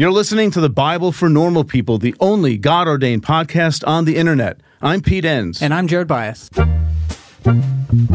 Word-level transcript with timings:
You're 0.00 0.12
listening 0.12 0.50
to 0.52 0.62
the 0.62 0.70
Bible 0.70 1.12
for 1.12 1.28
Normal 1.28 1.62
People, 1.62 1.98
the 1.98 2.14
only 2.20 2.56
God 2.56 2.88
ordained 2.88 3.22
podcast 3.22 3.86
on 3.86 4.06
the 4.06 4.16
internet. 4.16 4.58
I'm 4.80 5.02
Pete 5.02 5.26
Enns. 5.26 5.60
And 5.60 5.74
I'm 5.74 5.86
Jared 5.86 6.08
Byas. 6.08 6.48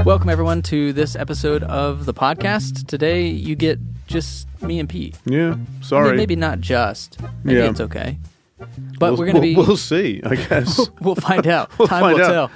Welcome, 0.04 0.30
everyone, 0.30 0.64
to 0.64 0.94
this 0.94 1.16
episode 1.16 1.62
of 1.62 2.08
the 2.08 2.14
podcast. 2.16 2.88
Today, 2.88 3.28
you 3.28 3.56
get 3.56 3.78
just 4.08 4.48
me 4.64 4.80
and 4.80 4.90
Pete. 4.90 5.16
yeah, 5.26 5.58
sorry. 5.82 6.18
Maybe 6.18 6.36
not 6.36 6.60
just. 6.60 7.20
Maybe 7.44 7.60
Yeah. 7.60 7.70
it's 7.70 7.82
okay. 7.82 8.18
But 8.58 9.12
We'll- 9.12 9.18
we're 9.18 9.26
going 9.32 9.36
to 9.36 9.42
we'll- 9.42 9.42
be. 9.42 9.56
We'll 9.56 9.78
see, 9.78 10.22
I 10.26 10.38
guess. 10.38 10.90
we'll 11.02 11.14
find 11.14 11.46
out. 11.46 11.70
We'll 11.78 11.88
Time 11.88 12.02
find 12.02 12.18
will 12.18 12.26
out. 12.26 12.32
tell. 12.32 12.52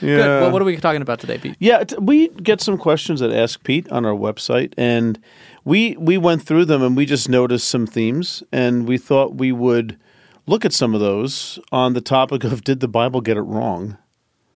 yeah. 0.00 0.16
Good. 0.16 0.40
Well, 0.40 0.50
what 0.50 0.60
are 0.60 0.64
we 0.64 0.76
talking 0.78 1.02
about 1.02 1.20
today, 1.20 1.38
Pete? 1.38 1.54
Yeah, 1.60 1.84
t- 1.84 1.94
we 2.00 2.30
get 2.30 2.60
some 2.60 2.76
questions 2.78 3.22
at 3.22 3.30
Ask 3.30 3.62
Pete 3.62 3.88
on 3.92 4.04
our 4.04 4.12
website, 4.14 4.72
and 4.76 5.20
we 5.64 5.96
we 5.96 6.18
went 6.18 6.42
through 6.42 6.64
them 6.66 6.82
and 6.82 6.96
we 6.96 7.06
just 7.06 7.28
noticed 7.28 7.68
some 7.68 7.86
themes, 7.86 8.42
and 8.52 8.86
we 8.86 8.98
thought 8.98 9.36
we 9.36 9.52
would 9.52 9.98
look 10.46 10.64
at 10.64 10.72
some 10.72 10.94
of 10.94 11.00
those 11.00 11.58
on 11.70 11.92
the 11.94 12.00
topic 12.00 12.44
of 12.44 12.64
did 12.64 12.80
the 12.80 12.88
Bible 12.88 13.20
get 13.20 13.36
it 13.36 13.42
wrong? 13.42 13.98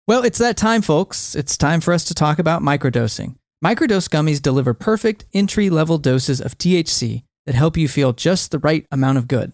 Well, 0.08 0.24
it's 0.24 0.38
that 0.40 0.58
time, 0.58 0.82
folks. 0.82 1.36
It's 1.36 1.58
time 1.58 1.82
for 1.82 1.94
us 1.94 2.04
to 2.06 2.14
talk 2.14 2.38
about 2.38 2.62
microdosing. 2.62 3.36
Microdose 3.64 4.10
gummies 4.10 4.42
deliver 4.42 4.74
perfect 4.74 5.26
entry 5.34 5.70
level 5.70 5.98
doses 5.98 6.40
of 6.42 6.58
THC 6.58 7.24
that 7.46 7.56
help 7.56 7.78
you 7.78 7.88
feel 7.88 8.14
just 8.14 8.52
the 8.52 8.60
right 8.60 8.86
amount 8.92 9.18
of 9.18 9.28
good. 9.28 9.54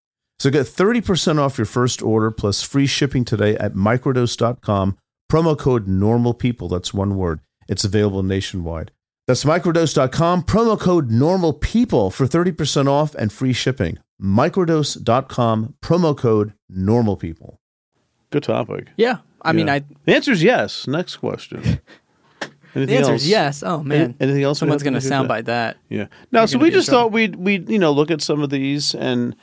So 0.41 0.49
get 0.49 0.65
30% 0.65 1.37
off 1.37 1.59
your 1.59 1.65
first 1.65 2.01
order 2.01 2.31
plus 2.31 2.63
free 2.63 2.87
shipping 2.87 3.23
today 3.23 3.55
at 3.57 3.75
microdose.com. 3.75 4.97
Promo 5.31 5.55
code 5.55 5.87
normal 5.87 6.33
people. 6.33 6.67
That's 6.67 6.95
one 6.95 7.15
word. 7.15 7.41
It's 7.69 7.83
available 7.83 8.23
nationwide. 8.23 8.89
That's 9.27 9.43
microdose.com, 9.43 10.41
promo 10.45 10.79
code 10.79 11.11
normal 11.11 11.53
people 11.53 12.09
for 12.09 12.25
30% 12.25 12.87
off 12.87 13.13
and 13.13 13.31
free 13.31 13.53
shipping. 13.53 13.99
Microdose.com, 14.19 15.75
promo 15.79 16.17
code 16.17 16.53
normal 16.67 17.17
people. 17.17 17.59
Good 18.31 18.41
topic. 18.41 18.87
Yeah. 18.97 19.17
I 19.43 19.51
mean, 19.51 19.69
I 19.69 19.83
The 20.05 20.15
answer 20.15 20.31
is 20.31 20.41
yes. 20.41 20.87
Next 20.87 21.17
question. 21.17 21.61
Anything 22.73 22.87
the 22.87 22.97
answer 22.97 23.11
else? 23.11 23.21
is 23.21 23.29
yes. 23.29 23.61
Oh, 23.61 23.83
man. 23.83 24.01
Any- 24.01 24.15
anything 24.21 24.43
else? 24.43 24.57
Someone's 24.57 24.81
going 24.81 24.95
to 24.95 25.01
do 25.01 25.07
that? 25.07 25.45
that. 25.45 25.77
Yeah. 25.87 26.07
Now, 26.31 26.47
so 26.47 26.53
gonna 26.53 26.63
we 26.63 26.71
just 26.71 26.87
trouble. 26.89 27.09
thought 27.09 27.11
we'd 27.11 27.35
we 27.35 27.59
you 27.59 27.77
know 27.77 27.91
look 27.91 28.09
at 28.09 28.21
some 28.23 28.41
of 28.41 28.49
these 28.49 28.95
and 28.95 29.35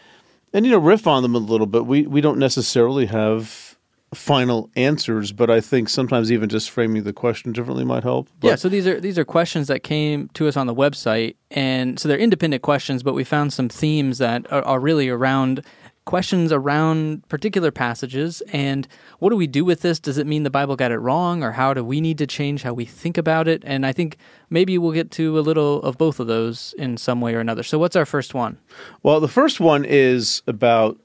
and 0.52 0.64
you 0.64 0.72
know 0.72 0.78
riff 0.78 1.06
on 1.06 1.22
them 1.22 1.34
a 1.34 1.38
little 1.38 1.66
bit. 1.66 1.86
We 1.86 2.06
we 2.06 2.20
don't 2.20 2.38
necessarily 2.38 3.06
have 3.06 3.76
final 4.14 4.70
answers, 4.74 5.32
but 5.32 5.50
I 5.50 5.60
think 5.60 5.88
sometimes 5.88 6.32
even 6.32 6.48
just 6.48 6.70
framing 6.70 7.02
the 7.02 7.12
question 7.12 7.52
differently 7.52 7.84
might 7.84 8.02
help. 8.02 8.28
But, 8.40 8.48
yeah, 8.48 8.54
so 8.56 8.68
these 8.68 8.86
are 8.86 9.00
these 9.00 9.18
are 9.18 9.24
questions 9.24 9.68
that 9.68 9.82
came 9.82 10.28
to 10.34 10.48
us 10.48 10.56
on 10.56 10.66
the 10.66 10.74
website, 10.74 11.36
and 11.50 11.98
so 11.98 12.08
they're 12.08 12.18
independent 12.18 12.62
questions, 12.62 13.02
but 13.02 13.14
we 13.14 13.24
found 13.24 13.52
some 13.52 13.68
themes 13.68 14.18
that 14.18 14.50
are, 14.52 14.62
are 14.62 14.80
really 14.80 15.08
around 15.08 15.62
questions 16.08 16.52
around 16.52 17.28
particular 17.28 17.70
passages 17.70 18.40
and 18.50 18.88
what 19.18 19.28
do 19.28 19.36
we 19.36 19.46
do 19.46 19.62
with 19.62 19.82
this? 19.82 20.00
Does 20.00 20.16
it 20.16 20.26
mean 20.26 20.42
the 20.42 20.48
Bible 20.48 20.74
got 20.74 20.90
it 20.90 20.96
wrong, 20.96 21.42
or 21.42 21.52
how 21.52 21.74
do 21.74 21.84
we 21.84 22.00
need 22.00 22.16
to 22.16 22.26
change 22.26 22.62
how 22.62 22.72
we 22.72 22.86
think 22.86 23.18
about 23.18 23.46
it? 23.46 23.62
And 23.66 23.84
I 23.84 23.92
think 23.92 24.16
maybe 24.48 24.78
we'll 24.78 24.92
get 24.92 25.10
to 25.12 25.38
a 25.38 25.42
little 25.42 25.82
of 25.82 25.98
both 25.98 26.18
of 26.18 26.26
those 26.26 26.74
in 26.78 26.96
some 26.96 27.20
way 27.20 27.34
or 27.34 27.40
another. 27.40 27.62
So, 27.62 27.78
what's 27.78 27.94
our 27.94 28.06
first 28.06 28.32
one? 28.32 28.56
Well, 29.02 29.20
the 29.20 29.28
first 29.28 29.60
one 29.60 29.84
is 29.84 30.42
about 30.46 30.98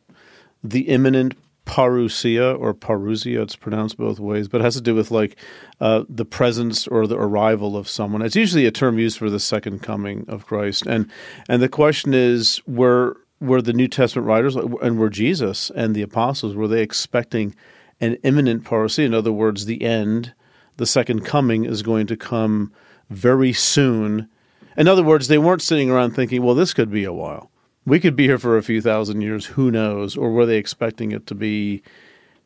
the 0.63 0.87
imminent 0.87 1.35
parousia 1.65 2.57
or 2.57 2.73
parousia. 2.73 3.41
It's 3.43 3.57
pronounced 3.57 3.97
both 3.97 4.21
ways, 4.21 4.47
but 4.47 4.61
it 4.61 4.63
has 4.63 4.75
to 4.75 4.81
do 4.81 4.95
with 4.95 5.11
like 5.11 5.35
uh, 5.81 6.05
the 6.07 6.25
presence 6.25 6.87
or 6.87 7.07
the 7.07 7.17
arrival 7.17 7.75
of 7.75 7.89
someone. 7.89 8.21
It's 8.21 8.37
usually 8.37 8.65
a 8.65 8.71
term 8.71 8.99
used 8.99 9.17
for 9.17 9.29
the 9.29 9.39
second 9.39 9.83
coming 9.83 10.23
of 10.29 10.45
Christ, 10.45 10.85
and 10.85 11.11
and 11.49 11.61
the 11.61 11.67
question 11.67 12.13
is 12.13 12.61
were 12.65 13.17
were 13.43 13.61
the 13.61 13.73
New 13.73 13.87
Testament 13.87 14.27
writers 14.27 14.55
and 14.55 14.97
were 14.97 15.09
Jesus 15.09 15.69
and 15.75 15.93
the 15.93 16.01
apostles 16.01 16.55
were 16.55 16.67
they 16.67 16.81
expecting 16.81 17.53
an 17.99 18.15
imminent 18.23 18.63
parousia? 18.63 19.05
In 19.05 19.13
other 19.13 19.31
words, 19.31 19.65
the 19.65 19.83
end, 19.83 20.33
the 20.77 20.85
second 20.85 21.25
coming 21.25 21.65
is 21.65 21.81
going 21.83 22.07
to 22.07 22.17
come 22.17 22.71
very 23.09 23.53
soon. 23.53 24.29
In 24.77 24.87
other 24.87 25.03
words, 25.03 25.27
they 25.27 25.37
weren't 25.37 25.61
sitting 25.61 25.89
around 25.89 26.11
thinking, 26.11 26.41
well, 26.41 26.55
this 26.55 26.73
could 26.73 26.89
be 26.89 27.03
a 27.03 27.13
while. 27.13 27.51
We 27.85 27.99
could 27.99 28.15
be 28.15 28.25
here 28.25 28.39
for 28.39 28.57
a 28.57 28.63
few 28.63 28.81
thousand 28.81 29.21
years, 29.21 29.45
who 29.45 29.69
knows? 29.69 30.15
Or 30.15 30.31
were 30.31 30.45
they 30.45 30.57
expecting 30.57 31.11
it 31.11 31.27
to 31.27 31.35
be 31.35 31.83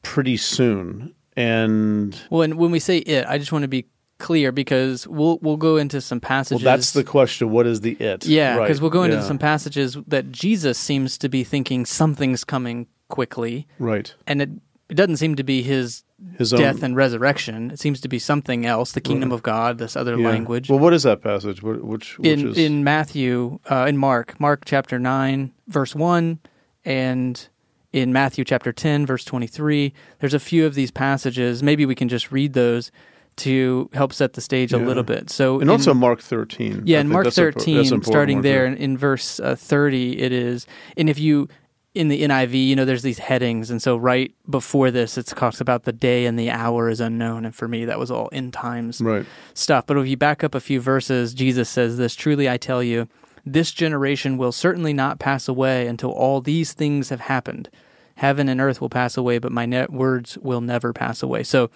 pretty 0.02 0.36
soon? 0.36 1.14
And 1.36 2.20
Well, 2.32 2.50
when 2.50 2.72
we 2.72 2.80
say 2.80 2.98
it, 2.98 3.26
I 3.28 3.38
just 3.38 3.52
want 3.52 3.62
to 3.62 3.68
be 3.68 3.86
clear 4.18 4.52
because 4.52 5.08
we'll 5.08 5.40
we'll 5.42 5.58
go 5.58 5.78
into 5.78 6.02
some 6.02 6.18
well, 6.18 6.28
passages. 6.28 6.64
that's 6.64 6.92
the 6.92 7.04
question. 7.04 7.50
What 7.52 7.68
is 7.68 7.82
the 7.82 7.94
it? 7.94 8.26
Yeah, 8.26 8.56
Right, 8.58 8.64
because 8.66 8.82
we'll 8.82 8.90
go 8.90 9.04
into 9.04 9.18
yeah, 9.18 9.24
some 9.24 9.38
passages 9.38 9.98
that 10.08 10.32
Jesus 10.32 10.78
seems 10.78 11.18
to 11.20 11.30
be 11.30 11.44
thinking 11.44 11.86
something's 11.86 12.44
coming 12.44 12.88
quickly, 13.10 13.68
Right. 13.80 14.14
and 14.26 14.42
it, 14.42 14.50
it 14.90 14.96
doesn't 14.96 15.18
seem 15.18 15.36
to 15.36 15.44
be 15.44 15.62
his 15.62 16.04
His 16.38 16.54
own 16.54 16.60
death 16.60 16.84
and 16.84 16.96
resurrection. 16.96 17.72
It 17.72 17.80
seems 17.80 18.02
to 18.02 18.08
be 18.08 18.20
something 18.20 18.66
else, 18.66 18.92
the 18.94 19.02
kingdom 19.02 19.32
of 19.32 19.44
God, 19.44 19.78
this 19.78 19.96
other 19.96 20.18
yeah. 20.18 20.28
language. 20.28 20.70
Well, 20.70 20.80
what 20.80 20.94
is 20.94 21.04
that 21.04 21.22
passage? 21.22 21.62
Which 21.62 21.82
which 21.82 22.20
in 22.20 22.50
is 22.50 22.58
in 22.58 22.84
Matthew, 22.84 23.60
uh, 23.70 23.86
in 23.88 23.98
Mark, 23.98 24.40
Mark 24.40 24.64
chapter 24.66 24.98
nine, 25.00 25.54
verse 25.68 25.94
one, 25.96 26.40
and 26.84 27.48
in 27.94 28.12
Matthew 28.12 28.44
chapter 28.44 28.74
ten, 28.74 29.06
verse 29.06 29.24
twenty 29.24 29.48
three. 29.48 29.94
There's 30.20 30.34
a 30.34 30.40
few 30.40 30.66
of 30.66 30.74
these 30.74 30.92
passages. 30.92 31.62
Maybe 31.64 31.86
we 31.86 31.96
can 31.96 32.10
just 32.10 32.32
read 32.32 32.54
those 32.54 32.92
to 33.38 33.90
help 33.94 34.14
set 34.14 34.34
the 34.34 34.42
stage 34.42 34.74
a 34.74 34.78
little 34.78 35.04
bit. 35.04 35.30
So, 35.30 35.56
and 35.56 35.64
in- 35.64 35.70
also 35.70 35.94
Mark 35.94 36.22
thirteen. 36.22 36.84
yeah, 36.86 36.98
I 36.98 37.02
in 37.02 37.08
Mark 37.10 37.24
that's 37.26 37.38
impor- 37.38 37.54
that's 37.54 37.64
13, 37.66 37.78
important 37.78 38.06
starting 38.06 38.42
there 38.42 38.66
in, 38.66 38.76
in 38.76 38.98
verse 38.98 39.40
uh, 39.40 39.56
30, 39.56 40.20
it 40.22 40.32
is, 40.32 40.66
and 40.98 41.10
if 41.10 41.20
you, 41.20 41.48
in 41.96 42.08
the 42.10 42.22
NIV, 42.24 42.68
you 42.68 42.76
know, 42.76 42.86
there's 42.86 43.02
these 43.02 43.18
headings. 43.20 43.72
And 43.72 43.82
so 43.82 43.98
right 43.98 44.32
before 44.50 44.92
this, 44.92 45.18
it 45.18 45.26
talks 45.28 45.60
about 45.62 45.84
the 45.84 45.92
day 45.94 46.26
and 46.28 46.38
the 46.38 46.52
hour 46.52 46.90
is 46.90 47.00
unknown. 47.00 47.44
And 47.44 47.56
for 47.56 47.68
me, 47.68 47.86
that 47.86 47.98
was 47.98 48.12
all 48.12 48.30
end 48.32 48.54
times 48.54 49.02
Right. 49.02 49.26
stuff. 49.56 49.88
But 49.88 49.98
if 49.98 50.08
you 50.08 50.16
back 50.16 50.44
up 50.44 50.54
a 50.54 50.60
few 50.60 50.80
verses, 50.80 51.34
Jesus 51.34 51.70
says 51.70 51.98
this 51.98 52.14
Truly 52.16 52.48
I 52.48 52.58
tell 52.58 52.84
you, 52.84 53.08
this 53.46 53.72
generation 53.72 54.38
will 54.38 54.52
certainly 54.52 54.94
not 54.94 55.18
pass 55.20 55.48
away 55.48 55.88
until 55.88 56.12
all 56.12 56.40
these 56.42 56.74
things 56.74 57.10
have 57.10 57.22
happened. 57.22 57.68
Heaven 58.16 58.48
and 58.50 58.60
earth 58.62 58.80
will 58.82 58.90
pass 58.90 59.16
away, 59.18 59.40
but 59.40 59.52
my 59.52 59.66
net 59.66 59.92
words 59.92 60.38
will 60.40 60.62
never 60.62 60.94
pass 60.94 61.24
away. 61.24 61.42
So 61.44 61.70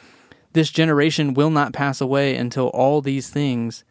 this 0.53 0.69
generation 0.69 1.33
will 1.33 1.49
not 1.49 1.73
pass 1.73 2.01
away 2.01 2.35
until 2.35 2.67
all 2.67 3.01
these 3.01 3.29
things 3.29 3.83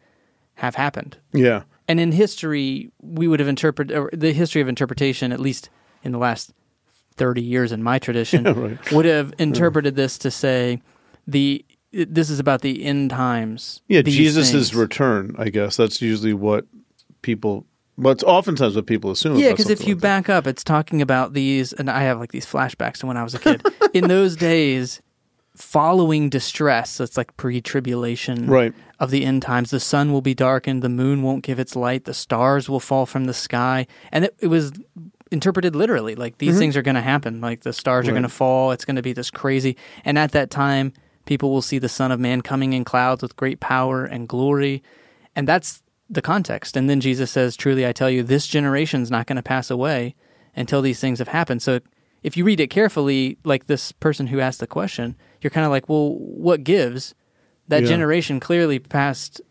have 0.55 0.75
happened. 0.75 1.17
Yeah. 1.33 1.63
And 1.87 1.99
in 1.99 2.11
history, 2.11 2.91
we 3.01 3.27
would 3.27 3.39
have 3.39 3.49
interpreted 3.49 4.09
the 4.13 4.31
history 4.31 4.61
of 4.61 4.67
interpretation, 4.67 5.31
at 5.31 5.39
least 5.39 5.69
in 6.03 6.11
the 6.11 6.17
last 6.17 6.53
thirty 7.15 7.41
years 7.41 7.71
in 7.71 7.83
my 7.83 7.99
tradition, 7.99 8.43
right. 8.45 8.91
would 8.91 9.05
have 9.05 9.33
interpreted 9.37 9.95
this 9.95 10.17
to 10.19 10.31
say 10.31 10.81
the 11.27 11.65
this 11.91 12.29
is 12.29 12.39
about 12.39 12.61
the 12.61 12.83
end 12.83 13.09
times. 13.09 13.81
Yeah, 13.87 14.01
Jesus' 14.01 14.73
return. 14.73 15.35
I 15.37 15.49
guess 15.49 15.75
that's 15.77 16.01
usually 16.01 16.33
what 16.33 16.65
people. 17.21 17.65
Well, 17.97 18.13
it's 18.13 18.23
oftentimes 18.23 18.75
what 18.75 18.85
people 18.85 19.11
assume. 19.11 19.37
Yeah, 19.37 19.51
because 19.51 19.69
if 19.69 19.85
you 19.85 19.95
like 19.95 20.01
back 20.01 20.29
up, 20.29 20.47
it's 20.47 20.63
talking 20.63 21.01
about 21.01 21.33
these, 21.33 21.73
and 21.73 21.89
I 21.89 22.03
have 22.03 22.19
like 22.19 22.31
these 22.31 22.45
flashbacks 22.45 22.99
to 22.99 23.07
when 23.07 23.17
I 23.17 23.23
was 23.23 23.35
a 23.35 23.39
kid. 23.39 23.65
in 23.93 24.07
those 24.07 24.35
days, 24.35 25.01
following 25.61 26.29
distress, 26.29 26.99
it's 26.99 27.17
like 27.17 27.35
pre-tribulation, 27.37 28.47
Right. 28.47 28.73
Of 28.99 29.09
the 29.09 29.25
end 29.25 29.41
times, 29.41 29.71
the 29.71 29.79
sun 29.79 30.11
will 30.11 30.21
be 30.21 30.35
darkened, 30.35 30.83
the 30.83 30.89
moon 30.89 31.23
won't 31.23 31.43
give 31.43 31.59
its 31.59 31.75
light, 31.75 32.05
the 32.05 32.13
stars 32.13 32.69
will 32.69 32.79
fall 32.79 33.05
from 33.05 33.25
the 33.25 33.33
sky, 33.33 33.87
and 34.11 34.25
it, 34.25 34.35
it 34.39 34.47
was 34.47 34.71
interpreted 35.31 35.75
literally. 35.75 36.13
Like 36.13 36.37
these 36.37 36.59
things 36.59 36.77
are 36.77 36.81
going 36.83 36.95
to 36.95 37.01
happen. 37.01 37.41
Like 37.41 37.61
the 37.61 37.73
stars 37.73 38.05
are 38.05 38.09
Mm-hmm. 38.09 38.15
Going 38.15 38.23
to 38.23 38.29
fall. 38.29 38.71
It's 38.73 38.85
going 38.85 38.97
to 38.97 39.01
be 39.01 39.13
this 39.13 39.31
crazy. 39.31 39.75
And 40.05 40.19
at 40.19 40.33
that 40.33 40.51
time, 40.51 40.93
people 41.25 41.51
will 41.51 41.61
see 41.63 41.79
the 41.79 41.89
Son 41.89 42.11
of 42.11 42.19
Man 42.19 42.41
coming 42.41 42.73
in 42.73 42.83
clouds 42.83 43.23
with 43.23 43.35
great 43.37 43.59
power 43.59 44.03
and 44.05 44.27
glory, 44.27 44.83
and 45.35 45.47
that's 45.47 45.81
the 46.09 46.21
context. 46.21 46.75
And 46.77 46.89
then 46.89 46.99
Jesus 46.99 47.31
says, 47.31 47.55
"Truly, 47.55 47.87
I 47.87 47.93
tell 47.93 48.09
you, 48.09 48.21
this 48.21 48.45
generation's 48.45 49.09
not 49.09 49.25
going 49.25 49.37
to 49.37 49.43
pass 49.43 49.71
away 49.71 50.15
until 50.55 50.81
these 50.81 50.99
things 50.99 51.19
have 51.19 51.29
happened." 51.29 51.61
So. 51.61 51.79
If 52.23 52.37
you 52.37 52.45
read 52.45 52.59
it 52.59 52.67
carefully, 52.69 53.39
like 53.43 53.65
this 53.65 53.91
person 53.91 54.27
who 54.27 54.39
asked 54.39 54.59
the 54.59 54.67
question, 54.67 55.15
you're 55.41 55.51
kind 55.51 55.65
of 55.65 55.71
like, 55.71 55.89
well, 55.89 56.15
what 56.17 56.63
gives? 56.63 57.13
That 57.67 57.83
Yeah. 57.83 57.89
generation 57.89 58.39
clearly 58.39 58.79
passed 58.79 59.41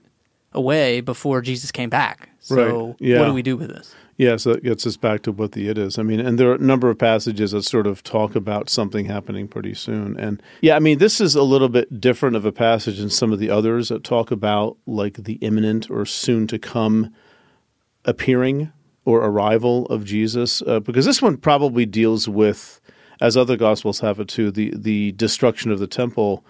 away 0.52 1.00
before 1.00 1.40
Jesus 1.40 1.70
came 1.70 1.90
back. 1.90 2.28
So 2.40 2.56
Right. 2.88 2.96
Yeah. 2.98 3.18
what 3.20 3.26
do 3.26 3.32
we 3.34 3.42
do 3.42 3.56
with 3.56 3.68
this? 3.68 3.94
Yeah, 4.16 4.36
so 4.36 4.52
that 4.52 4.62
gets 4.62 4.86
us 4.86 4.98
back 4.98 5.22
to 5.22 5.32
what 5.32 5.52
the 5.52 5.68
it 5.68 5.78
is. 5.78 5.98
I 5.98 6.02
mean, 6.02 6.20
and 6.20 6.38
there 6.38 6.50
are 6.50 6.56
a 6.56 6.58
number 6.58 6.90
of 6.90 6.98
passages 6.98 7.52
that 7.52 7.62
sort 7.62 7.86
of 7.86 8.02
talk 8.02 8.36
about 8.36 8.68
something 8.68 9.06
happening 9.06 9.48
pretty 9.48 9.72
soon. 9.72 10.18
And 10.18 10.42
yeah, 10.60 10.76
I 10.76 10.78
mean, 10.78 10.98
this 10.98 11.22
is 11.22 11.34
a 11.34 11.42
little 11.42 11.70
bit 11.70 12.00
different 12.00 12.36
of 12.36 12.44
a 12.44 12.52
passage 12.52 12.98
than 12.98 13.08
some 13.08 13.32
of 13.32 13.38
the 13.38 13.48
others 13.48 13.88
that 13.88 14.04
talk 14.04 14.30
about 14.30 14.76
like 14.86 15.14
the 15.24 15.34
imminent 15.34 15.90
or 15.90 16.04
soon 16.04 16.46
to 16.48 16.58
come 16.58 17.08
appearing 18.04 18.70
or 19.06 19.24
arrival 19.24 19.86
of 19.86 20.04
Jesus, 20.04 20.62
uh, 20.66 20.80
because 20.80 21.06
this 21.06 21.22
one 21.22 21.36
probably 21.38 21.86
deals 21.86 22.28
with, 22.28 22.80
as 23.20 23.36
other 23.36 23.56
gospels 23.56 24.00
have 24.00 24.20
it 24.20 24.28
too, 24.28 24.50
the 24.50 24.72
the 24.76 25.12
destruction 25.12 25.70
of 25.70 25.78
the 25.78 25.86
temple, 25.86 26.44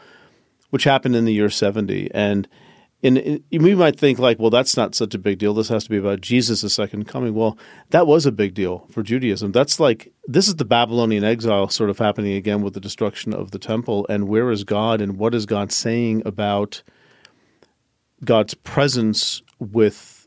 which 0.70 0.84
happened 0.84 1.16
in 1.16 1.24
the 1.24 1.34
year 1.34 1.50
seventy, 1.50 2.10
and. 2.12 2.48
And 3.02 3.16
and 3.16 3.42
we 3.50 3.74
might 3.74 3.98
think 3.98 4.18
like, 4.18 4.38
well, 4.38 4.50
that's 4.50 4.76
not 4.76 4.94
such 4.94 5.14
a 5.14 5.18
big 5.18 5.38
deal. 5.38 5.54
This 5.54 5.70
has 5.70 5.84
to 5.84 5.88
be 5.88 5.96
about 5.96 6.20
Jesus' 6.20 6.74
second 6.74 7.08
coming. 7.08 7.32
Well, 7.32 7.56
that 7.92 8.06
was 8.06 8.26
a 8.26 8.30
big 8.30 8.52
deal 8.52 8.86
for 8.90 9.02
Judaism. 9.02 9.52
That's 9.52 9.80
like 9.80 10.12
this 10.26 10.48
is 10.48 10.56
the 10.56 10.66
Babylonian 10.66 11.24
exile 11.24 11.70
sort 11.70 11.88
of 11.88 11.98
happening 11.98 12.34
again 12.34 12.60
with 12.60 12.74
the 12.74 12.80
destruction 12.80 13.32
of 13.32 13.52
the 13.52 13.58
temple. 13.58 14.04
And 14.10 14.28
where 14.28 14.50
is 14.50 14.64
God? 14.64 15.00
And 15.00 15.16
what 15.16 15.34
is 15.34 15.46
God 15.46 15.72
saying 15.72 16.24
about 16.26 16.82
God's 18.22 18.52
presence 18.52 19.40
with 19.58 20.26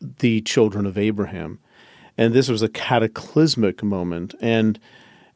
the 0.00 0.42
children 0.42 0.86
of 0.86 0.96
Abraham? 0.96 1.58
And 2.16 2.34
this 2.34 2.48
was 2.48 2.62
a 2.62 2.68
cataclysmic 2.68 3.82
moment. 3.82 4.32
And 4.40 4.78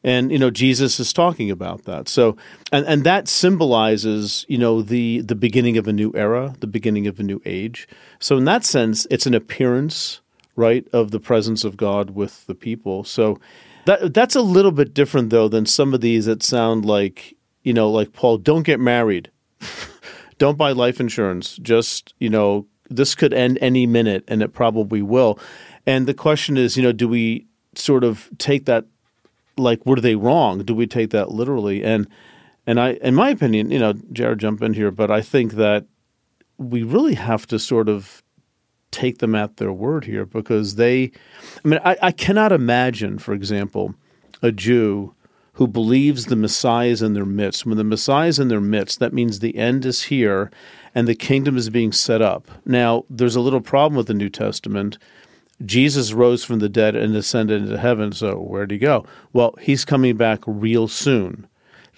and 0.05 0.31
you 0.31 0.37
know 0.37 0.51
Jesus 0.51 0.99
is 0.99 1.11
talking 1.11 1.49
about 1.49 1.83
that. 1.85 2.07
So 2.07 2.37
and 2.71 2.85
and 2.85 3.03
that 3.03 3.27
symbolizes 3.27 4.45
you 4.47 4.57
know 4.57 4.81
the 4.81 5.21
the 5.21 5.35
beginning 5.35 5.77
of 5.77 5.87
a 5.87 5.93
new 5.93 6.13
era, 6.15 6.53
the 6.59 6.67
beginning 6.67 7.07
of 7.07 7.19
a 7.19 7.23
new 7.23 7.41
age. 7.43 7.87
So 8.19 8.37
in 8.37 8.45
that 8.45 8.63
sense, 8.63 9.07
it's 9.09 9.25
an 9.25 9.33
appearance, 9.33 10.21
right, 10.55 10.87
of 10.93 11.09
the 11.09 11.19
presence 11.19 11.63
of 11.63 11.75
God 11.75 12.11
with 12.11 12.45
the 12.45 12.53
people. 12.53 13.03
So 13.03 13.39
that 13.85 14.13
that's 14.13 14.35
a 14.35 14.41
little 14.41 14.71
bit 14.71 14.93
different 14.93 15.31
though 15.31 15.47
than 15.47 15.65
some 15.65 15.93
of 15.93 16.01
these 16.01 16.25
that 16.25 16.43
sound 16.43 16.85
like 16.85 17.35
you 17.63 17.73
know 17.73 17.89
like 17.89 18.13
Paul, 18.13 18.37
don't 18.37 18.63
get 18.63 18.79
married, 18.79 19.31
don't 20.37 20.57
buy 20.57 20.71
life 20.71 20.99
insurance. 20.99 21.57
Just 21.57 22.13
you 22.19 22.29
know 22.29 22.67
this 22.91 23.15
could 23.15 23.33
end 23.33 23.57
any 23.59 23.87
minute, 23.87 24.23
and 24.27 24.43
it 24.43 24.53
probably 24.53 25.01
will. 25.01 25.39
And 25.87 26.05
the 26.05 26.13
question 26.13 26.57
is, 26.57 26.77
you 26.77 26.83
know, 26.83 26.91
do 26.91 27.07
we 27.07 27.47
sort 27.73 28.03
of 28.03 28.29
take 28.37 28.65
that 28.65 28.85
like 29.57 29.85
were 29.85 29.99
they 29.99 30.15
wrong? 30.15 30.63
Do 30.63 30.73
we 30.75 30.87
take 30.87 31.11
that 31.11 31.31
literally? 31.31 31.83
And 31.83 32.07
and 32.67 32.79
I, 32.79 32.93
in 32.93 33.13
my 33.13 33.29
opinion, 33.29 33.71
you 33.71 33.79
know, 33.79 33.93
Jared, 34.11 34.39
jump 34.39 34.61
in 34.61 34.73
here, 34.73 34.91
but 34.91 35.11
I 35.11 35.21
think 35.21 35.53
that 35.53 35.85
we 36.57 36.83
really 36.83 37.13
have 37.15 37.45
to 37.47 37.59
sort 37.59 37.89
of 37.89 38.23
take 38.91 39.19
them 39.19 39.35
at 39.35 39.57
their 39.57 39.73
word 39.73 40.05
here 40.05 40.25
because 40.25 40.75
they, 40.75 41.11
I 41.63 41.67
mean, 41.67 41.79
I, 41.83 41.97
I 42.01 42.11
cannot 42.11 42.51
imagine, 42.51 43.19
for 43.19 43.33
example, 43.33 43.93
a 44.41 44.51
Jew 44.51 45.13
who 45.53 45.67
believes 45.67 46.25
the 46.25 46.35
Messiah 46.35 46.89
is 46.89 47.01
in 47.01 47.13
their 47.13 47.25
midst. 47.25 47.65
When 47.65 47.77
the 47.77 47.83
Messiah 47.83 48.27
is 48.27 48.39
in 48.39 48.47
their 48.47 48.61
midst, 48.61 48.99
that 48.99 49.13
means 49.13 49.39
the 49.39 49.57
end 49.57 49.85
is 49.85 50.03
here 50.03 50.51
and 50.93 51.07
the 51.07 51.15
kingdom 51.15 51.57
is 51.57 51.69
being 51.69 51.91
set 51.91 52.21
up. 52.21 52.49
Now, 52.65 53.05
there's 53.09 53.35
a 53.35 53.41
little 53.41 53.61
problem 53.61 53.95
with 53.95 54.07
the 54.07 54.13
New 54.13 54.29
Testament. 54.29 54.97
Jesus 55.63 56.11
rose 56.11 56.43
from 56.43 56.59
the 56.59 56.69
dead 56.69 56.95
and 56.95 57.15
ascended 57.15 57.61
into 57.61 57.77
heaven. 57.77 58.11
So 58.11 58.35
where'd 58.37 58.71
he 58.71 58.77
go? 58.77 59.05
Well, 59.31 59.55
he's 59.61 59.85
coming 59.85 60.17
back 60.17 60.41
real 60.45 60.87
soon. 60.87 61.47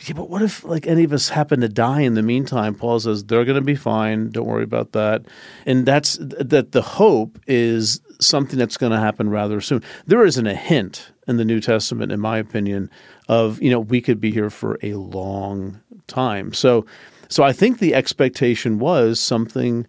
Yeah, 0.06 0.14
but 0.14 0.30
what 0.30 0.44
if 0.44 0.64
like 0.64 0.86
any 0.86 1.04
of 1.04 1.12
us 1.12 1.30
happen 1.30 1.62
to 1.62 1.70
die 1.70 2.02
in 2.02 2.14
the 2.14 2.22
meantime? 2.22 2.76
Paul 2.76 3.00
says 3.00 3.24
they're 3.24 3.46
going 3.46 3.56
to 3.56 3.62
be 3.62 3.76
fine. 3.76 4.30
Don't 4.30 4.46
worry 4.46 4.64
about 4.64 4.92
that. 4.92 5.24
And 5.66 5.88
that's 5.88 6.20
that. 6.22 6.72
The 6.72 6.84
hope 6.84 7.40
is 7.48 8.00
something 8.20 8.60
that's 8.60 8.78
going 8.78 8.92
to 8.92 9.00
happen 9.00 9.30
rather 9.30 9.60
soon. 9.60 9.84
There 10.06 10.24
isn't 10.24 10.46
a 10.46 10.54
hint 10.54 11.12
in 11.28 11.38
the 11.38 11.46
New 11.46 11.60
Testament, 11.60 12.12
in 12.12 12.20
my 12.20 12.38
opinion, 12.38 12.92
of 13.28 13.60
you 13.60 13.72
know 13.72 13.80
we 13.80 14.00
could 14.00 14.22
be 14.22 14.30
here 14.30 14.52
for 14.52 14.78
a 14.84 14.94
long 14.94 15.82
time. 16.06 16.54
So, 16.54 16.86
so 17.28 17.44
I 17.44 17.52
think 17.52 17.80
the 17.80 17.96
expectation 17.96 18.78
was 18.78 19.20
something 19.20 19.88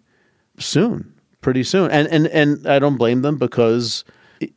soon 0.57 1.18
pretty 1.41 1.63
soon. 1.63 1.91
And 1.91 2.07
and 2.07 2.27
and 2.27 2.67
I 2.67 2.79
don't 2.79 2.97
blame 2.97 3.21
them 3.21 3.37
because 3.37 4.03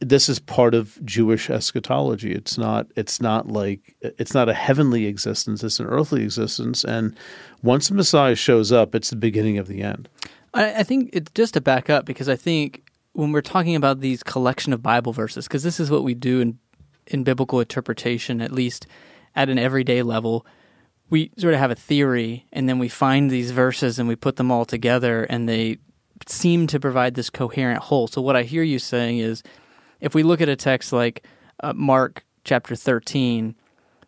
this 0.01 0.29
is 0.29 0.39
part 0.39 0.75
of 0.75 1.05
Jewish 1.05 1.51
eschatology. 1.51 2.33
It's 2.33 2.57
not 2.57 2.87
it's 2.97 3.21
not 3.21 3.49
like 3.49 3.97
it's 4.03 4.35
not 4.35 4.49
a 4.49 4.55
heavenly 4.55 5.07
existence, 5.07 5.63
it's 5.65 5.81
an 5.81 5.87
earthly 5.87 6.23
existence 6.23 6.85
and 6.85 7.17
once 7.63 7.89
the 7.89 7.95
Messiah 7.95 8.35
shows 8.35 8.73
up, 8.73 8.95
it's 8.95 9.11
the 9.11 9.17
beginning 9.17 9.59
of 9.59 9.69
the 9.69 9.83
end. 9.83 10.09
I, 10.55 10.81
I 10.81 10.83
think 10.83 11.11
it's 11.13 11.31
just 11.33 11.55
to 11.55 11.61
back 11.61 11.89
up 11.89 12.05
because 12.05 12.29
I 12.29 12.37
think 12.37 12.91
when 13.13 13.33
we're 13.33 13.41
talking 13.41 13.77
about 13.77 14.01
these 14.01 14.23
collection 14.23 14.73
of 14.73 14.83
Bible 14.83 15.13
verses, 15.13 15.47
because 15.47 15.63
this 15.63 15.79
is 15.79 15.91
what 15.91 16.05
we 16.05 16.15
do 16.15 16.41
in 16.41 16.59
in 17.09 17.25
biblical 17.25 17.61
interpretation, 17.61 18.41
at 18.41 18.53
least 18.53 18.87
at 19.35 19.49
an 19.49 19.59
everyday 19.59 20.03
level, 20.03 20.47
we 21.11 21.33
sort 21.37 21.55
of 21.55 21.61
have 21.61 21.71
a 21.71 21.77
theory 21.77 22.47
and 22.53 22.69
then 22.69 22.79
we 22.79 22.89
find 22.89 23.31
these 23.31 23.51
verses 23.51 23.99
and 23.99 24.09
we 24.09 24.17
put 24.17 24.37
them 24.37 24.51
all 24.51 24.65
together 24.65 25.25
and 25.25 25.49
they 25.49 25.79
seem 26.29 26.67
to 26.69 26.81
provide 26.81 27.15
this 27.15 27.31
coherent 27.31 27.81
whole. 27.81 28.07
So 28.07 28.21
what 28.21 28.37
I 28.37 28.43
hear 28.43 28.63
you 28.63 28.79
saying 28.79 29.19
is, 29.19 29.43
if 30.01 30.15
we 30.15 30.23
look 30.23 30.41
at 30.41 30.49
a 30.49 30.57
text 30.57 30.93
like 30.93 31.27
uh, 31.63 31.73
Mark 31.75 32.25
chapter 32.45 32.75
thirteen, 32.75 33.55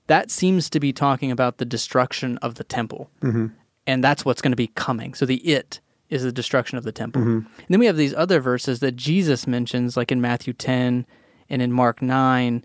that 0.06 0.30
seems 0.30 0.68
to 0.70 0.80
be 0.80 0.92
talking 0.92 1.30
about 1.30 1.58
the 1.58 1.64
destruction 1.64 2.38
of 2.38 2.56
the 2.56 2.64
temple, 2.64 3.10
mm-hmm. 3.20 3.46
and 3.86 4.04
that's 4.04 4.24
what's 4.24 4.42
going 4.42 4.52
to 4.52 4.56
be 4.56 4.68
coming. 4.68 5.14
So 5.14 5.24
the 5.24 5.36
it 5.36 5.80
is 6.10 6.22
the 6.22 6.32
destruction 6.32 6.78
of 6.78 6.84
the 6.84 6.92
temple. 6.92 7.22
And 7.58 7.66
then 7.68 7.80
we 7.80 7.86
have 7.86 7.96
these 7.96 8.14
other 8.14 8.38
verses 8.38 8.80
that 8.80 8.96
Jesus 8.96 9.46
mentions, 9.46 9.96
like 9.96 10.12
in 10.12 10.20
Matthew 10.20 10.52
ten 10.52 11.06
and 11.48 11.62
in 11.62 11.72
Mark 11.72 12.02
nine, 12.02 12.64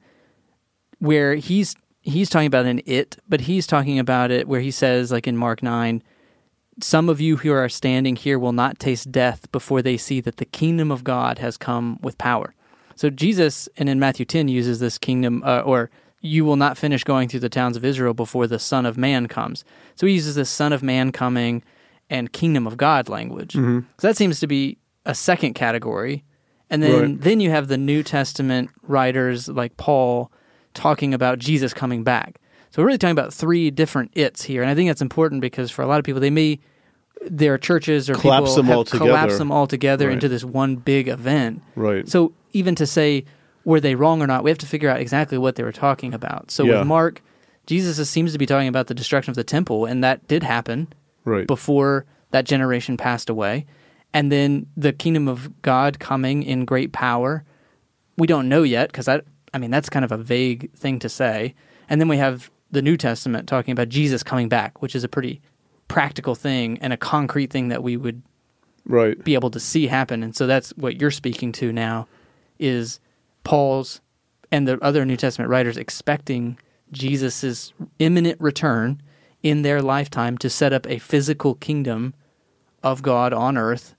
where 0.99 1.35
he's 1.35 1.75
he's 2.01 2.29
talking 2.29 2.47
about 2.47 2.65
an 2.65 2.81
it, 2.85 3.17
but 3.27 3.41
he's 3.41 3.67
talking 3.67 3.99
about 3.99 4.31
it 4.31 4.47
where 4.47 4.61
he 4.61 4.71
says, 4.71 5.11
like 5.11 5.27
in 5.27 5.37
Mark 5.37 5.63
nine 5.63 6.03
some 6.81 7.09
of 7.09 7.19
you 7.21 7.37
who 7.37 7.51
are 7.51 7.69
standing 7.69 8.15
here 8.15 8.37
will 8.39 8.51
not 8.53 8.79
taste 8.79 9.11
death 9.11 9.51
before 9.51 9.81
they 9.81 9.97
see 9.97 10.21
that 10.21 10.37
the 10.37 10.45
kingdom 10.45 10.91
of 10.91 11.03
God 11.03 11.39
has 11.39 11.57
come 11.57 11.99
with 12.01 12.17
power. 12.17 12.53
So 12.95 13.09
Jesus, 13.09 13.69
and 13.77 13.87
in 13.89 13.99
Matthew 13.99 14.25
10, 14.25 14.47
uses 14.47 14.79
this 14.79 14.97
kingdom, 14.97 15.41
uh, 15.45 15.61
or 15.61 15.89
you 16.21 16.43
will 16.43 16.57
not 16.57 16.77
finish 16.77 17.03
going 17.03 17.29
through 17.29 17.39
the 17.39 17.49
towns 17.49 17.77
of 17.77 17.85
Israel 17.85 18.13
before 18.13 18.45
the 18.45 18.59
Son 18.59 18.85
of 18.85 18.97
Man 18.97 19.27
comes. 19.27 19.63
So 19.95 20.05
he 20.05 20.13
uses 20.13 20.35
this 20.35 20.49
Son 20.49 20.73
of 20.73 20.83
Man 20.83 21.11
coming 21.11 21.63
and 22.09 22.33
kingdom 22.33 22.67
of 22.67 22.75
God 22.75 23.07
language. 23.07 23.53
So 23.53 24.07
that 24.07 24.17
seems 24.17 24.39
to 24.41 24.47
be 24.47 24.77
a 25.05 25.15
second 25.15 25.53
category. 25.53 26.23
And 26.69 26.83
then, 26.83 26.91
Right. 27.01 27.21
then 27.21 27.39
you 27.39 27.49
have 27.51 27.67
the 27.67 27.77
New 27.77 28.03
Testament 28.03 28.69
writers 28.83 29.47
like 29.47 29.77
Paul 29.77 30.31
talking 30.73 31.13
about 31.13 31.39
Jesus 31.39 31.73
coming 31.73 32.03
back. 32.03 32.39
So 32.71 32.81
we're 32.81 32.87
really 32.87 32.97
talking 32.99 33.17
about 33.17 33.33
three 33.33 33.71
different 33.71 34.11
its 34.13 34.43
here, 34.43 34.61
and 34.61 34.69
I 34.69 34.75
think 34.75 34.89
that's 34.89 35.01
important 35.01 35.41
because 35.41 35.71
for 35.71 35.81
a 35.81 35.87
lot 35.87 35.97
of 35.99 36.05
people, 36.05 36.21
they 36.21 36.29
may 36.29 36.59
their 37.27 37.57
churches 37.57 38.09
or 38.09 38.13
Collapse 38.15 38.51
people 38.51 38.55
them 38.55 38.65
have 38.67 38.77
all 38.77 38.83
together. 38.85 39.05
collapsed 39.05 39.37
them 39.37 39.51
all 39.51 39.67
together 39.67 40.07
Right. 40.07 40.13
into 40.13 40.27
this 40.29 40.43
one 40.43 40.75
big 40.77 41.07
event. 41.07 41.61
Right. 41.75 42.07
So 42.07 42.33
even 42.53 42.75
to 42.75 42.85
say 42.85 43.25
were 43.65 43.79
they 43.81 43.93
wrong 43.95 44.21
or 44.21 44.27
not, 44.27 44.43
we 44.43 44.49
have 44.49 44.57
to 44.59 44.65
figure 44.65 44.89
out 44.89 44.99
exactly 44.99 45.37
what 45.37 45.55
they 45.55 45.63
were 45.63 45.71
talking 45.73 46.13
about. 46.13 46.49
So 46.49 46.63
Yeah. 46.63 46.79
with 46.79 46.87
Mark, 46.87 47.21
Jesus 47.67 48.09
seems 48.09 48.31
to 48.31 48.39
be 48.39 48.45
talking 48.45 48.67
about 48.69 48.87
the 48.87 48.93
destruction 48.95 49.29
of 49.31 49.35
the 49.35 49.43
temple, 49.43 49.85
and 49.85 50.03
that 50.03 50.27
did 50.27 50.41
happen 50.43 50.87
right. 51.25 51.45
before 51.45 52.05
that 52.31 52.45
generation 52.45 52.95
passed 52.97 53.29
away. 53.29 53.65
And 54.13 54.31
then 54.31 54.65
the 54.75 54.91
kingdom 54.93 55.27
of 55.27 55.61
God 55.61 55.99
coming 55.99 56.41
in 56.41 56.65
great 56.65 56.93
power. 56.93 57.43
We 58.17 58.25
don't 58.27 58.49
know 58.49 58.63
yet 58.63 58.89
because 58.91 59.05
that 59.05 59.25
I 59.53 59.57
mean 59.59 59.69
that's 59.71 59.89
kind 59.89 60.05
of 60.05 60.11
a 60.11 60.17
vague 60.17 60.71
thing 60.73 60.97
to 60.99 61.09
say. 61.09 61.53
And 61.89 61.99
then 62.01 62.07
we 62.07 62.17
have 62.17 62.49
the 62.71 62.81
New 62.81 62.97
Testament 62.97 63.47
talking 63.47 63.71
about 63.71 63.89
Jesus 63.89 64.23
coming 64.23 64.47
back, 64.47 64.81
which 64.81 64.95
is 64.95 65.03
a 65.03 65.07
pretty 65.07 65.41
practical 65.89 66.35
thing 66.35 66.77
and 66.79 66.93
a 66.93 66.97
concrete 66.97 67.51
thing 67.51 67.67
that 67.67 67.83
we 67.83 67.97
would 67.97 68.21
right. 68.85 69.21
be 69.21 69.33
able 69.33 69.51
to 69.51 69.59
see 69.59 69.87
happen. 69.87 70.23
And 70.23 70.33
so 70.33 70.47
that's 70.47 70.69
what 70.77 71.01
you're 71.01 71.11
speaking 71.11 71.51
to 71.53 71.73
now 71.73 72.07
is 72.57 73.01
Paul's 73.43 73.99
and 74.51 74.67
the 74.67 74.79
other 74.81 75.03
New 75.05 75.17
Testament 75.17 75.49
writers 75.49 75.75
expecting 75.75 76.57
Jesus' 76.91 77.73
imminent 77.99 78.39
return 78.39 79.01
in 79.43 79.61
their 79.61 79.81
lifetime 79.81 80.37
to 80.39 80.49
set 80.49 80.73
up 80.73 80.87
a 80.87 80.99
physical 80.99 81.55
kingdom 81.55 82.13
of 82.83 83.01
God 83.01 83.33
on 83.33 83.57
earth. 83.57 83.95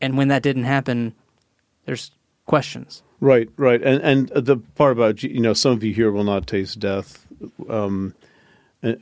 And 0.00 0.16
when 0.16 0.28
that 0.28 0.42
didn't 0.42 0.64
happen, 0.64 1.14
there's 1.84 2.10
questions. 2.46 3.02
Right, 3.20 3.48
right, 3.56 3.82
and 3.82 4.02
and 4.02 4.28
the 4.28 4.58
part 4.58 4.92
about 4.92 5.22
you 5.22 5.40
know 5.40 5.54
some 5.54 5.72
of 5.72 5.82
you 5.82 5.94
here 5.94 6.12
will 6.12 6.24
not 6.24 6.46
taste 6.46 6.78
death 6.78 7.26
um, 7.66 8.14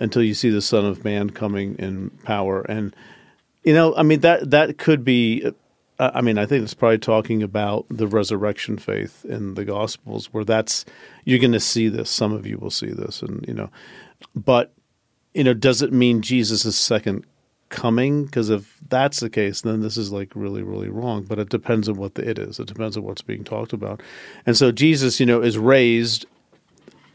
until 0.00 0.22
you 0.22 0.34
see 0.34 0.50
the 0.50 0.62
Son 0.62 0.84
of 0.84 1.04
Man 1.04 1.30
coming 1.30 1.76
in 1.78 2.10
power, 2.24 2.62
and 2.62 2.94
you 3.62 3.74
know 3.74 3.94
I 3.96 4.02
mean 4.02 4.20
that 4.20 4.50
that 4.50 4.78
could 4.78 5.04
be. 5.04 5.50
I 5.96 6.22
mean, 6.22 6.38
I 6.38 6.46
think 6.46 6.64
it's 6.64 6.74
probably 6.74 6.98
talking 6.98 7.40
about 7.40 7.86
the 7.88 8.08
resurrection 8.08 8.78
faith 8.78 9.24
in 9.24 9.54
the 9.54 9.64
Gospels, 9.64 10.26
where 10.32 10.44
that's 10.44 10.84
you're 11.24 11.38
going 11.38 11.52
to 11.52 11.60
see 11.60 11.88
this. 11.88 12.10
Some 12.10 12.32
of 12.32 12.46
you 12.46 12.58
will 12.58 12.72
see 12.72 12.90
this, 12.90 13.22
and 13.22 13.44
you 13.46 13.54
know, 13.54 13.70
but 14.34 14.72
you 15.34 15.44
know, 15.44 15.54
does 15.54 15.82
it 15.82 15.92
mean 15.92 16.22
Jesus' 16.22 16.76
second 16.76 17.24
coming? 17.68 18.24
Because 18.24 18.50
if 18.50 18.78
that's 18.88 19.20
the 19.20 19.28
case, 19.28 19.60
then 19.60 19.80
this 19.80 19.96
is 19.96 20.12
like 20.12 20.32
really, 20.34 20.62
really 20.62 20.88
wrong. 20.88 21.24
But 21.24 21.38
it 21.38 21.48
depends 21.48 21.88
on 21.88 21.96
what 21.96 22.14
the 22.14 22.28
it 22.28 22.38
is. 22.38 22.58
It 22.58 22.66
depends 22.66 22.96
on 22.96 23.02
what's 23.02 23.22
being 23.22 23.44
talked 23.44 23.72
about. 23.72 24.00
And 24.46 24.56
so 24.56 24.72
Jesus, 24.72 25.20
you 25.20 25.26
know, 25.26 25.42
is 25.42 25.58
raised, 25.58 26.26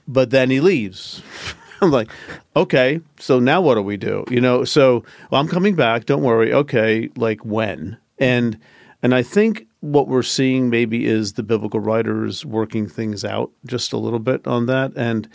but 0.08 0.30
then 0.30 0.50
he 0.50 0.60
leaves. 0.60 1.24
I'm 1.82 1.92
like, 1.92 2.10
okay, 2.56 3.00
so 3.20 3.40
now 3.40 3.62
what 3.62 3.76
do 3.76 3.82
we 3.82 3.98
do? 3.98 4.26
You 4.30 4.42
know, 4.42 4.64
so 4.64 5.04
well, 5.32 5.40
I'm 5.40 5.48
coming 5.48 5.76
back. 5.76 6.06
Don't 6.06 6.24
worry. 6.24 6.54
Okay, 6.54 7.10
like 7.16 7.46
when? 7.46 7.98
And 8.18 8.60
and 9.02 9.16
I 9.16 9.24
think 9.24 9.68
what 9.80 10.08
we're 10.08 10.24
seeing 10.24 10.70
maybe 10.70 11.06
is 11.06 11.34
the 11.34 11.44
biblical 11.44 11.80
writers 11.80 12.46
working 12.46 12.88
things 12.88 13.24
out 13.24 13.52
just 13.66 13.94
a 13.94 13.98
little 13.98 14.20
bit 14.20 14.46
on 14.46 14.66
that. 14.66 14.92
And 14.96 15.30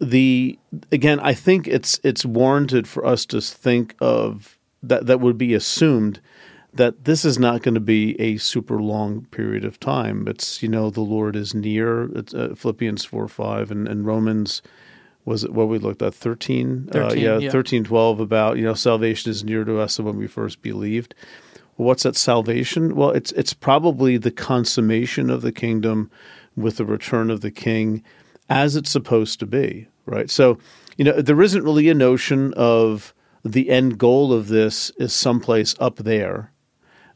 the 0.00 0.58
again, 0.92 1.20
I 1.20 1.34
think 1.34 1.66
it's 1.66 2.00
it's 2.04 2.24
warranted 2.24 2.86
for 2.86 3.04
us 3.04 3.26
to 3.26 3.40
think 3.40 3.96
of 4.00 4.58
that 4.82 5.06
that 5.06 5.20
would 5.20 5.36
be 5.36 5.54
assumed 5.54 6.20
that 6.72 7.04
this 7.04 7.24
is 7.24 7.36
not 7.36 7.62
going 7.62 7.74
to 7.74 7.80
be 7.80 8.18
a 8.20 8.36
super 8.36 8.80
long 8.80 9.24
period 9.26 9.64
of 9.64 9.80
time. 9.80 10.28
It's 10.28 10.62
you 10.62 10.68
know 10.68 10.90
the 10.90 11.00
Lord 11.00 11.34
is 11.34 11.54
near. 11.54 12.04
It's 12.16 12.32
uh, 12.32 12.54
Philippians 12.56 13.04
four 13.04 13.26
five 13.28 13.70
and, 13.70 13.88
and 13.88 14.06
Romans 14.06 14.62
was 15.30 15.44
it 15.44 15.54
what 15.54 15.68
we 15.68 15.78
looked 15.78 16.02
at 16.02 16.12
13, 16.12 16.88
13 16.90 17.02
uh, 17.02 17.14
yeah, 17.14 17.38
yeah. 17.38 17.50
13 17.50 17.84
12 17.84 18.18
about 18.18 18.56
you 18.56 18.64
know 18.64 18.74
salvation 18.74 19.30
is 19.30 19.44
near 19.44 19.64
to 19.64 19.78
us 19.78 19.96
than 19.96 20.04
when 20.04 20.16
we 20.16 20.26
first 20.26 20.60
believed. 20.60 21.14
Well, 21.76 21.86
what's 21.86 22.02
that 22.02 22.16
salvation? 22.16 22.96
Well 22.96 23.10
it's 23.10 23.30
it's 23.32 23.54
probably 23.54 24.16
the 24.16 24.32
consummation 24.32 25.30
of 25.30 25.42
the 25.42 25.52
kingdom 25.52 26.10
with 26.56 26.78
the 26.78 26.84
return 26.84 27.30
of 27.30 27.42
the 27.42 27.52
king 27.52 28.02
as 28.48 28.74
it's 28.74 28.90
supposed 28.90 29.38
to 29.38 29.46
be 29.46 29.86
right? 30.04 30.28
So 30.28 30.58
you 30.96 31.04
know 31.04 31.22
there 31.22 31.40
isn't 31.40 31.62
really 31.62 31.88
a 31.88 31.94
notion 31.94 32.52
of 32.54 33.14
the 33.44 33.70
end 33.70 33.98
goal 33.98 34.32
of 34.32 34.48
this 34.48 34.90
is 34.98 35.12
someplace 35.12 35.76
up 35.78 35.96
there 35.96 36.52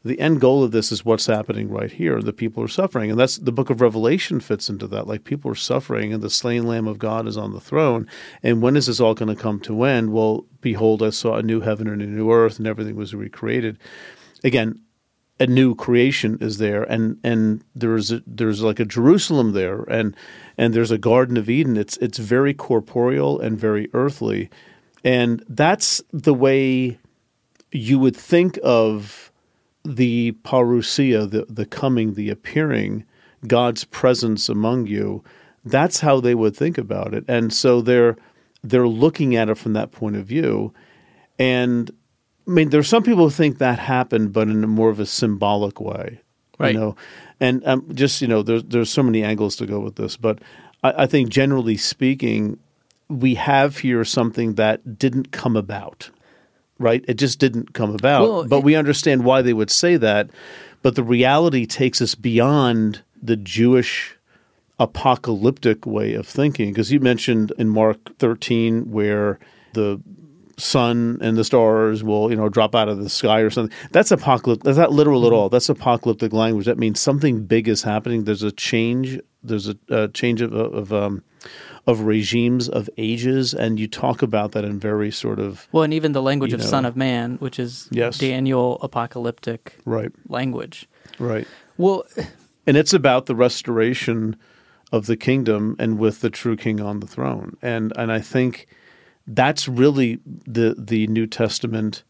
the 0.05 0.19
end 0.19 0.39
goal 0.39 0.63
of 0.63 0.71
this 0.71 0.91
is 0.91 1.03
what's 1.03 1.25
happening 1.25 1.67
right 1.67 1.91
here. 1.91 2.21
The 2.21 2.31
people 2.31 2.63
are 2.63 2.67
suffering. 2.67 3.09
And 3.09 3.19
that's 3.19 3.37
the 3.37 3.51
book 3.51 3.71
of 3.71 3.81
Revelation 3.81 4.39
fits 4.39 4.69
into 4.69 4.85
that. 4.87 5.07
Like 5.07 5.23
people 5.23 5.49
are 5.49 5.55
suffering 5.55 6.13
and 6.13 6.21
the 6.21 6.29
slain 6.29 6.67
lamb 6.67 6.87
of 6.87 6.99
God 6.99 7.27
is 7.27 7.37
on 7.37 7.53
the 7.53 7.59
throne. 7.59 8.07
And 8.43 8.61
when 8.61 8.77
is 8.77 8.85
this 8.85 8.99
all 8.99 9.15
going 9.15 9.35
to 9.35 9.41
come 9.41 9.59
to 9.61 9.83
end? 9.83 10.13
Well, 10.13 10.45
behold, 10.61 11.01
I 11.01 11.09
saw 11.09 11.37
a 11.37 11.43
new 11.43 11.61
heaven 11.61 11.87
and 11.87 12.03
a 12.03 12.05
new 12.05 12.31
earth 12.31 12.59
and 12.59 12.67
everything 12.67 12.95
was 12.95 13.15
recreated. 13.15 13.79
Again, 14.43 14.79
a 15.39 15.47
new 15.47 15.73
creation 15.73 16.37
is 16.39 16.59
there 16.59 16.83
and 16.83 17.19
and 17.21 17.61
there's 17.73 18.11
a, 18.11 18.21
there's 18.25 18.61
like 18.61 18.79
a 18.79 18.85
Jerusalem 18.85 19.51
there 19.51 19.81
and 19.89 20.15
and 20.57 20.73
there's 20.73 20.91
a 20.91 20.97
garden 20.97 21.35
of 21.35 21.49
Eden 21.49 21.75
it's 21.75 21.97
it's 21.97 22.19
very 22.19 22.53
corporeal 22.53 23.37
and 23.41 23.59
very 23.59 23.89
earthly 23.93 24.49
and 25.03 25.43
that's 25.49 26.01
the 26.13 26.33
way 26.33 26.97
you 27.73 27.99
would 27.99 28.15
think 28.15 28.57
of 28.63 29.29
the 29.85 30.33
parousia, 30.43 31.29
the, 31.29 31.45
the 31.47 31.65
coming, 31.65 32.15
the 32.15 32.29
appearing, 32.29 33.05
God's 33.47 33.83
presence 33.83 34.49
among 34.49 34.87
you, 34.87 35.23
that's 35.63 35.99
how 35.99 36.19
they 36.19 36.35
would 36.35 36.55
think 36.55 36.77
about 36.77 37.13
it. 37.13 37.23
And 37.27 37.53
so 37.53 37.81
they're 37.81 38.17
they're 38.63 38.87
looking 38.87 39.35
at 39.35 39.47
it 39.49 39.57
from 39.59 39.73
that 39.73 39.91
point 39.91 40.15
of 40.15 40.25
view. 40.25 40.73
And 41.37 41.91
I 42.47 42.51
mean, 42.51 42.69
there's 42.69 42.87
some 42.87 43.03
people 43.03 43.25
who 43.25 43.29
think 43.29 43.59
that 43.59 43.79
happened, 43.79 44.33
but 44.33 44.47
in 44.47 44.63
a 44.63 44.67
more 44.67 44.89
of 44.89 44.99
a 44.99 45.05
symbolic 45.05 45.79
way. 45.79 46.21
Right. 46.57 46.73
You 46.73 46.79
know, 46.79 46.95
and 47.39 47.65
um, 47.67 47.85
just 47.93 48.21
you 48.21 48.27
know, 48.27 48.41
there's 48.41 48.63
there's 48.63 48.89
so 48.89 49.03
many 49.03 49.23
angles 49.23 49.55
to 49.57 49.65
go 49.65 49.79
with 49.79 49.95
this, 49.95 50.17
but 50.17 50.39
I, 50.83 51.03
I 51.03 51.05
think 51.05 51.29
generally 51.29 51.77
speaking, 51.77 52.59
we 53.09 53.35
have 53.35 53.79
here 53.79 54.05
something 54.05 54.55
that 54.55 54.97
didn't 54.97 55.31
come 55.31 55.55
about 55.55 56.09
right? 56.79 57.03
It 57.07 57.15
just 57.15 57.39
didn't 57.39 57.73
come 57.73 57.93
about. 57.93 58.21
Well, 58.29 58.47
but 58.47 58.57
it- 58.57 58.63
we 58.63 58.75
understand 58.75 59.23
why 59.25 59.41
they 59.41 59.53
would 59.53 59.69
say 59.71 59.97
that. 59.97 60.29
But 60.81 60.95
the 60.95 61.03
reality 61.03 61.65
takes 61.65 62.01
us 62.01 62.13
beyond 62.15 63.01
the 63.21 63.35
Jewish 63.35 64.15
apocalyptic 64.79 65.85
way 65.85 66.13
of 66.13 66.27
thinking. 66.27 66.69
Because 66.69 66.91
you 66.91 66.99
mentioned 66.99 67.51
in 67.57 67.69
Mark 67.69 67.97
13 68.19 68.91
where 68.91 69.39
the 69.73 70.01
sun 70.57 71.17
and 71.21 71.37
the 71.37 71.43
stars 71.43 72.03
will, 72.03 72.29
you 72.29 72.35
know, 72.37 72.47
drop 72.49 72.75
out 72.75 72.87
of 72.87 72.97
the 72.99 73.09
sky 73.09 73.39
or 73.41 73.49
something. 73.49 73.75
That's 73.91 74.11
apocalyptic. 74.11 74.63
That's 74.63 74.77
not 74.77 74.91
literal 74.93 75.25
at 75.27 75.33
all. 75.33 75.49
That's 75.49 75.67
apocalyptic 75.69 76.31
language. 76.33 76.65
That 76.65 76.77
means 76.77 76.99
something 76.99 77.45
big 77.45 77.67
is 77.67 77.83
happening. 77.83 78.23
There's 78.23 78.43
a 78.43 78.51
change. 78.51 79.19
There's 79.43 79.67
a, 79.69 79.75
a 79.89 80.07
change 80.09 80.41
of, 80.41 80.53
of 80.53 80.93
um, 80.93 81.23
of 81.87 82.01
regimes 82.01 82.67
of 82.67 82.89
ages, 82.97 83.53
and 83.53 83.79
you 83.79 83.87
talk 83.87 84.21
about 84.21 84.53
that 84.53 84.65
in 84.65 84.79
very 84.79 85.11
sort 85.11 85.39
of 85.39 85.67
Well, 85.71 85.83
and 85.83 85.93
even 85.93 86.13
the 86.13 86.21
language 86.21 86.53
of 86.53 86.59
know. 86.59 86.65
Son 86.65 86.85
of 86.85 86.95
Man, 86.95 87.35
which 87.37 87.59
is 87.59 87.87
Yes. 87.91 88.17
Daniel 88.17 88.79
apocalyptic 88.81 89.77
right, 89.85 90.11
language. 90.27 90.87
right. 91.19 91.47
Well, 91.77 92.03
and 92.65 92.77
it's 92.77 92.93
about 92.93 93.27
the 93.27 93.35
restoration 93.35 94.35
of 94.91 95.05
the 95.07 95.17
kingdom 95.17 95.75
and 95.77 95.99
with 95.99 96.21
the 96.21 96.29
true 96.29 96.55
king 96.55 96.79
on 96.79 96.99
the 96.99 97.07
throne 97.07 97.57
and 97.61 97.91
and 97.97 98.11
I 98.11 98.19
think 98.19 98.67
that's 99.27 99.67
really 99.67 100.19
the 100.25 100.75
the 100.77 101.07
New 101.07 101.27
Testament 101.27 102.03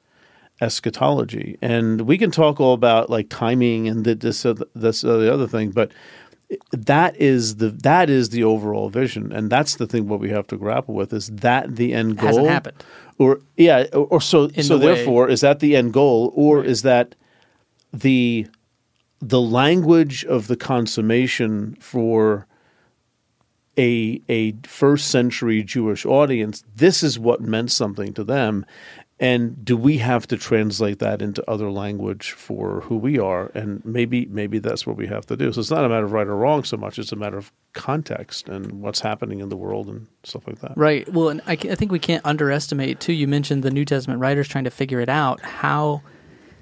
eschatology 0.62 1.58
and 1.62 2.02
we 2.02 2.18
can 2.18 2.32
talk 2.32 2.60
all 2.60 2.74
about 2.74 3.10
like 3.10 3.30
timing 3.30 3.88
and 3.88 4.06
the, 4.06 4.16
this 4.16 4.46
uh, 4.46 4.54
this 4.74 5.04
uh, 5.04 5.18
the 5.18 5.34
other 5.34 5.48
thing 5.48 5.72
but 5.72 5.92
that 6.72 7.16
is 7.18 7.58
the 7.58 7.70
that 7.70 8.10
is 8.10 8.30
the 8.30 8.44
overall 8.44 8.90
vision 8.90 9.32
and 9.32 9.50
that's 9.50 9.76
the 9.76 9.88
thing 9.88 10.08
what 10.08 10.20
we 10.20 10.30
have 10.30 10.48
to 10.48 10.58
grapple 10.58 10.94
with 10.94 11.14
is 11.14 11.28
that 11.30 11.76
the 11.76 11.94
end 11.94 12.18
goal 12.18 12.28
Hasn't 12.28 12.48
happened. 12.48 12.84
or 13.18 13.40
yeah 13.58 13.86
or, 13.94 14.06
or 14.08 14.22
so 14.22 14.46
In 14.54 14.64
so 14.64 14.78
the 14.78 14.86
therefore 14.88 15.30
is 15.30 15.42
that 15.42 15.60
the 15.60 15.76
end 15.76 15.94
goal 15.94 16.32
or 16.36 16.64
is 16.64 16.82
that 16.84 17.16
the 17.94 18.48
the 19.22 19.42
language 19.42 20.26
of 20.26 20.48
the 20.48 20.56
consummation 20.56 21.76
for 21.80 22.46
a 23.78 24.22
a 24.30 24.54
first 24.64 25.10
century 25.10 25.64
Jewish 25.64 26.06
audience, 26.06 26.64
this 26.76 27.04
is 27.04 27.20
what 27.20 27.42
meant 27.42 27.72
something 27.72 28.14
to 28.14 28.24
them. 28.24 28.66
And 29.18 29.64
do 29.64 29.78
we 29.78 30.00
have 30.00 30.28
to 30.28 30.38
translate 30.38 31.00
that 31.00 31.22
into 31.22 31.50
other 31.50 31.72
language 31.72 32.34
for 32.34 32.82
who 32.82 32.98
we 32.98 33.18
are? 33.18 33.50
And 33.56 33.84
maybe 33.86 34.26
maybe 34.26 34.60
that's 34.60 34.86
what 34.86 34.98
we 34.98 35.08
have 35.08 35.26
to 35.28 35.38
do. 35.38 35.54
So 35.54 35.62
it's 35.62 35.72
not 35.72 35.86
a 35.86 35.90
matter 35.90 36.04
of 36.04 36.12
right 36.12 36.28
or 36.28 36.36
wrong 36.36 36.66
so 36.66 36.76
much; 36.76 37.00
it's 37.00 37.14
a 37.14 37.16
matter 37.16 37.38
of 37.38 37.54
context 37.72 38.50
and 38.50 38.82
what's 38.82 39.00
happening 39.00 39.40
in 39.40 39.48
the 39.48 39.56
world 39.56 39.88
and 39.88 40.08
stuff 40.24 40.46
like 40.48 40.60
that. 40.60 40.74
Right. 40.76 41.08
Well, 41.08 41.30
and 41.30 41.42
I, 41.48 41.54
I 41.54 41.76
think 41.76 41.94
we 41.94 42.00
can't 42.00 42.26
underestimate 42.26 43.00
too. 43.00 43.14
You 43.14 43.26
mentioned 43.28 43.64
the 43.64 43.72
New 43.72 43.86
Testament 43.86 44.20
writers 44.20 44.50
trying 44.50 44.66
to 44.66 44.72
figure 44.72 45.00
it 45.00 45.10
out. 45.10 45.40
How 45.42 46.02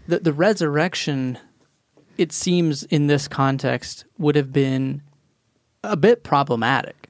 the 0.08 0.20
the 0.20 0.34
resurrection, 0.34 1.40
it 2.20 2.32
seems 2.32 2.84
in 2.84 3.08
this 3.08 3.28
context, 3.28 4.06
would 4.20 4.36
have 4.36 4.54
been 4.54 5.02
a 5.84 5.98
bit 5.98 6.24
problematic 6.24 7.10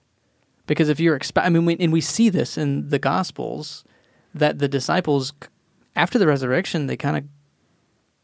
because 0.67 0.88
if 0.88 1.01
you're 1.01 1.19
I 1.35 1.50
mean, 1.50 1.65
we, 1.65 1.75
and 1.81 1.91
we 1.91 2.00
see 2.00 2.29
this 2.29 2.57
in 2.57 2.88
the 2.88 3.00
Gospels 3.00 3.83
that 4.33 4.59
the 4.59 4.67
disciples 4.67 5.33
after 5.95 6.17
the 6.19 6.27
resurrection 6.27 6.87
they 6.87 6.97
kind 6.97 7.17
of 7.17 7.23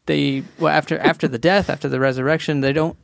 they 0.06 0.42
well 0.58 0.72
after 0.72 0.98
after 0.98 1.28
the 1.28 1.38
death 1.38 1.70
after 1.70 1.88
the 1.88 2.00
resurrection 2.00 2.60
they 2.60 2.72
don't 2.72 2.96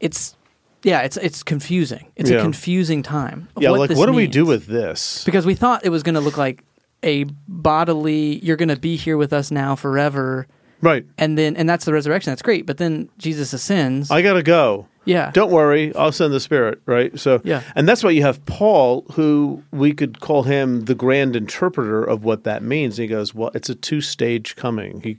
it's 0.00 0.36
yeah 0.82 1.00
it's 1.00 1.16
it's 1.16 1.42
confusing. 1.42 2.12
It's 2.16 2.30
a 2.30 2.40
confusing 2.40 3.02
time 3.02 3.48
Yeah, 3.58 3.70
what 3.70 3.90
like 3.90 3.98
what 3.98 4.06
do 4.06 4.12
we 4.12 4.26
do 4.26 4.44
with 4.44 4.66
this? 4.66 5.24
because 5.24 5.46
we 5.46 5.54
thought 5.54 5.84
it 5.84 5.88
was 5.90 6.02
going 6.02 6.14
to 6.14 6.20
look 6.20 6.36
like 6.36 6.64
a 7.02 7.24
bodily 7.46 8.38
you're 8.44 8.56
going 8.56 8.68
to 8.68 8.78
be 8.78 8.96
here 8.96 9.16
with 9.16 9.32
us 9.32 9.50
now 9.50 9.74
forever. 9.76 10.46
Right. 10.80 11.04
and 11.16 11.36
then 11.36 11.56
and 11.56 11.68
that's 11.68 11.84
the 11.84 11.92
resurrection. 11.92 12.30
That's 12.30 12.42
great. 12.42 12.64
But 12.66 12.76
then 12.78 13.08
jesus 13.18 13.52
ascends. 13.52 14.10
I 14.10 14.22
gotta 14.22 14.42
go. 14.44 14.86
Yeah 15.08 15.30
Don't 15.32 15.50
worry, 15.50 15.94
I'll 15.96 16.12
send 16.12 16.32
the 16.32 16.40
Spirit, 16.40 16.80
right? 16.86 17.18
So, 17.18 17.40
Yeah. 17.44 17.62
and 17.74 17.88
that's 17.88 18.04
why 18.04 18.10
you 18.10 18.22
have 18.22 18.44
Paul, 18.46 19.04
who 19.14 19.62
we 19.72 19.92
could 19.92 20.20
call 20.20 20.42
him 20.44 20.84
the 20.84 20.94
grand 20.94 21.34
interpreter 21.34 22.04
of 22.04 22.22
what 22.24 22.44
that 22.44 22.62
means. 22.62 22.96
he 22.98 23.06
goes, 23.06 23.34
"Well, 23.34 23.50
it's 23.54 23.68
a 23.70 23.74
two-stage 23.74 24.54
coming. 24.56 25.00
He 25.02 25.16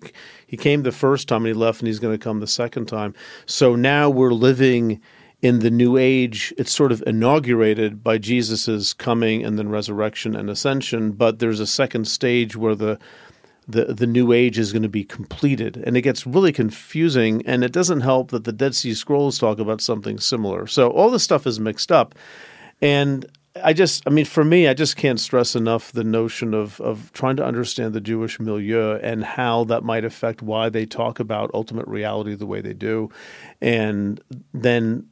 he 0.48 0.58
came 0.58 0.84
the 0.84 0.92
first 0.92 1.28
time 1.28 1.46
and 1.46 1.48
he 1.48 1.54
left, 1.54 1.80
and 1.82 1.88
he's 1.88 2.00
going 2.00 2.18
to 2.18 2.24
come 2.24 2.40
the 2.40 2.48
second 2.48 2.86
time. 2.88 3.14
So 3.46 3.76
now 3.76 4.10
we're 4.10 4.32
living 4.34 5.00
in 5.42 5.60
the 5.60 5.70
new 5.72 5.96
age. 5.96 6.54
It's 6.58 6.74
sort 6.74 6.92
of 6.92 7.02
inaugurated 7.08 8.04
by 8.04 8.18
Jesus's 8.18 8.94
coming 8.94 9.46
and 9.46 9.58
then 9.58 9.70
resurrection 9.70 10.36
and 10.36 10.50
ascension. 10.50 11.12
But 11.12 11.40
there's 11.40 11.60
a 11.62 11.68
second 11.68 12.08
stage 12.08 12.56
where 12.58 12.76
the 12.76 12.98
the 13.70 13.86
the 13.94 14.08
new 14.08 14.34
age 14.34 14.58
is 14.58 14.72
going 14.74 14.84
to 14.84 14.90
be 14.90 15.04
completed. 15.04 15.82
And 15.86 15.96
it 15.96 16.02
gets 16.02 16.26
really 16.26 16.52
confusing 16.52 17.44
and 17.46 17.64
it 17.64 17.72
doesn't 17.72 18.02
help 18.02 18.32
that 18.32 18.44
the 18.44 18.52
dead 18.52 18.76
sea 18.76 18.94
scrolls 18.94 19.38
talk 19.38 19.60
about 19.60 19.82
something 19.82 20.20
similar. 20.20 20.66
So 20.68 20.90
all 20.90 21.10
this 21.10 21.24
stuff 21.24 21.46
is 21.46 21.60
mixed 21.60 21.92
up. 21.92 22.16
And 22.82 23.26
i 23.64 23.74
just 23.74 24.04
i 24.06 24.12
mean 24.12 24.26
for 24.26 24.44
me 24.46 24.68
i 24.68 24.76
just 24.76 24.96
can't 24.96 25.20
stress 25.20 25.56
enough 25.56 25.92
the 25.92 26.04
notion 26.04 26.54
of 26.54 26.80
of 26.82 27.12
trying 27.14 27.36
to 27.36 27.44
understand 27.44 27.94
the 27.94 28.00
jewish 28.00 28.40
milieu 28.40 28.94
and 29.02 29.24
how 29.24 29.64
that 29.64 29.84
might 29.84 30.06
affect 30.06 30.44
why 30.44 30.70
they 30.70 30.86
talk 30.86 31.20
about 31.20 31.50
ultimate 31.54 31.88
reality 31.88 32.36
the 32.36 32.46
way 32.46 32.62
they 32.62 32.74
do. 32.74 33.10
And 33.60 34.22
then 34.54 35.08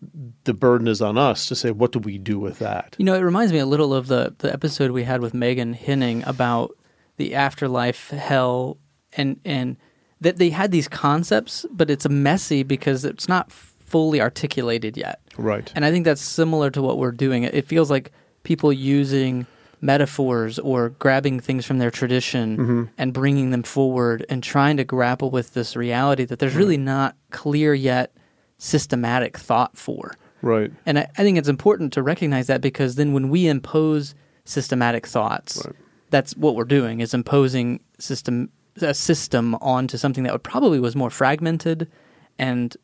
the 0.46 0.54
burden 0.54 0.88
is 0.88 1.02
on 1.02 1.18
us 1.18 1.48
to 1.48 1.56
say 1.56 1.72
what 1.72 1.92
do 1.92 2.00
we 2.00 2.18
do 2.18 2.40
with 2.40 2.60
that? 2.60 2.96
You 3.00 3.06
know, 3.06 3.16
it 3.16 3.22
reminds 3.22 3.52
me 3.52 3.60
a 3.60 3.66
little 3.66 3.94
of 3.94 4.08
the 4.08 4.36
the 4.38 4.54
episode 4.54 4.92
we 4.92 5.04
had 5.04 5.20
with 5.20 5.34
Meghan 5.34 5.76
Henning 5.76 6.24
about 6.26 6.78
the 7.18 7.36
afterlife, 7.36 8.10
hell, 8.12 8.78
and 9.14 9.40
and 9.46 9.78
that 10.22 10.38
they 10.38 10.50
had 10.50 10.72
these 10.72 10.88
concepts, 10.88 11.66
but 11.72 11.90
it's 11.92 12.08
messy 12.10 12.64
because 12.64 13.06
it's 13.06 13.28
not 13.28 13.52
fully 13.52 14.20
articulated 14.20 14.98
yet. 14.98 15.20
Right. 15.38 15.72
And 15.76 15.86
I 15.86 15.92
think 15.92 16.06
that's 16.06 16.22
similar 16.22 16.70
to 16.72 16.82
what 16.82 16.98
we're 16.98 17.12
doing. 17.12 17.44
It 17.44 17.68
feels 17.68 17.90
like 17.92 18.12
people 18.44 18.74
using 18.74 19.46
metaphors 19.80 20.58
or 20.58 20.90
grabbing 20.90 21.40
things 21.40 21.66
from 21.66 21.78
their 21.78 21.92
tradition 21.92 22.58
Mm-hmm. 22.58 22.84
and 22.98 23.14
bringing 23.14 23.52
them 23.52 23.62
forward 23.64 24.26
and 24.28 24.42
trying 24.44 24.78
to 24.78 24.84
grapple 24.84 25.30
with 25.30 25.54
this 25.54 25.76
reality 25.76 26.26
that 26.26 26.40
there's 26.40 26.56
really 26.56 26.78
not 26.78 27.16
clear 27.30 27.74
yet 27.76 28.12
systematic 28.58 29.38
thought 29.38 29.78
for. 29.78 30.16
Right. 30.42 30.72
And 30.86 30.98
I, 31.00 31.08
I 31.18 31.22
think 31.24 31.38
it's 31.38 31.48
important 31.48 31.94
to 31.94 32.02
recognize 32.04 32.48
that 32.48 32.60
because 32.62 32.96
then 32.96 33.14
when 33.14 33.30
we 33.30 33.48
impose 33.48 34.16
systematic 34.46 35.06
thoughts, 35.06 35.64
Right. 35.66 35.76
That's 36.10 36.36
what 36.38 36.56
we're 36.56 36.64
doing 36.66 37.00
is 37.02 37.14
imposing 37.14 37.80
system 38.00 38.50
a 38.82 38.94
system 38.94 39.56
onto 39.56 39.98
something 39.98 40.24
that 40.24 40.32
would 40.34 40.44
probably 40.44 40.80
was 40.80 40.96
more 40.96 41.10
fragmented 41.10 41.90
and 42.38 42.78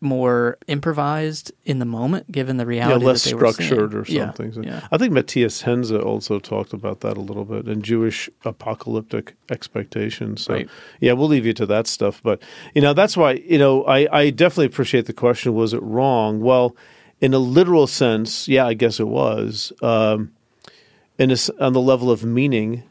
more 0.00 0.58
improvised 0.68 1.50
in 1.64 1.78
the 1.80 1.84
moment, 1.84 2.30
given 2.30 2.56
the 2.58 2.64
Yeah, 2.64 2.68
reality. 2.68 3.04
less 3.06 3.24
that 3.24 3.30
they 3.30 3.34
were 3.34 3.40
Yeah, 3.40 3.46
less 3.46 3.54
structured 3.56 3.94
or 3.94 4.04
something. 4.04 4.52
So 4.52 4.60
Yeah. 4.62 4.80
I 4.92 4.98
think 4.98 5.12
Matthias 5.12 5.62
Henze 5.62 5.90
also 5.92 6.38
talked 6.38 6.72
about 6.72 7.00
that 7.00 7.16
a 7.16 7.20
little 7.20 7.44
bit 7.44 7.66
in 7.66 7.82
Jewish 7.82 8.28
apocalyptic 8.44 9.34
expectations. 9.50 10.42
So 10.44 10.54
Right. 10.54 10.68
yeah, 11.00 11.12
we'll 11.14 11.28
leave 11.28 11.46
you 11.46 11.54
to 11.54 11.66
that 11.66 11.86
stuff. 11.86 12.20
But 12.22 12.42
you 12.74 12.82
know, 12.82 12.92
that's 12.92 13.16
why, 13.16 13.42
you 13.44 13.58
know, 13.58 13.84
I, 13.86 14.06
I 14.12 14.30
definitely 14.30 14.66
appreciate 14.66 15.06
the 15.06 15.12
question, 15.12 15.54
was 15.54 15.72
it 15.72 15.82
wrong? 15.82 16.40
Well, 16.40 16.76
in 17.20 17.34
a 17.34 17.38
literal 17.38 17.86
sense, 17.88 18.46
yeah, 18.48 18.66
I 18.66 18.74
guess 18.74 19.00
it 19.00 19.08
was. 19.08 19.72
Um 19.82 20.32
in 21.18 21.30
a 21.30 21.34
s 21.34 21.50
on 21.60 21.72
the 21.72 21.80
level 21.80 22.10
of 22.10 22.24
meaning 22.24 22.82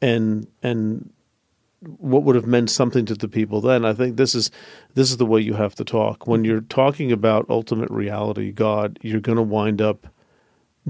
and 0.00 0.46
and 0.62 1.10
what 1.98 2.22
would 2.22 2.36
have 2.36 2.46
meant 2.46 2.70
something 2.70 3.04
to 3.06 3.14
the 3.14 3.28
people 3.28 3.60
then. 3.60 3.84
I 3.84 3.92
think 3.92 4.16
this 4.16 4.34
is 4.34 4.50
this 4.94 5.10
is 5.10 5.16
the 5.16 5.26
way 5.26 5.40
you 5.40 5.54
have 5.54 5.74
to 5.76 5.84
talk. 5.84 6.26
When 6.26 6.44
you're 6.44 6.60
talking 6.60 7.10
about 7.10 7.46
ultimate 7.48 7.90
reality, 7.90 8.52
God, 8.52 8.98
you're 9.02 9.20
going 9.20 9.36
to 9.36 9.42
wind 9.42 9.82
up 9.82 10.06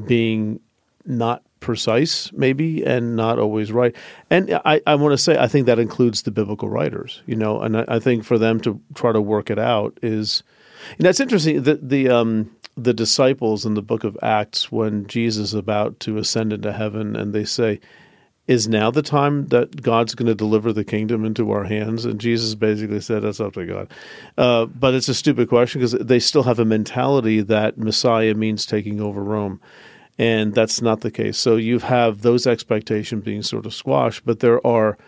being 0.07 0.61
not 1.05 1.43
precise, 1.61 2.31
maybe, 2.33 2.85
and 2.85 3.17
not 3.17 3.39
always 3.39 3.73
right. 3.73 3.95
And 4.31 4.61
I, 4.65 4.81
I 4.87 4.95
want 4.97 5.13
to 5.13 5.19
say, 5.19 5.39
I 5.39 5.49
think 5.49 5.67
that 5.67 5.79
includes 5.79 6.23
the 6.23 6.31
biblical 6.31 6.69
writers, 6.69 7.23
you 7.27 7.37
know, 7.37 7.61
and 7.61 7.79
I, 7.79 7.85
I 7.89 7.99
think 7.99 8.25
for 8.25 8.39
them 8.39 8.61
to 8.61 8.81
try 8.95 9.13
to 9.13 9.21
work 9.21 9.51
it 9.51 9.59
out 9.59 9.99
is, 10.03 10.43
and 10.99 11.07
that's 11.07 11.21
interesting. 11.21 11.63
The 11.63 11.77
the 11.77 12.09
um 12.09 12.51
the 12.77 12.95
disciples 12.95 13.67
in 13.67 13.75
the 13.75 13.83
book 13.83 14.05
of 14.05 14.17
Acts 14.23 14.73
when 14.73 15.07
Jesus 15.07 15.49
is 15.49 15.55
about 15.55 16.01
to 16.01 16.19
ascend 16.19 16.53
into 16.53 16.73
heaven, 16.73 17.17
and 17.17 17.33
they 17.33 17.45
say, 17.45 17.81
is 18.49 18.67
now 18.67 18.91
the 18.91 19.03
time 19.03 19.47
that 19.49 19.83
God's 19.83 20.15
going 20.15 20.27
to 20.27 20.35
deliver 20.35 20.73
the 20.73 20.85
kingdom 20.85 21.25
into 21.25 21.53
our 21.53 21.65
hands? 21.65 22.05
And 22.05 22.21
Jesus 22.21 22.55
basically 22.55 23.01
said, 23.01 23.23
that's 23.23 23.41
up 23.41 23.53
to 23.55 23.65
God. 23.65 23.91
Uh, 24.37 24.67
but 24.67 24.95
it's 24.95 25.09
a 25.09 25.15
stupid 25.15 25.49
question 25.49 25.81
because 25.81 25.93
they 25.93 26.19
still 26.19 26.43
have 26.43 26.59
a 26.59 26.65
mentality 26.65 27.41
that 27.41 27.79
Messiah 27.79 28.35
means 28.35 28.67
taking 28.67 29.01
over 29.01 29.23
Rome. 29.23 29.61
And 30.19 30.55
that's 30.55 30.83
not 30.83 31.01
the 31.01 31.11
case. 31.11 31.39
So 31.39 31.57
you 31.57 31.79
have 31.79 32.23
those 32.23 32.47
expectations 32.47 33.25
being 33.25 33.43
sort 33.43 33.65
of 33.65 33.75
squashed, 33.75 34.27
but 34.27 34.41
there 34.41 34.65
are 34.67 34.99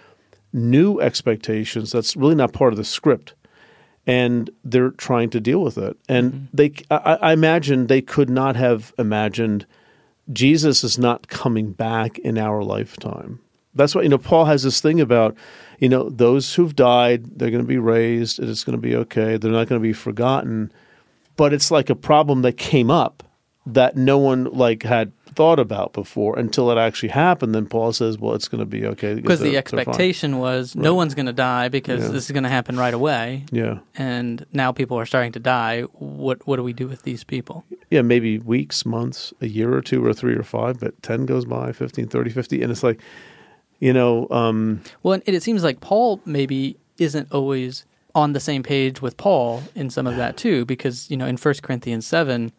new 0.53 1.01
expectations 1.01 1.91
that's 1.91 2.17
really 2.17 2.37
not 2.37 2.53
part 2.53 2.73
of 2.73 2.77
the 2.77 2.85
script. 2.85 3.35
And 4.07 4.51
they're 4.65 4.91
trying 4.91 5.31
to 5.31 5.41
deal 5.41 5.61
with 5.61 5.79
it. 5.79 5.97
And 6.09 6.33
mm-hmm. 6.33 6.45
they, 6.53 6.73
I, 6.91 7.19
I 7.21 7.33
imagine 7.33 7.87
they 7.87 8.03
could 8.03 8.29
not 8.29 8.57
have 8.57 8.93
imagined 8.99 9.67
Jesus 10.33 10.85
is 10.85 10.99
not 10.99 11.29
coming 11.29 11.73
back 11.73 12.19
in 12.19 12.39
our 12.39 12.63
lifetime. 12.63 13.41
That's 13.75 13.95
why 13.95 14.03
you 14.03 14.09
know 14.09 14.19
Paul 14.19 14.45
has 14.45 14.63
this 14.63 14.81
thing 14.81 15.01
about 15.01 15.37
you 15.79 15.89
know 15.89 16.09
those 16.09 16.55
who've 16.55 16.75
died 16.75 17.39
they're 17.39 17.51
going 17.51 17.63
to 17.63 17.69
be 17.69 17.79
raised 17.79 18.39
and 18.39 18.49
it's 18.49 18.65
going 18.65 18.77
to 18.77 18.83
be 18.83 18.95
okay 18.97 19.37
they're 19.37 19.51
not 19.51 19.69
going 19.69 19.81
to 19.81 19.87
be 19.87 19.93
forgotten 19.93 20.73
but 21.37 21.53
it's 21.53 21.71
like 21.71 21.91
a 21.91 21.97
problem 21.97 22.43
that 22.43 22.57
came 22.57 22.91
up 22.91 23.23
that 23.67 23.97
no 23.97 24.19
one 24.19 24.45
like 24.45 24.83
had 24.83 25.13
thought 25.35 25.59
about 25.59 25.93
before 25.93 26.39
until 26.39 26.71
it 26.71 26.79
actually 26.79 27.11
happened 27.11 27.55
then 27.55 27.67
Paul 27.67 27.93
says 27.93 28.19
well 28.19 28.35
it's 28.35 28.49
going 28.49 28.61
to 28.61 28.67
be 28.67 28.87
okay 28.87 29.15
Because 29.15 29.39
the 29.41 29.45
they're- 29.45 29.53
they're 29.53 29.63
fine. 29.63 29.79
expectation 29.81 30.39
was 30.39 30.75
no 30.75 30.95
one's 30.95 31.15
going 31.15 31.27
to 31.27 31.33
die 31.33 31.69
because 31.69 32.03
Yeah. 32.03 32.09
this 32.09 32.25
is 32.27 32.31
going 32.31 32.43
to 32.45 32.49
happen 32.59 32.77
right 32.77 32.95
away. 32.95 33.45
yeah 33.53 33.79
And 33.97 34.47
now 34.53 34.73
people 34.73 34.99
are 34.99 35.07
starting 35.07 35.33
to 35.33 35.41
die. 35.41 35.83
What 35.99 36.47
what 36.47 36.57
do 36.57 36.63
we 36.63 36.73
do 36.73 36.87
with 36.89 37.03
these 37.03 37.25
people? 37.25 37.65
yeah 37.91 38.03
maybe 38.03 38.39
weeks 38.39 38.85
months 38.87 39.33
a 39.41 39.47
year 39.47 39.73
or 39.75 39.81
two 39.83 40.05
or 40.05 40.13
three 40.13 40.35
or 40.35 40.43
five 40.43 40.81
but 40.81 40.93
10 41.03 41.27
goes 41.27 41.45
by 41.45 41.73
15 41.73 42.09
30 42.09 42.31
50 42.31 42.63
and 42.63 42.71
it's 42.73 42.83
like 42.83 43.01
you 43.81 43.93
know 43.93 44.27
um 44.31 44.81
Well, 45.03 45.15
and 45.27 45.35
it 45.37 45.43
seems 45.43 45.63
like 45.63 45.81
Paul 45.81 46.21
maybe 46.25 46.77
isn't 46.99 47.29
always 47.33 47.85
on 48.15 48.33
the 48.33 48.41
same 48.41 48.63
page 48.63 49.03
with 49.03 49.17
Paul 49.17 49.63
in 49.75 49.91
some 49.91 50.07
of 50.07 50.17
that 50.17 50.37
too, 50.37 50.65
because 50.65 51.11
you 51.11 51.17
know 51.17 51.27
in 51.27 51.37
First 51.37 51.63
Corinthians 51.65 52.07
seven, 52.07 52.53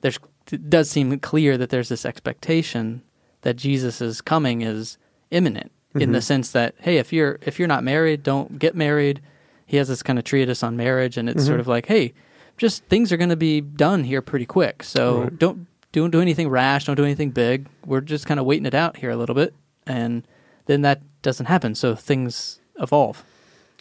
there's 0.00 0.18
it 0.52 0.70
does 0.70 0.90
seem 0.90 1.18
clear 1.20 1.56
that 1.58 1.70
there's 1.70 1.88
this 1.88 2.04
expectation 2.04 3.02
that 3.42 3.56
Jesus' 3.56 4.20
coming 4.20 4.62
is 4.62 4.98
imminent 5.30 5.72
in 5.94 6.12
the 6.12 6.18
mm-hmm. 6.18 6.22
sense 6.22 6.50
that 6.52 6.74
hey, 6.78 6.98
if 6.98 7.12
you're 7.12 7.38
if 7.42 7.58
you're 7.58 7.68
not 7.68 7.84
married, 7.84 8.22
don't 8.22 8.58
get 8.58 8.74
married. 8.74 9.20
He 9.66 9.76
has 9.78 9.88
this 9.88 10.02
kind 10.02 10.18
of 10.18 10.24
treatise 10.24 10.62
on 10.62 10.76
marriage, 10.76 11.16
and 11.16 11.28
it's 11.28 11.44
sort 11.44 11.54
mm-hmm. 11.54 11.60
of 11.60 11.68
like 11.68 11.86
hey, 11.86 12.14
just 12.56 12.84
things 12.84 13.12
are 13.12 13.16
going 13.16 13.30
to 13.30 13.36
be 13.36 13.60
done 13.60 14.04
here 14.04 14.22
pretty 14.22 14.46
quick, 14.46 14.82
so 14.82 15.22
Right. 15.22 15.38
don't 15.38 15.66
don't 15.92 16.10
do 16.10 16.20
anything 16.20 16.48
rash, 16.48 16.84
don't 16.84 16.96
do 16.96 17.04
anything 17.04 17.30
big. 17.30 17.66
We're 17.86 18.02
just 18.02 18.26
kind 18.26 18.38
of 18.38 18.46
waiting 18.46 18.66
it 18.66 18.74
out 18.74 18.98
here 18.98 19.10
a 19.10 19.16
little 19.16 19.34
bit, 19.34 19.54
and 19.86 20.26
then 20.66 20.82
that 20.82 21.02
doesn't 21.22 21.46
happen. 21.46 21.74
So 21.74 21.94
things 21.94 22.60
evolve. 22.78 23.24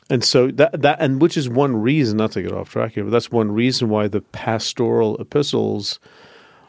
And 0.09 0.23
so 0.23 0.47
that 0.51 0.81
that 0.81 0.97
and 0.99 1.21
which 1.21 1.35
is 1.35 1.49
one 1.49 1.75
reason 1.75 2.17
not 2.17 2.31
to 2.33 2.41
get 2.41 2.51
off 2.51 2.69
track 2.69 2.93
here, 2.93 3.03
but 3.03 3.09
that's 3.09 3.31
one 3.31 3.51
reason 3.51 3.89
why 3.89 4.07
the 4.07 4.21
pastoral 4.21 5.17
epistles 5.17 5.99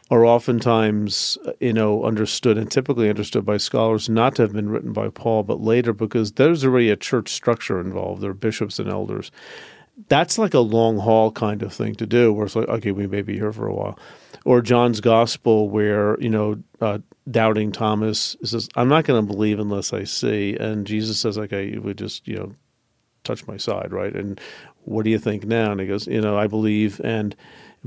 are 0.09 0.25
oftentimes 0.25 1.37
you 1.59 1.73
know 1.73 2.03
understood 2.03 2.57
and 2.57 2.71
typically 2.71 3.09
understood 3.09 3.45
by 3.45 3.57
scholars 3.57 4.09
not 4.09 4.35
to 4.35 4.41
have 4.43 4.53
been 4.53 4.69
written 4.69 4.93
by 4.93 5.09
Paul, 5.09 5.43
but 5.43 5.61
later 5.61 5.93
because 5.93 6.33
there's 6.33 6.63
already 6.63 6.89
a 6.89 6.95
church 6.95 7.29
structure 7.29 7.79
involved. 7.79 8.21
There 8.21 8.31
are 8.31 8.35
bishops 8.35 8.79
and 8.79 8.89
elders. 8.89 9.31
That's 10.09 10.37
like 10.37 10.53
a 10.53 10.59
long 10.59 10.99
haul 10.99 11.31
kind 11.31 11.63
of 11.63 11.73
thing 11.73 11.95
to 11.95 12.05
do, 12.05 12.31
where 12.31 12.45
it's 12.45 12.55
like, 12.55 12.69
okay, 12.69 12.91
we 12.91 13.07
may 13.07 13.23
be 13.23 13.33
here 13.33 13.51
for 13.51 13.67
a 13.67 13.73
while. 13.73 13.97
Or 14.45 14.61
John's 14.61 15.01
Gospel, 15.01 15.69
where 15.69 16.19
you 16.21 16.29
know, 16.29 16.61
uh, 16.79 16.99
doubting 17.29 17.71
Thomas 17.71 18.37
says, 18.43 18.69
"I'm 18.75 18.89
not 18.89 19.05
going 19.05 19.25
to 19.25 19.33
believe 19.33 19.59
unless 19.59 19.91
I 19.93 20.03
see," 20.03 20.55
and 20.55 20.87
Jesus 20.87 21.19
says, 21.19 21.37
"Okay, 21.37 21.77
would 21.77 21.97
just 21.97 22.27
you 22.27 22.35
know 22.35 22.55
touch 23.27 23.45
my 23.45 23.57
side, 23.57 23.91
right? 23.91 24.15
And 24.15 24.39
what 24.87 25.03
do 25.03 25.09
you 25.09 25.19
think 25.19 25.45
now? 25.45 25.71
And 25.71 25.81
he 25.81 25.87
goes, 25.87 26.07
you 26.07 26.21
know, 26.21 26.37
I 26.37 26.47
believe, 26.47 27.01
and 27.03 27.35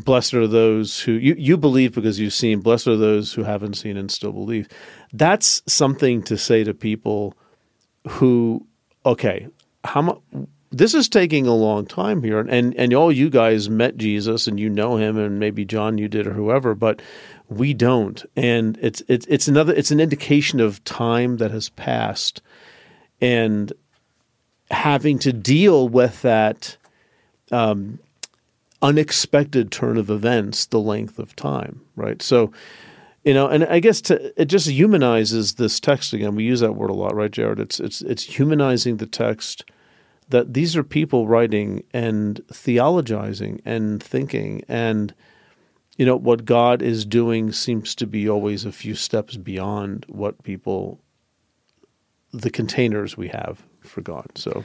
blessed 0.04 0.34
are 0.34 0.46
those 0.46 1.00
who 1.00 1.12
you, 1.12 1.34
you 1.38 1.56
believe 1.56 1.94
because 1.94 2.18
you've 2.18 2.32
seen. 2.32 2.60
Blessed 2.60 2.88
are 2.88 2.96
those 2.96 3.32
who 3.32 3.44
haven't 3.44 3.74
seen 3.74 3.96
and 3.96 4.10
still 4.10 4.32
believe. 4.32 4.68
That's 5.12 5.62
something 5.66 6.22
to 6.24 6.36
say 6.36 6.64
to 6.64 6.74
people 6.74 7.34
who, 8.08 8.66
okay, 9.04 9.48
how 9.84 10.02
much. 10.02 10.18
This 10.72 10.94
is 10.94 11.08
taking 11.08 11.48
a 11.48 11.54
long 11.54 11.84
time 11.84 12.22
here, 12.22 12.38
and, 12.38 12.48
and 12.48 12.74
and 12.76 12.94
all 12.94 13.10
you 13.10 13.28
guys 13.28 13.68
met 13.68 13.96
Jesus 13.96 14.46
and 14.46 14.60
you 14.60 14.70
know 14.70 14.96
him, 14.96 15.18
and 15.18 15.40
maybe 15.40 15.64
John 15.64 15.98
you 15.98 16.06
did 16.06 16.28
or 16.28 16.32
whoever, 16.32 16.76
but 16.76 17.02
we 17.48 17.74
don't, 17.74 18.24
and 18.36 18.78
it's 18.80 19.02
it's 19.08 19.26
it's 19.26 19.48
another 19.48 19.74
it's 19.74 19.90
an 19.90 19.98
indication 19.98 20.60
of 20.60 20.84
time 20.84 21.38
that 21.38 21.50
has 21.50 21.70
passed, 21.70 22.40
and 23.20 23.72
having 24.70 25.18
to 25.18 25.32
deal 25.32 25.88
with 25.88 26.22
that 26.22 26.76
um, 27.50 27.98
unexpected 28.82 29.70
turn 29.70 29.96
of 29.96 30.10
events, 30.10 30.66
the 30.66 30.80
length 30.80 31.18
of 31.18 31.36
time, 31.36 31.82
right? 31.96 32.22
So, 32.22 32.52
you 33.24 33.34
know, 33.34 33.46
and 33.48 33.64
I 33.64 33.80
guess 33.80 34.00
to, 34.02 34.40
it 34.40 34.46
just 34.46 34.68
humanizes 34.68 35.54
this 35.54 35.78
text 35.78 36.12
again. 36.12 36.34
We 36.34 36.44
use 36.44 36.60
that 36.60 36.72
word 36.72 36.90
a 36.90 36.94
lot, 36.94 37.14
right, 37.14 37.30
Jared? 37.30 37.60
It's 37.60 37.78
it's 37.78 38.00
it's 38.02 38.22
humanizing 38.22 38.96
the 38.96 39.06
text. 39.06 39.64
That 40.30 40.54
these 40.54 40.76
are 40.76 40.84
people 40.84 41.26
writing 41.26 41.82
and 41.92 42.40
theologizing 42.52 43.60
and 43.64 44.02
thinking, 44.02 44.62
and 44.68 45.12
you 45.98 46.06
know 46.06 46.16
what 46.16 46.44
God 46.44 46.80
is 46.80 47.04
doing 47.04 47.52
seems 47.52 47.94
to 47.96 48.06
be 48.06 48.28
always 48.28 48.64
a 48.64 48.72
few 48.72 48.94
steps 48.94 49.36
beyond 49.36 50.06
what 50.08 50.42
people, 50.42 51.00
the 52.32 52.50
containers 52.50 53.16
we 53.16 53.28
have 53.28 53.62
for 53.82 54.00
God. 54.00 54.30
So 54.36 54.64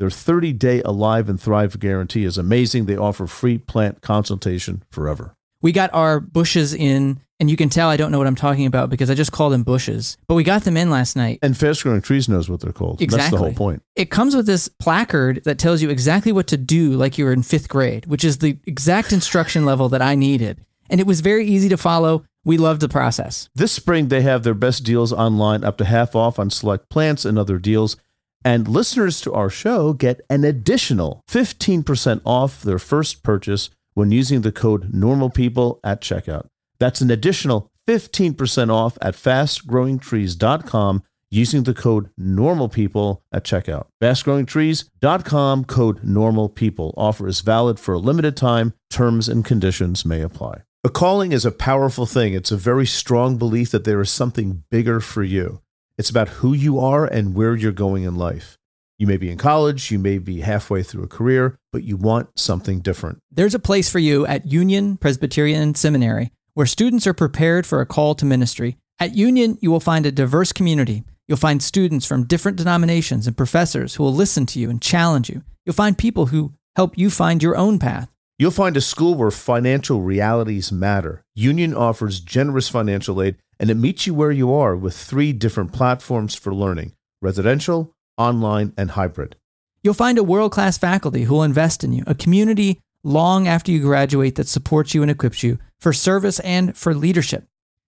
Their 0.00 0.08
30 0.08 0.54
day 0.54 0.80
Alive 0.80 1.28
and 1.28 1.38
Thrive 1.38 1.78
guarantee 1.78 2.24
is 2.24 2.38
amazing. 2.38 2.86
They 2.86 2.96
offer 2.96 3.26
free 3.26 3.58
plant 3.58 4.00
consultation 4.00 4.82
forever. 4.90 5.34
We 5.60 5.72
got 5.72 5.92
our 5.92 6.20
bushes 6.20 6.72
in, 6.72 7.20
and 7.38 7.50
you 7.50 7.56
can 7.58 7.68
tell 7.68 7.90
I 7.90 7.98
don't 7.98 8.10
know 8.10 8.16
what 8.16 8.26
I'm 8.26 8.34
talking 8.34 8.64
about 8.64 8.88
because 8.88 9.10
I 9.10 9.14
just 9.14 9.30
called 9.30 9.52
them 9.52 9.62
bushes. 9.62 10.16
But 10.26 10.36
we 10.36 10.42
got 10.42 10.64
them 10.64 10.78
in 10.78 10.88
last 10.88 11.16
night. 11.16 11.40
And 11.42 11.54
Fast 11.54 11.82
Growing 11.82 12.00
Trees 12.00 12.30
knows 12.30 12.48
what 12.48 12.60
they're 12.60 12.72
called. 12.72 13.02
Exactly. 13.02 13.18
That's 13.18 13.30
the 13.30 13.36
whole 13.36 13.52
point. 13.52 13.82
It 13.94 14.10
comes 14.10 14.34
with 14.34 14.46
this 14.46 14.68
placard 14.68 15.42
that 15.44 15.58
tells 15.58 15.82
you 15.82 15.90
exactly 15.90 16.32
what 16.32 16.46
to 16.46 16.56
do, 16.56 16.92
like 16.92 17.18
you 17.18 17.26
were 17.26 17.32
in 17.34 17.42
fifth 17.42 17.68
grade, 17.68 18.06
which 18.06 18.24
is 18.24 18.38
the 18.38 18.56
exact 18.64 19.12
instruction 19.12 19.66
level 19.66 19.90
that 19.90 20.00
I 20.00 20.14
needed. 20.14 20.64
And 20.88 20.98
it 20.98 21.06
was 21.06 21.20
very 21.20 21.46
easy 21.46 21.68
to 21.68 21.76
follow. 21.76 22.24
We 22.42 22.56
loved 22.56 22.80
the 22.80 22.88
process. 22.88 23.50
This 23.54 23.70
spring, 23.70 24.08
they 24.08 24.22
have 24.22 24.44
their 24.44 24.54
best 24.54 24.82
deals 24.82 25.12
online, 25.12 25.62
up 25.62 25.76
to 25.76 25.84
half 25.84 26.16
off 26.16 26.38
on 26.38 26.48
select 26.48 26.88
plants 26.88 27.26
and 27.26 27.38
other 27.38 27.58
deals. 27.58 27.98
And 28.44 28.66
listeners 28.66 29.20
to 29.22 29.32
our 29.34 29.50
show 29.50 29.92
get 29.92 30.20
an 30.30 30.44
additional 30.44 31.22
15% 31.28 32.22
off 32.24 32.62
their 32.62 32.78
first 32.78 33.22
purchase 33.22 33.70
when 33.94 34.10
using 34.10 34.40
the 34.40 34.52
code 34.52 34.92
NORMALPEOPLE 34.92 35.80
at 35.84 36.00
checkout. 36.00 36.46
That's 36.78 37.00
an 37.00 37.10
additional 37.10 37.70
15% 37.86 38.70
off 38.72 38.96
at 39.02 39.14
fastgrowingtrees.com 39.14 41.02
using 41.30 41.62
the 41.64 41.74
code 41.74 42.10
NORMALPEOPLE 42.18 43.22
at 43.32 43.44
checkout. 43.44 43.86
Fastgrowingtrees.com 44.02 45.64
code 45.64 46.02
NORMALPEOPLE. 46.02 46.94
Offer 46.96 47.28
is 47.28 47.40
valid 47.40 47.78
for 47.78 47.94
a 47.94 47.98
limited 47.98 48.36
time. 48.36 48.72
Terms 48.90 49.28
and 49.28 49.44
conditions 49.44 50.04
may 50.04 50.22
apply. 50.22 50.62
A 50.82 50.88
calling 50.88 51.32
is 51.32 51.44
a 51.44 51.52
powerful 51.52 52.06
thing. 52.06 52.32
It's 52.32 52.50
a 52.50 52.56
very 52.56 52.86
strong 52.86 53.36
belief 53.36 53.70
that 53.70 53.84
there 53.84 54.00
is 54.00 54.10
something 54.10 54.64
bigger 54.70 54.98
for 55.00 55.22
you. 55.22 55.60
It's 56.00 56.08
about 56.08 56.30
who 56.40 56.54
you 56.54 56.78
are 56.80 57.04
and 57.04 57.34
where 57.34 57.54
you're 57.54 57.72
going 57.72 58.04
in 58.04 58.14
life. 58.14 58.56
You 58.98 59.06
may 59.06 59.18
be 59.18 59.30
in 59.30 59.36
college, 59.36 59.90
you 59.90 59.98
may 59.98 60.16
be 60.16 60.40
halfway 60.40 60.82
through 60.82 61.02
a 61.02 61.06
career, 61.06 61.58
but 61.74 61.84
you 61.84 61.98
want 61.98 62.30
something 62.38 62.80
different. 62.80 63.18
There's 63.30 63.54
a 63.54 63.58
place 63.58 63.90
for 63.90 63.98
you 63.98 64.24
at 64.24 64.46
Union 64.46 64.96
Presbyterian 64.96 65.74
Seminary 65.74 66.32
where 66.54 66.64
students 66.64 67.06
are 67.06 67.12
prepared 67.12 67.66
for 67.66 67.82
a 67.82 67.86
call 67.86 68.14
to 68.14 68.24
ministry. 68.24 68.78
At 68.98 69.14
Union, 69.14 69.58
you 69.60 69.70
will 69.70 69.78
find 69.78 70.06
a 70.06 70.10
diverse 70.10 70.54
community. 70.54 71.04
You'll 71.28 71.36
find 71.36 71.62
students 71.62 72.06
from 72.06 72.24
different 72.24 72.56
denominations 72.56 73.26
and 73.26 73.36
professors 73.36 73.96
who 73.96 74.02
will 74.02 74.14
listen 74.14 74.46
to 74.46 74.58
you 74.58 74.70
and 74.70 74.80
challenge 74.80 75.28
you. 75.28 75.42
You'll 75.66 75.74
find 75.74 75.98
people 75.98 76.28
who 76.28 76.54
help 76.76 76.96
you 76.96 77.10
find 77.10 77.42
your 77.42 77.58
own 77.58 77.78
path. 77.78 78.08
You'll 78.40 78.50
find 78.50 78.74
a 78.74 78.80
school 78.80 79.16
where 79.16 79.30
financial 79.30 80.00
realities 80.00 80.72
matter. 80.72 81.22
Union 81.34 81.74
offers 81.74 82.20
generous 82.20 82.70
financial 82.70 83.20
aid 83.20 83.36
and 83.58 83.68
it 83.68 83.74
meets 83.74 84.06
you 84.06 84.14
where 84.14 84.30
you 84.30 84.50
are 84.54 84.74
with 84.74 84.96
three 84.96 85.34
different 85.34 85.74
platforms 85.74 86.34
for 86.34 86.54
learning 86.54 86.94
residential, 87.20 87.94
online, 88.16 88.72
and 88.78 88.92
hybrid. 88.92 89.36
You'll 89.82 89.92
find 89.92 90.16
a 90.16 90.22
world 90.22 90.52
class 90.52 90.78
faculty 90.78 91.24
who 91.24 91.34
will 91.34 91.42
invest 91.42 91.84
in 91.84 91.92
you, 91.92 92.02
a 92.06 92.14
community 92.14 92.80
long 93.04 93.46
after 93.46 93.70
you 93.70 93.82
graduate 93.82 94.36
that 94.36 94.48
supports 94.48 94.94
you 94.94 95.02
and 95.02 95.10
equips 95.10 95.42
you 95.42 95.58
for 95.78 95.92
service 95.92 96.40
and 96.40 96.74
for 96.74 96.94
leadership. 96.94 97.44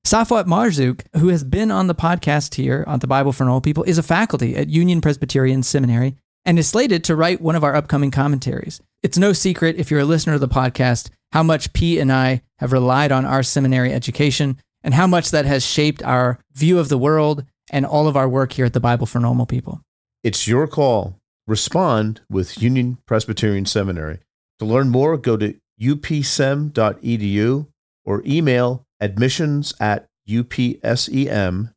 Safwat 0.06 0.44
Marzouk, 0.44 1.00
who 1.16 1.28
has 1.28 1.44
been 1.44 1.70
on 1.70 1.86
the 1.86 1.94
podcast 1.94 2.56
here 2.56 2.84
on 2.86 2.98
the 2.98 3.06
Bible 3.06 3.32
for 3.32 3.44
Normal 3.44 3.62
People, 3.62 3.84
is 3.84 3.96
a 3.96 4.02
faculty 4.02 4.54
at 4.54 4.68
Union 4.68 5.00
Presbyterian 5.00 5.62
Seminary 5.62 6.14
and 6.44 6.58
is 6.58 6.68
slated 6.68 7.04
to 7.04 7.16
write 7.16 7.40
one 7.40 7.56
of 7.56 7.64
our 7.64 7.74
upcoming 7.74 8.10
commentaries. 8.10 8.80
It's 9.02 9.18
no 9.18 9.32
secret, 9.32 9.76
if 9.76 9.90
you're 9.90 10.00
a 10.00 10.04
listener 10.04 10.34
of 10.34 10.40
the 10.40 10.48
podcast, 10.48 11.10
how 11.32 11.42
much 11.42 11.72
P 11.72 11.98
and 11.98 12.12
I 12.12 12.42
have 12.58 12.72
relied 12.72 13.12
on 13.12 13.24
our 13.24 13.42
seminary 13.42 13.92
education 13.92 14.58
and 14.82 14.94
how 14.94 15.06
much 15.06 15.30
that 15.30 15.46
has 15.46 15.64
shaped 15.64 16.02
our 16.02 16.38
view 16.54 16.78
of 16.78 16.88
the 16.88 16.98
world 16.98 17.44
and 17.70 17.86
all 17.86 18.06
of 18.08 18.16
our 18.16 18.28
work 18.28 18.52
here 18.52 18.66
at 18.66 18.72
the 18.72 18.80
Bible 18.80 19.06
for 19.06 19.20
Normal 19.20 19.46
People. 19.46 19.80
It's 20.22 20.46
your 20.46 20.66
call. 20.66 21.16
Respond 21.46 22.20
with 22.30 22.62
Union 22.62 22.98
Presbyterian 23.06 23.66
Seminary. 23.66 24.20
To 24.60 24.64
learn 24.64 24.90
more, 24.90 25.16
go 25.16 25.36
to 25.36 25.56
upsem.edu 25.80 27.66
or 28.04 28.22
email 28.24 28.86
admissions 29.00 29.74
at 29.80 30.06
upsem.edu. 30.28 31.74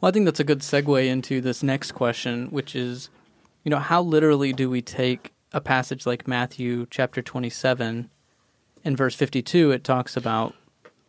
Well, 0.00 0.08
I 0.08 0.10
think 0.10 0.24
that's 0.24 0.40
a 0.40 0.44
good 0.44 0.60
segue 0.60 1.06
into 1.06 1.40
this 1.40 1.62
next 1.62 1.92
question, 1.92 2.48
which 2.48 2.74
is, 2.74 3.08
you 3.66 3.70
know, 3.70 3.80
how 3.80 4.00
literally 4.00 4.52
do 4.52 4.70
we 4.70 4.80
take 4.80 5.32
a 5.52 5.60
passage 5.60 6.06
like 6.06 6.28
Matthew 6.28 6.86
chapter 6.88 7.20
27 7.20 8.08
in 8.84 8.96
verse 8.96 9.16
52? 9.16 9.72
It 9.72 9.82
talks 9.82 10.16
about 10.16 10.54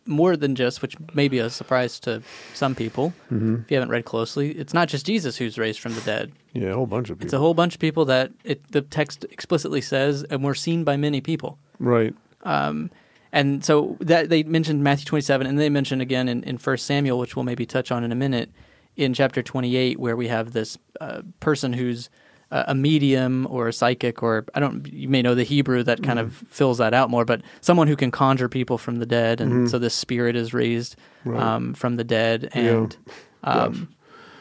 more 0.08 0.36
than 0.36 0.56
just, 0.56 0.82
which 0.82 0.96
may 1.14 1.28
be 1.28 1.38
a 1.38 1.52
surprise 1.52 2.00
to 2.00 2.24
some 2.56 2.74
people 2.74 3.14
Mm-hmm. 3.32 3.58
if 3.62 3.70
you 3.70 3.76
haven't 3.78 3.90
read 3.92 4.06
closely. 4.06 4.54
It's 4.54 4.74
not 4.74 4.88
just 4.88 5.06
Jesus 5.06 5.38
who's 5.38 5.60
raised 5.60 5.80
from 5.80 5.94
the 5.94 6.02
dead. 6.02 6.32
Yeah, 6.54 6.70
a 6.70 6.74
whole 6.74 6.88
bunch 6.88 7.12
of 7.12 7.20
people. 7.20 7.28
It's 7.28 7.34
a 7.34 7.38
whole 7.38 7.54
bunch 7.54 7.76
of 7.76 7.80
people 7.80 8.06
that 8.06 8.32
it, 8.44 8.72
the 8.72 8.82
text 8.82 9.24
explicitly 9.30 9.82
says, 9.82 10.24
and 10.24 10.44
were 10.44 10.56
seen 10.56 10.84
by 10.84 10.98
many 10.98 11.22
people. 11.22 11.60
right. 11.78 12.16
Um, 12.42 12.90
and 13.34 13.64
so 13.64 13.98
that 14.00 14.30
they 14.30 14.42
mentioned 14.44 14.84
Matthew 14.84 15.06
27, 15.06 15.46
and 15.46 15.60
they 15.60 15.70
mentioned 15.70 16.02
again 16.02 16.28
in, 16.30 16.42
in 16.44 16.56
1 16.58 16.78
Samuel, 16.78 17.20
which 17.20 17.36
we'll 17.36 17.44
maybe 17.44 17.66
touch 17.68 17.92
on 17.92 18.04
in 18.06 18.12
a 18.12 18.16
minute, 18.16 18.50
in 18.96 19.14
chapter 19.14 19.44
28, 19.44 20.00
where 20.00 20.16
we 20.16 20.30
have 20.30 20.54
this 20.54 20.78
uh, 21.02 21.22
person 21.42 21.74
who's 21.74 22.10
a 22.52 22.74
medium 22.76 23.46
or 23.50 23.68
a 23.68 23.74
psychic, 23.74 24.24
or 24.24 24.46
I 24.56 24.60
don't, 24.60 24.88
you 24.92 25.10
may 25.10 25.22
know 25.22 25.36
the 25.36 25.44
Hebrew 25.44 25.84
that 25.84 26.02
kind 26.04 26.18
of 26.20 26.34
fills 26.50 26.78
that 26.78 26.94
out 26.94 27.10
more, 27.10 27.26
but 27.26 27.42
someone 27.62 27.88
who 27.88 27.96
can 27.96 28.10
conjure 28.12 28.48
people 28.50 28.78
from 28.78 28.98
the 29.00 29.06
dead. 29.06 29.42
And 29.42 29.70
so 29.70 29.78
this 29.80 29.94
spirit 29.94 30.36
is 30.36 30.54
raised 30.54 30.96
Right. 31.26 31.42
um, 31.42 31.74
from 31.74 31.98
the 31.98 32.06
dead. 32.06 32.50
Yeah. 32.56 32.62
And 32.62 32.98
um, 33.44 33.90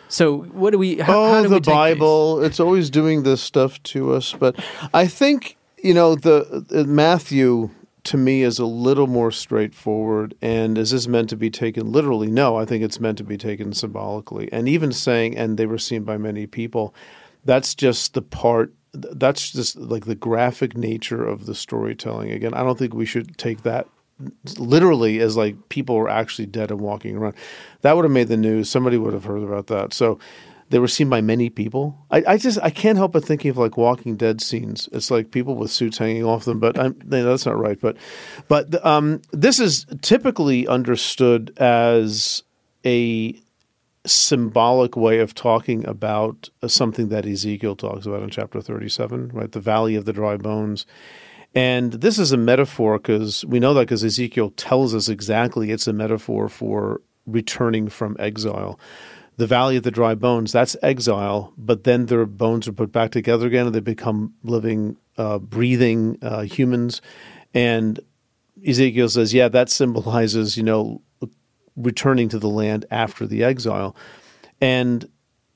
so, 0.09 0.43
what 0.43 0.71
do 0.71 0.79
we, 0.79 0.99
how, 0.99 1.19
oh, 1.25 1.33
how 1.33 1.43
do 1.43 1.49
the 1.49 1.55
we 1.57 1.61
these? 1.61 1.67
Bible. 1.67 2.43
It's 2.45 2.61
always 2.61 2.91
doing 2.91 3.25
this 3.25 3.43
stuff 3.43 3.83
to 3.85 4.13
us. 4.13 4.33
But 4.33 4.55
I 4.95 5.09
think, 5.09 5.57
you 5.83 5.93
know, 5.95 6.15
the 6.15 6.65
uh, 6.73 6.85
Matthew 6.85 7.71
to 8.05 8.17
me 8.17 8.43
is 8.43 8.61
a 8.61 8.67
little 8.67 9.09
more 9.09 9.33
straightforward. 9.33 10.35
And 10.41 10.79
is 10.79 10.93
this 10.93 11.09
meant 11.09 11.29
to 11.31 11.37
be 11.37 11.51
taken 11.51 11.91
literally? 11.91 12.31
No, 12.31 12.57
I 12.57 12.65
think 12.65 12.85
it's 12.85 13.01
meant 13.01 13.19
to 13.19 13.25
be 13.25 13.37
taken 13.37 13.73
symbolically. 13.73 14.49
And 14.53 14.69
even 14.69 14.93
saying, 14.93 15.37
and 15.37 15.59
they 15.59 15.67
were 15.67 15.79
seen 15.79 16.05
by 16.05 16.17
many 16.17 16.47
people, 16.47 16.95
that's 17.47 17.75
just 17.75 18.15
the 18.15 18.23
part. 18.23 18.75
That's 18.93 19.51
just 19.51 19.77
like 19.77 20.07
the 20.07 20.15
graphic 20.15 20.77
nature 20.77 21.25
of 21.25 21.47
the 21.47 21.55
storytelling. 21.55 22.31
Again, 22.31 22.55
I 22.55 22.63
don't 22.63 22.79
think 22.79 22.95
we 22.95 23.07
should 23.07 23.37
take 23.39 23.63
that 23.63 23.87
literally 24.59 25.21
as 25.21 25.37
like 25.37 25.69
people 25.69 25.97
were 25.97 26.09
actually 26.09 26.47
dead 26.47 26.71
and 26.71 26.81
walking 26.81 27.17
around. 27.17 27.35
That 27.83 27.97
would 27.97 28.05
have 28.05 28.13
made 28.13 28.29
the 28.29 28.37
news. 28.37 28.71
Somebody 28.71 28.99
would 28.99 29.13
have 29.13 29.25
heard 29.25 29.43
about 29.43 29.67
that. 29.67 29.93
So 29.93 30.19
they 30.71 30.79
were 30.79 30.89
seen 30.89 31.09
by 31.09 31.21
many 31.21 31.49
people. 31.51 31.97
I, 32.11 32.25
I 32.27 32.37
just 32.39 32.59
I 32.63 32.71
can't 32.71 32.99
help 32.99 33.13
but 33.13 33.25
thinking 33.25 33.51
of 33.51 33.59
like 33.59 33.77
Walking 33.77 34.17
Dead 34.17 34.41
scenes. 34.41 34.89
It's 34.93 35.11
like 35.11 35.31
people 35.31 35.55
with 35.55 35.71
suits 35.71 35.99
hanging 35.99 36.25
off 36.25 36.45
them, 36.45 36.59
but 36.59 36.79
I'm, 36.79 36.99
that's 37.05 37.47
not 37.47 37.59
right. 37.59 37.81
But 37.81 37.97
but 38.49 38.85
um, 38.85 39.23
this 39.33 39.61
is 39.61 39.87
typically 40.03 40.67
understood 40.67 41.53
as 41.59 42.43
a 42.85 43.39
symbolic 44.07 44.97
way 44.97 45.19
of 45.19 45.35
talking 45.35 45.87
about 45.87 46.51
uh, 46.63 46.69
something 46.69 47.09
that 47.09 47.27
Ezekiel 47.27 47.77
talks 47.77 48.07
about 48.07 48.23
in 48.23 48.31
chapter 48.31 48.61
37, 48.61 49.31
right? 49.33 49.51
The 49.51 49.61
valley 49.61 49.95
of 49.97 50.05
the 50.05 50.13
dry 50.13 50.37
bones. 50.37 50.87
And 51.55 51.95
this 51.95 52.19
is 52.19 52.33
a 52.33 52.37
metaphor 52.37 52.99
because 52.99 53.45
we 53.47 53.61
know 53.61 53.75
that 53.75 53.83
because 53.83 54.05
Ezekiel 54.05 54.51
tells 54.51 54.95
us 54.95 55.09
exactly 55.09 55.71
it's 55.71 55.87
a 55.87 55.93
metaphor 55.93 56.49
for 56.49 57.01
returning 57.27 57.89
from 57.89 58.17
exile. 58.19 58.79
The 59.39 59.47
valley 59.47 59.77
of 59.77 59.83
the 59.83 59.91
dry 59.91 60.15
bones, 60.15 60.53
that's 60.53 60.77
exile, 60.83 61.53
but 61.59 61.85
then 61.85 62.07
their 62.07 62.25
bones 62.27 62.67
are 62.69 62.73
put 62.73 62.93
back 62.93 63.11
together 63.11 63.47
again 63.47 63.67
and 63.67 63.75
they 63.75 63.81
become 63.81 64.35
living, 64.43 64.97
uh, 65.19 65.39
breathing 65.39 66.19
uh, 66.23 66.43
humans. 66.43 67.03
And 67.53 68.01
Ezekiel 68.67 69.09
says, 69.09 69.35
yeah, 69.35 69.49
that 69.49 69.69
symbolizes, 69.69 70.57
you 70.57 70.63
know, 70.63 71.03
returning 71.77 72.29
to 72.31 72.39
the 72.39 72.49
land 72.49 72.87
after 72.91 73.27
the 73.27 73.45
exile. 73.45 73.95
And 74.61 75.09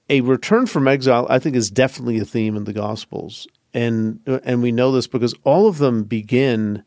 a 0.09 0.21
return 0.21 0.67
from 0.67 0.89
exile, 0.89 1.27
I 1.31 1.39
think, 1.39 1.57
is 1.57 1.71
definitely 1.71 2.19
a 2.19 2.25
theme 2.25 2.57
in 2.57 2.65
the 2.65 2.73
Gospels. 2.73 3.47
And 3.73 4.21
and 4.45 4.63
we 4.63 4.73
know 4.73 4.91
this 4.91 5.07
because 5.07 5.35
all 5.45 5.69
of 5.69 5.79
them 5.79 6.03
begin 6.03 6.83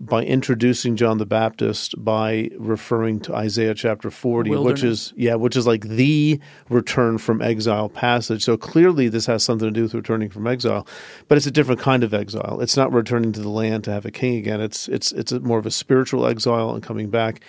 by 0.00 0.24
introducing 0.24 0.96
John 0.96 1.18
the 1.18 1.26
Baptist 1.26 1.94
by 2.02 2.50
referring 2.58 3.20
to 3.20 3.34
Isaiah 3.34 3.74
chapter 3.74 4.10
40, 4.10 4.50
which 4.56 4.82
is 4.82 5.12
yeah, 5.14 5.34
which 5.34 5.56
is 5.56 5.66
like 5.66 5.84
the 5.84 6.40
return 6.70 7.18
from 7.18 7.42
exile 7.42 7.90
passage. 7.90 8.42
So 8.42 8.56
clearly 8.56 9.08
this 9.08 9.26
has 9.26 9.42
something 9.42 9.68
to 9.68 9.72
do 9.72 9.82
with 9.82 9.94
returning 9.94 10.30
from 10.30 10.46
exile, 10.46 10.86
but 11.28 11.36
it's 11.36 11.46
a 11.46 11.50
different 11.50 11.80
kind 11.80 12.02
of 12.02 12.14
exile. 12.14 12.60
It's 12.62 12.78
not 12.78 12.92
returning 12.92 13.32
to 13.32 13.40
the 13.40 13.50
land 13.50 13.84
to 13.84 13.92
have 13.92 14.06
a 14.06 14.10
king 14.10 14.36
again. 14.36 14.62
It's 14.62 14.88
it's 14.88 15.12
it's 15.12 15.32
a 15.32 15.40
more 15.40 15.58
of 15.58 15.66
a 15.66 15.70
spiritual 15.70 16.26
exile 16.26 16.74
and 16.74 16.82
coming 16.82 17.10
back 17.10 17.42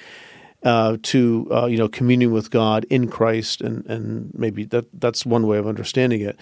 uh, 0.64 0.98
to 1.04 1.48
uh, 1.52 1.66
you 1.66 1.78
know 1.78 1.88
communion 1.88 2.32
with 2.32 2.52
God 2.52 2.86
in 2.90 3.08
Christ, 3.08 3.62
and 3.62 3.86
and 3.88 4.32
maybe 4.34 4.66
that 4.66 4.86
that's 5.00 5.26
one 5.26 5.48
way 5.48 5.58
of 5.58 5.68
understanding 5.68 6.22
it. 6.22 6.38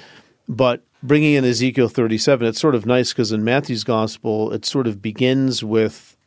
But 0.48 0.84
bringing 1.04 1.36
in 1.36 1.46
Ezekiel 1.46 1.90
37, 1.90 2.48
it's 2.48 2.60
sort 2.60 2.76
of 2.76 2.86
nice 2.86 3.14
because 3.14 3.32
in 3.32 3.44
Matthew's 3.44 3.84
gospel, 3.84 4.52
it 4.52 4.66
sort 4.66 4.88
of 4.88 5.02
begins 5.02 5.64
with 5.64 6.18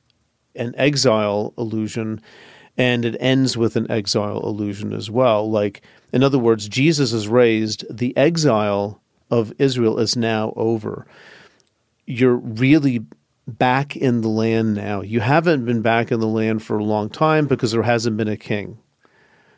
an 0.54 0.74
exile 0.76 1.52
illusion, 1.58 2.20
and 2.76 3.04
it 3.04 3.16
ends 3.20 3.56
with 3.56 3.76
an 3.76 3.90
exile 3.90 4.40
illusion 4.40 4.92
as 4.92 5.10
well. 5.10 5.50
Like 5.50 5.82
in 6.12 6.22
other 6.22 6.38
words, 6.38 6.68
Jesus 6.68 7.12
is 7.12 7.28
raised. 7.28 7.84
The 7.90 8.16
exile 8.16 9.00
of 9.30 9.52
Israel 9.58 9.98
is 9.98 10.16
now 10.16 10.52
over. 10.56 11.06
You're 12.06 12.36
really 12.36 13.04
back 13.46 13.96
in 13.96 14.20
the 14.20 14.28
land 14.28 14.74
now. 14.74 15.00
You 15.00 15.20
haven't 15.20 15.64
been 15.64 15.82
back 15.82 16.12
in 16.12 16.20
the 16.20 16.26
land 16.26 16.62
for 16.62 16.78
a 16.78 16.84
long 16.84 17.10
time 17.10 17.46
because 17.46 17.72
there 17.72 17.82
hasn't 17.82 18.16
been 18.16 18.28
a 18.28 18.36
king. 18.36 18.78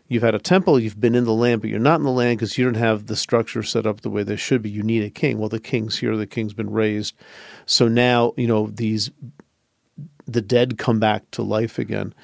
You've 0.07 0.23
had 0.23 0.35
a 0.35 0.39
temple, 0.39 0.79
you've 0.79 1.01
been 1.01 1.15
in 1.15 1.25
the 1.25 1.33
land, 1.33 1.63
but 1.63 1.71
you're 1.71 1.79
not 1.79 1.99
in 1.99 2.05
the 2.05 2.11
land 2.11 2.39
because 2.39 2.59
you 2.59 2.65
don't 2.65 2.75
have 2.75 3.07
the 3.07 3.17
structure 3.17 3.63
set 3.63 3.87
up 3.87 4.03
the 4.03 4.11
way 4.11 4.23
they 4.23 4.37
should 4.37 4.61
be. 4.63 4.71
You 4.71 4.83
need 4.83 5.03
a 5.03 5.11
king. 5.11 5.39
Well, 5.39 5.49
the 5.49 5.61
king's 5.61 5.99
here, 5.99 6.17
the 6.17 6.27
king's 6.27 6.53
been 6.53 6.71
raised. 6.71 7.15
So 7.65 7.89
now, 7.89 8.35
you 8.37 8.47
know, 8.47 8.67
these 8.67 9.11
the 10.27 10.43
dead 10.43 10.79
come 10.79 11.01
back 11.01 11.31
to 11.33 11.43
life 11.43 11.79
again. 11.79 12.15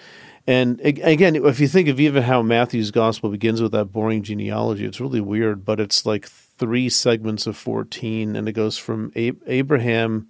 And 0.47 0.81
again, 0.81 1.37
if 1.37 1.61
you 1.61 1.69
think 1.69 1.89
of 1.89 2.01
even 2.01 2.23
how 2.23 2.43
Matthew's 2.43 2.91
gospel 2.91 3.31
begins 3.31 3.63
with 3.63 3.73
that 3.73 3.87
boring 3.87 4.23
genealogy, 4.23 4.85
it's 4.85 5.01
really 5.01 5.21
weird, 5.21 5.65
but 5.65 5.79
it's 5.79 6.05
like 6.05 6.27
three 6.27 6.89
segments 6.89 7.47
of 7.47 7.57
14, 7.57 8.35
and 8.35 8.49
it 8.49 8.53
goes 8.53 8.77
from 8.77 9.13
Abraham 9.15 10.29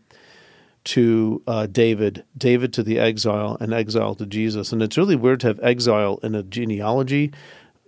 to 0.84 1.42
uh, 1.46 1.66
David, 1.66 2.24
David 2.36 2.72
to 2.74 2.82
the 2.82 2.98
exile, 2.98 3.56
and 3.60 3.72
exile 3.72 4.14
to 4.16 4.26
Jesus. 4.26 4.72
And 4.72 4.82
it's 4.82 4.98
really 4.98 5.16
weird 5.16 5.40
to 5.40 5.48
have 5.48 5.60
exile 5.62 6.18
in 6.22 6.34
a 6.34 6.42
genealogy, 6.42 7.32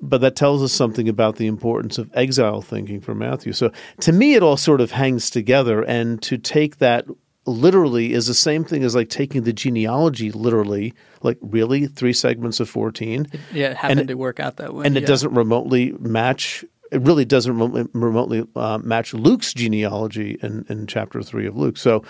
but 0.01 0.21
that 0.21 0.37
tells 0.37 0.63
us 0.63 0.73
something 0.73 1.09
about 1.09 1.37
the 1.37 1.47
importance 1.47 1.97
of 1.97 2.11
exile 2.15 2.61
thinking 2.61 3.01
for 3.01 3.15
Matthew. 3.15 3.53
So 3.53 3.71
to 4.01 4.13
me, 4.13 4.35
it 4.35 4.43
all 4.43 4.57
sort 4.57 4.81
of 4.81 4.91
hangs 4.91 5.31
together. 5.31 5.83
And 5.83 6.21
to 6.23 6.37
take 6.37 6.79
that 6.79 7.07
literally 7.47 8.13
is 8.13 8.27
the 8.27 8.35
same 8.35 8.65
thing 8.65 8.85
as 8.85 8.95
like 8.95 9.09
taking 9.09 9.43
the 9.43 9.53
genealogy 9.53 10.31
literally, 10.31 10.95
like 11.23 11.39
really 11.41 11.87
three 11.87 12.13
segments 12.13 12.61
of 12.61 12.69
14. 12.69 13.27
Yeah, 13.53 13.71
it 13.71 13.77
happened 13.77 14.01
and, 14.01 14.09
to 14.09 14.15
work 14.15 14.41
out 14.41 14.57
that 14.57 14.75
way. 14.75 14.87
And 14.87 14.95
yeah. 14.95 15.03
it 15.03 15.07
doesn't 15.07 15.35
remotely 15.35 15.93
match 15.93 16.65
it 16.93 17.01
really 17.01 17.25
doesn't 17.25 17.57
remotely 17.95 18.47
uh, 18.55 18.79
match 18.83 19.15
Luke's 19.15 19.55
genealogy 19.55 20.39
in, 20.43 20.67
in 20.69 20.87
chapter 20.87 21.23
three 21.23 21.47
of 21.47 21.57
Luke. 21.57 21.79
So, 21.79 22.05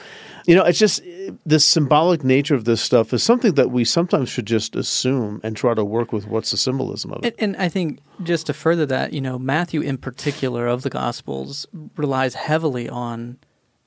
you 0.46 0.56
know, 0.56 0.64
it's 0.64 0.78
just 0.78 1.02
the 1.46 1.60
symbolic 1.60 2.24
nature 2.24 2.56
of 2.56 2.64
this 2.64 2.80
stuff 2.80 3.12
is 3.14 3.22
something 3.22 3.54
that 3.54 3.70
we 3.70 3.84
sometimes 3.84 4.28
should 4.28 4.46
just 4.46 4.74
assume 4.74 5.40
and 5.44 5.56
try 5.56 5.72
to 5.74 5.84
work 5.84 6.12
with 6.12 6.26
what's 6.26 6.50
the 6.50 6.56
symbolism 6.56 7.12
of 7.12 7.24
it. 7.24 7.34
And, 7.38 7.54
and 7.54 7.62
I 7.62 7.68
think 7.68 8.00
just 8.24 8.46
to 8.46 8.52
further 8.52 8.84
that, 8.86 9.12
you 9.12 9.20
know, 9.20 9.38
Matthew 9.38 9.80
in 9.80 9.98
particular 9.98 10.66
of 10.66 10.82
the 10.82 10.90
Gospels 10.90 11.64
relies 11.96 12.34
heavily 12.34 12.88
on 12.88 13.38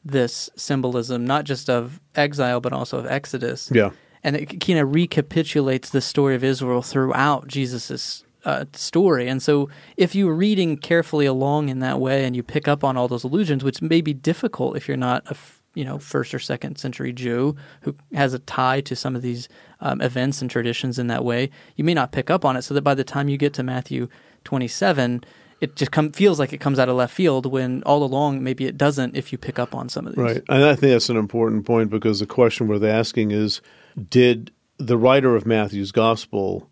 this 0.06 0.50
symbolism, 0.56 1.26
not 1.26 1.44
just 1.44 1.70
of 1.70 2.00
exile, 2.16 2.62
but 2.62 2.72
also 2.72 2.98
of 3.00 3.06
Exodus. 3.06 3.70
Yeah. 3.74 3.90
And 4.24 4.36
it 4.36 4.60
kind 4.60 4.80
of 4.80 4.94
recapitulates 4.94 5.90
the 5.90 6.02
story 6.02 6.36
of 6.36 6.44
Israel 6.44 6.82
throughout 6.82 7.48
Jesus's 7.48 8.25
uh, 8.46 8.66
story. 8.74 9.28
And 9.28 9.42
so, 9.42 9.70
if 9.98 10.16
you're 10.16 10.34
reading 10.34 10.78
carefully 10.78 11.26
along 11.26 11.70
in 11.70 11.80
that 11.80 12.00
way, 12.00 12.26
and 12.26 12.36
you 12.36 12.44
pick 12.44 12.68
up 12.68 12.84
on 12.84 12.96
all 12.96 13.08
those 13.08 13.24
allusions, 13.24 13.64
which 13.64 13.82
may 13.82 14.02
be 14.02 14.14
difficult 14.14 14.78
if 14.78 14.88
you're 14.88 14.98
not 14.98 15.24
a 15.30 15.36
you 15.74 15.84
know 15.84 16.00
first 16.00 16.34
or 16.34 16.40
second 16.40 16.78
century 16.78 17.12
Jew 17.12 17.56
who 17.82 17.96
has 18.14 18.34
a 18.34 18.40
tie 18.40 18.82
to 18.82 18.96
some 18.96 19.16
of 19.16 19.22
these 19.22 19.50
um, 19.82 20.02
events 20.02 20.42
and 20.42 20.50
traditions 20.50 20.98
in 20.98 21.08
that 21.08 21.26
way, 21.26 21.50
you 21.76 21.84
may 21.84 21.94
not 21.94 22.12
pick 22.12 22.30
up 22.30 22.46
on 22.46 22.56
it. 22.56 22.62
So 22.62 22.74
that 22.74 22.82
by 22.82 22.96
the 22.96 23.04
time 23.04 23.30
you 23.30 23.38
get 23.38 23.54
to 23.56 23.64
Matthew 23.64 24.08
27, 24.46 25.24
it 25.62 25.76
just 25.76 25.92
come, 25.92 26.12
feels 26.12 26.40
like 26.40 26.54
it 26.54 26.60
comes 26.60 26.80
out 26.80 26.90
of 26.90 26.96
left 26.96 27.14
field 27.14 27.46
when 27.46 27.84
all 27.84 28.04
along 28.04 28.44
maybe 28.44 28.66
it 28.66 28.78
doesn't 28.78 29.16
if 29.16 29.32
you 29.32 29.38
pick 29.38 29.60
up 29.60 29.74
on 29.76 29.90
some 29.90 30.08
of 30.08 30.16
these. 30.16 30.24
Right, 30.24 30.44
and 30.50 30.64
I 30.64 30.76
think 30.76 30.92
that's 30.92 31.10
an 31.10 31.18
important 31.18 31.66
point 31.66 31.90
because 31.90 32.20
the 32.20 32.26
question 32.26 32.68
we're 32.68 32.86
asking 32.88 33.32
is, 33.32 33.62
did 34.10 34.52
the 34.78 34.98
writer 34.98 35.36
of 35.36 35.46
Matthew's 35.46 35.92
gospel 35.92 36.70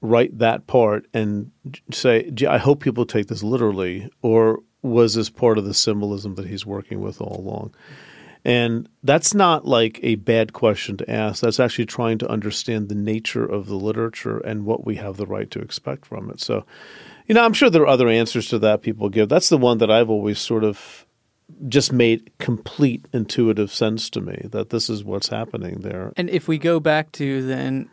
write 0.00 0.38
that 0.38 0.66
part 0.66 1.06
and 1.12 1.50
say, 1.92 2.30
I 2.48 2.58
hope 2.58 2.80
people 2.80 3.04
take 3.04 3.26
this 3.26 3.42
literally, 3.42 4.10
or 4.22 4.60
was 4.82 5.14
this 5.14 5.30
part 5.30 5.58
of 5.58 5.64
the 5.64 5.74
symbolism 5.74 6.36
that 6.36 6.46
he's 6.46 6.64
working 6.64 7.00
with 7.00 7.20
all 7.20 7.40
along? 7.40 7.74
And 8.44 8.88
that's 9.02 9.34
not 9.34 9.66
like 9.66 9.98
a 10.02 10.14
bad 10.14 10.52
question 10.52 10.96
to 10.98 11.10
ask. 11.10 11.42
That's 11.42 11.60
actually 11.60 11.86
trying 11.86 12.18
to 12.18 12.30
understand 12.30 12.88
the 12.88 12.94
nature 12.94 13.44
of 13.44 13.66
the 13.66 13.74
literature 13.74 14.38
and 14.38 14.64
what 14.64 14.86
we 14.86 14.96
have 14.96 15.16
the 15.16 15.26
right 15.26 15.50
to 15.50 15.58
expect 15.58 16.06
from 16.06 16.30
it. 16.30 16.40
So, 16.40 16.64
you 17.26 17.34
know, 17.34 17.44
I'm 17.44 17.52
sure 17.52 17.68
there 17.68 17.82
are 17.82 17.88
other 17.88 18.08
answers 18.08 18.48
to 18.48 18.58
that 18.60 18.82
people 18.82 19.08
give. 19.08 19.28
That's 19.28 19.48
the 19.48 19.58
one 19.58 19.78
that 19.78 19.90
I've 19.90 20.08
always 20.08 20.38
sort 20.38 20.64
of 20.64 21.04
just 21.66 21.92
made 21.92 22.30
complete 22.38 23.06
intuitive 23.12 23.72
sense 23.72 24.08
to 24.10 24.20
me 24.20 24.46
that 24.50 24.70
this 24.70 24.88
is 24.88 25.02
what's 25.02 25.28
happening 25.28 25.80
there. 25.80 26.12
And 26.16 26.30
if 26.30 26.46
we 26.46 26.58
go 26.58 26.78
back 26.78 27.10
to 27.12 27.42
then 27.42 27.90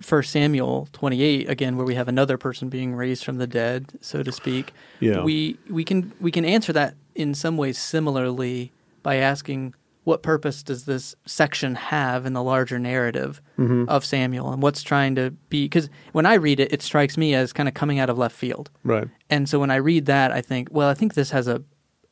First 0.00 0.30
Samuel 0.30 0.88
28 0.92 1.48
again 1.48 1.76
where 1.76 1.86
we 1.86 1.94
have 1.94 2.08
another 2.08 2.38
person 2.38 2.68
being 2.68 2.94
raised 2.94 3.24
from 3.24 3.38
the 3.38 3.46
dead 3.46 3.92
so 4.00 4.22
to 4.22 4.32
speak 4.32 4.72
yeah. 5.00 5.22
we 5.22 5.58
we 5.68 5.84
can 5.84 6.12
we 6.20 6.30
can 6.30 6.44
answer 6.44 6.72
that 6.72 6.94
in 7.14 7.34
some 7.34 7.56
ways 7.56 7.78
similarly 7.78 8.72
by 9.02 9.16
asking 9.16 9.74
what 10.04 10.22
purpose 10.22 10.62
does 10.62 10.86
this 10.86 11.14
section 11.26 11.74
have 11.74 12.24
in 12.24 12.32
the 12.32 12.42
larger 12.42 12.78
narrative 12.78 13.42
mm-hmm. 13.58 13.84
of 13.88 14.04
Samuel 14.04 14.52
and 14.52 14.62
what's 14.62 14.82
trying 14.82 15.14
to 15.16 15.32
be 15.50 15.66
because 15.66 15.90
when 16.12 16.24
I 16.24 16.34
read 16.34 16.60
it 16.60 16.72
it 16.72 16.80
strikes 16.82 17.18
me 17.18 17.34
as 17.34 17.52
kind 17.52 17.68
of 17.68 17.74
coming 17.74 17.98
out 17.98 18.08
of 18.08 18.16
left 18.16 18.34
field 18.34 18.70
right 18.84 19.08
and 19.28 19.48
so 19.48 19.58
when 19.58 19.70
I 19.70 19.76
read 19.76 20.06
that 20.06 20.32
I 20.32 20.40
think 20.40 20.68
well 20.70 20.88
I 20.88 20.94
think 20.94 21.14
this 21.14 21.30
has 21.30 21.48
a 21.48 21.62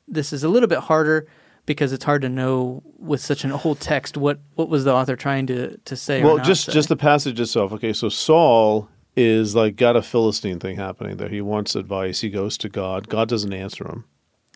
this 0.08 0.32
is 0.32 0.44
a 0.44 0.48
little 0.48 0.68
bit 0.68 0.80
harder 0.80 1.26
because 1.66 1.92
it's 1.92 2.04
hard 2.04 2.22
to 2.22 2.28
know 2.28 2.82
with 2.98 3.20
such 3.20 3.44
an 3.44 3.52
old 3.52 3.80
text 3.80 4.16
what 4.16 4.38
what 4.54 4.68
was 4.68 4.84
the 4.84 4.94
author 4.94 5.16
trying 5.16 5.46
to 5.48 5.76
to 5.78 5.96
say. 5.96 6.22
Well, 6.22 6.38
just 6.38 6.66
say. 6.66 6.72
just 6.72 6.88
the 6.88 6.96
passage 6.96 7.38
itself. 7.38 7.72
Okay, 7.72 7.92
so 7.92 8.08
Saul 8.08 8.88
is 9.16 9.54
like 9.54 9.76
got 9.76 9.96
a 9.96 10.02
Philistine 10.02 10.58
thing 10.58 10.76
happening 10.76 11.16
there. 11.16 11.28
He 11.28 11.40
wants 11.40 11.74
advice. 11.74 12.20
He 12.20 12.30
goes 12.30 12.56
to 12.58 12.68
God. 12.68 13.08
God 13.08 13.28
doesn't 13.28 13.52
answer 13.52 13.86
him. 13.86 14.04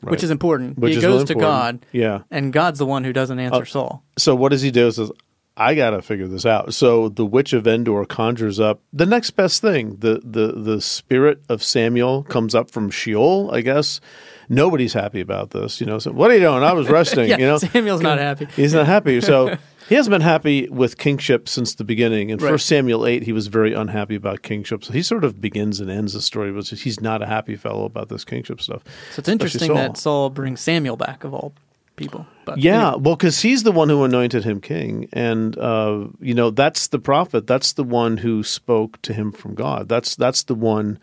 Right? 0.02 0.12
Which 0.12 0.22
is 0.22 0.30
important. 0.30 0.78
Which 0.78 0.92
he 0.92 0.98
is 0.98 1.02
goes 1.02 1.24
to 1.24 1.34
God. 1.34 1.84
Yeah. 1.92 2.22
And 2.30 2.52
God's 2.52 2.78
the 2.78 2.86
one 2.86 3.04
who 3.04 3.12
doesn't 3.12 3.38
answer 3.38 3.62
uh, 3.62 3.66
Saul. 3.66 4.04
So 4.16 4.34
what 4.34 4.50
does 4.50 4.62
he 4.62 4.70
do? 4.70 4.86
He 4.86 4.92
says, 4.92 5.12
I 5.60 5.74
got 5.74 5.90
to 5.90 6.00
figure 6.00 6.26
this 6.26 6.46
out. 6.46 6.72
So 6.72 7.10
the 7.10 7.26
witch 7.26 7.52
of 7.52 7.66
Endor 7.66 8.06
conjures 8.06 8.58
up 8.58 8.80
the 8.94 9.04
next 9.04 9.32
best 9.32 9.60
thing. 9.60 9.96
The 9.98 10.22
the 10.24 10.52
the 10.52 10.80
spirit 10.80 11.42
of 11.50 11.62
Samuel 11.62 12.22
comes 12.22 12.54
up 12.54 12.70
from 12.70 12.88
Sheol, 12.88 13.50
I 13.52 13.60
guess. 13.60 14.00
Nobody's 14.48 14.94
happy 14.94 15.20
about 15.20 15.50
this, 15.50 15.78
you 15.78 15.86
know. 15.86 15.98
So 15.98 16.12
what 16.12 16.30
are 16.30 16.34
you 16.34 16.40
doing? 16.40 16.62
I 16.62 16.72
was 16.72 16.88
resting, 16.98 17.28
yeah, 17.28 17.36
you 17.36 17.46
know. 17.46 17.58
Samuel's 17.58 18.00
not 18.00 18.18
happy. 18.18 18.46
He's 18.56 18.72
not 18.72 18.86
happy. 18.86 19.20
So 19.20 19.58
he 19.90 19.96
hasn't 19.96 20.12
been 20.12 20.22
happy 20.22 20.66
with 20.70 20.96
kingship 20.96 21.46
since 21.46 21.74
the 21.74 21.84
beginning. 21.84 22.30
In 22.30 22.38
right. 22.38 22.52
First 22.52 22.64
Samuel 22.64 23.06
eight, 23.06 23.24
he 23.24 23.32
was 23.34 23.48
very 23.48 23.74
unhappy 23.74 24.14
about 24.14 24.40
kingship. 24.40 24.82
So 24.82 24.94
he 24.94 25.02
sort 25.02 25.24
of 25.24 25.42
begins 25.42 25.78
and 25.78 25.90
ends 25.90 26.14
the 26.14 26.22
story, 26.22 26.52
but 26.52 26.68
he's 26.68 27.02
not 27.02 27.22
a 27.22 27.26
happy 27.26 27.56
fellow 27.56 27.84
about 27.84 28.08
this 28.08 28.24
kingship 28.24 28.62
stuff. 28.62 28.82
So 29.12 29.20
it's 29.20 29.28
interesting 29.28 29.68
Saul. 29.68 29.76
that 29.76 29.98
Saul 29.98 30.30
brings 30.30 30.62
Samuel 30.62 30.96
back 30.96 31.22
of 31.22 31.34
all 31.34 31.52
people. 32.00 32.26
But 32.44 32.58
yeah, 32.58 32.88
anyway. 32.88 33.02
well, 33.02 33.16
because 33.16 33.42
he's 33.42 33.62
the 33.62 33.72
one 33.72 33.88
who 33.88 34.02
anointed 34.02 34.44
him 34.44 34.60
king, 34.60 35.08
and 35.12 35.56
uh, 35.58 36.06
you 36.20 36.34
know 36.34 36.50
that's 36.50 36.88
the 36.88 36.98
prophet. 36.98 37.46
That's 37.46 37.74
the 37.74 37.84
one 37.84 38.16
who 38.16 38.42
spoke 38.42 39.00
to 39.02 39.12
him 39.12 39.30
from 39.30 39.54
God. 39.54 39.88
That's 39.88 40.16
that's 40.16 40.42
the 40.44 40.54
one 40.54 40.98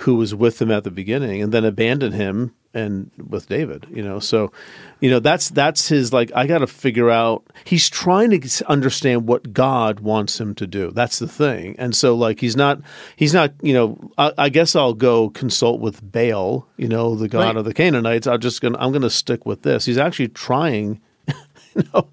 who 0.00 0.16
was 0.16 0.34
with 0.34 0.62
him 0.62 0.70
at 0.70 0.84
the 0.84 0.90
beginning 0.90 1.42
and 1.42 1.52
then 1.52 1.64
abandoned 1.64 2.14
him 2.14 2.54
and 2.72 3.10
with 3.28 3.48
David, 3.48 3.86
you 3.90 4.02
know. 4.02 4.20
So, 4.20 4.52
you 5.00 5.10
know, 5.10 5.20
that's 5.20 5.48
that's 5.50 5.88
his 5.88 6.12
like 6.12 6.30
I 6.34 6.46
got 6.46 6.58
to 6.58 6.66
figure 6.66 7.10
out 7.10 7.44
he's 7.64 7.88
trying 7.88 8.30
to 8.38 8.68
understand 8.68 9.26
what 9.26 9.52
God 9.52 10.00
wants 10.00 10.40
him 10.40 10.54
to 10.56 10.66
do. 10.66 10.90
That's 10.90 11.18
the 11.18 11.28
thing. 11.28 11.76
And 11.78 11.94
so 11.94 12.14
like 12.14 12.40
he's 12.40 12.56
not 12.56 12.80
he's 13.16 13.34
not, 13.34 13.52
you 13.62 13.74
know, 13.74 14.12
I, 14.16 14.32
I 14.38 14.48
guess 14.48 14.76
I'll 14.76 14.94
go 14.94 15.30
consult 15.30 15.80
with 15.80 16.00
Baal, 16.12 16.66
you 16.76 16.88
know, 16.88 17.14
the 17.14 17.28
god 17.28 17.40
right. 17.40 17.56
of 17.56 17.64
the 17.64 17.74
Canaanites. 17.74 18.26
I'm 18.26 18.40
just 18.40 18.60
going 18.60 18.74
to 18.74 18.82
I'm 18.82 18.92
going 18.92 19.02
to 19.02 19.10
stick 19.10 19.46
with 19.46 19.62
this. 19.62 19.84
He's 19.84 19.98
actually 19.98 20.28
trying 20.28 21.00
you 21.74 21.82
know 21.92 22.08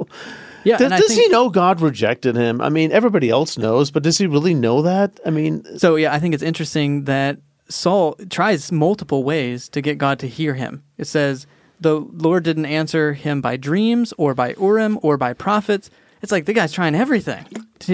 yeah, 0.68 0.78
does, 0.78 0.90
does 0.92 1.08
think, 1.08 1.22
he 1.22 1.30
know 1.30 1.50
God 1.50 1.80
rejected 1.80 2.36
him? 2.36 2.60
I 2.60 2.68
mean, 2.68 2.92
everybody 2.92 3.30
else 3.30 3.58
knows, 3.58 3.90
but 3.90 4.04
does 4.04 4.18
he 4.18 4.28
really 4.28 4.54
know 4.54 4.82
that? 4.82 5.18
I 5.26 5.30
mean, 5.30 5.64
so 5.78 5.96
yeah, 5.96 6.14
I 6.14 6.20
think 6.20 6.34
it's 6.34 6.44
interesting 6.44 7.06
that 7.06 7.38
Saul 7.70 8.16
tries 8.30 8.72
multiple 8.72 9.24
ways 9.24 9.70
to 9.70 9.82
get 9.82 9.98
God 9.98 10.20
to 10.20 10.28
hear 10.28 10.54
him. 10.54 10.84
It 10.98 11.06
says, 11.06 11.48
the 11.80 11.96
Lord 11.96 12.44
didn't 12.44 12.66
answer 12.66 13.14
him 13.14 13.42
by 13.42 13.58
dreams 13.58 14.14
or 14.18 14.34
by 14.34 14.56
Urim 14.60 15.00
or 15.02 15.18
by 15.18 15.34
prophets. 15.34 15.90
It's 16.22 16.32
like 16.32 16.46
the 16.46 16.54
guy's 16.54 16.72
trying 16.72 16.96
everything. 16.96 17.46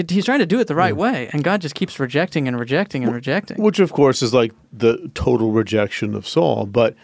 He's 0.08 0.24
trying 0.24 0.38
to 0.38 0.46
do 0.46 0.58
it 0.58 0.66
the 0.66 0.74
right 0.74 0.94
yeah. 0.94 1.00
way, 1.00 1.30
and 1.32 1.44
God 1.44 1.60
just 1.60 1.74
keeps 1.74 2.00
rejecting 2.00 2.48
and 2.48 2.58
rejecting 2.58 3.04
and 3.04 3.14
rejecting. 3.14 3.62
Which, 3.62 3.80
of 3.80 3.92
course, 3.92 4.22
is 4.22 4.32
like 4.32 4.52
the 4.72 5.10
total 5.14 5.52
rejection 5.52 6.14
of 6.14 6.26
Saul. 6.26 6.64
But 6.64 6.96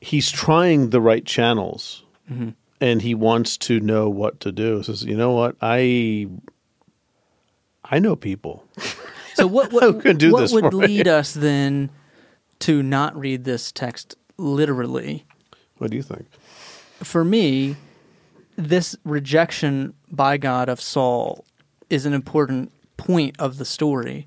he's 0.00 0.30
trying 0.30 0.88
the 0.88 1.02
right 1.02 1.26
channels, 1.26 2.02
mm-hmm. 2.30 2.50
and 2.80 3.02
he 3.02 3.14
wants 3.14 3.58
to 3.58 3.78
know 3.78 4.08
what 4.08 4.40
to 4.40 4.52
do. 4.52 4.78
He 4.78 4.84
says, 4.84 5.04
"You 5.04 5.18
know 5.18 5.32
what? 5.32 5.56
I 5.60 6.28
I 7.84 7.98
know 7.98 8.16
people. 8.16 8.64
So 9.34 9.46
what 9.46 9.70
what, 9.70 10.04
what 10.04 10.52
would 10.52 10.74
lead 10.74 11.06
us 11.08 11.34
then 11.34 11.90
to 12.60 12.82
not 12.82 13.16
read 13.16 13.44
this 13.44 13.72
text 13.72 14.16
literally. 14.36 15.24
What 15.78 15.90
do 15.90 15.96
you 15.96 16.02
think? 16.02 16.26
For 17.02 17.24
me, 17.24 17.76
this 18.56 18.96
rejection 19.04 19.94
by 20.10 20.36
God 20.36 20.68
of 20.68 20.80
Saul 20.80 21.44
is 21.90 22.06
an 22.06 22.12
important 22.12 22.72
point 22.96 23.36
of 23.38 23.58
the 23.58 23.64
story 23.64 24.26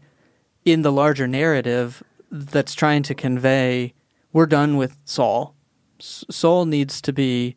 in 0.65 0.81
the 0.81 0.91
larger 0.91 1.27
narrative 1.27 2.03
that's 2.29 2.73
trying 2.73 3.03
to 3.03 3.15
convey 3.15 3.93
we're 4.33 4.45
done 4.45 4.77
with 4.77 4.97
Saul. 5.05 5.55
Saul 5.99 6.65
needs 6.65 7.01
to 7.01 7.13
be 7.13 7.55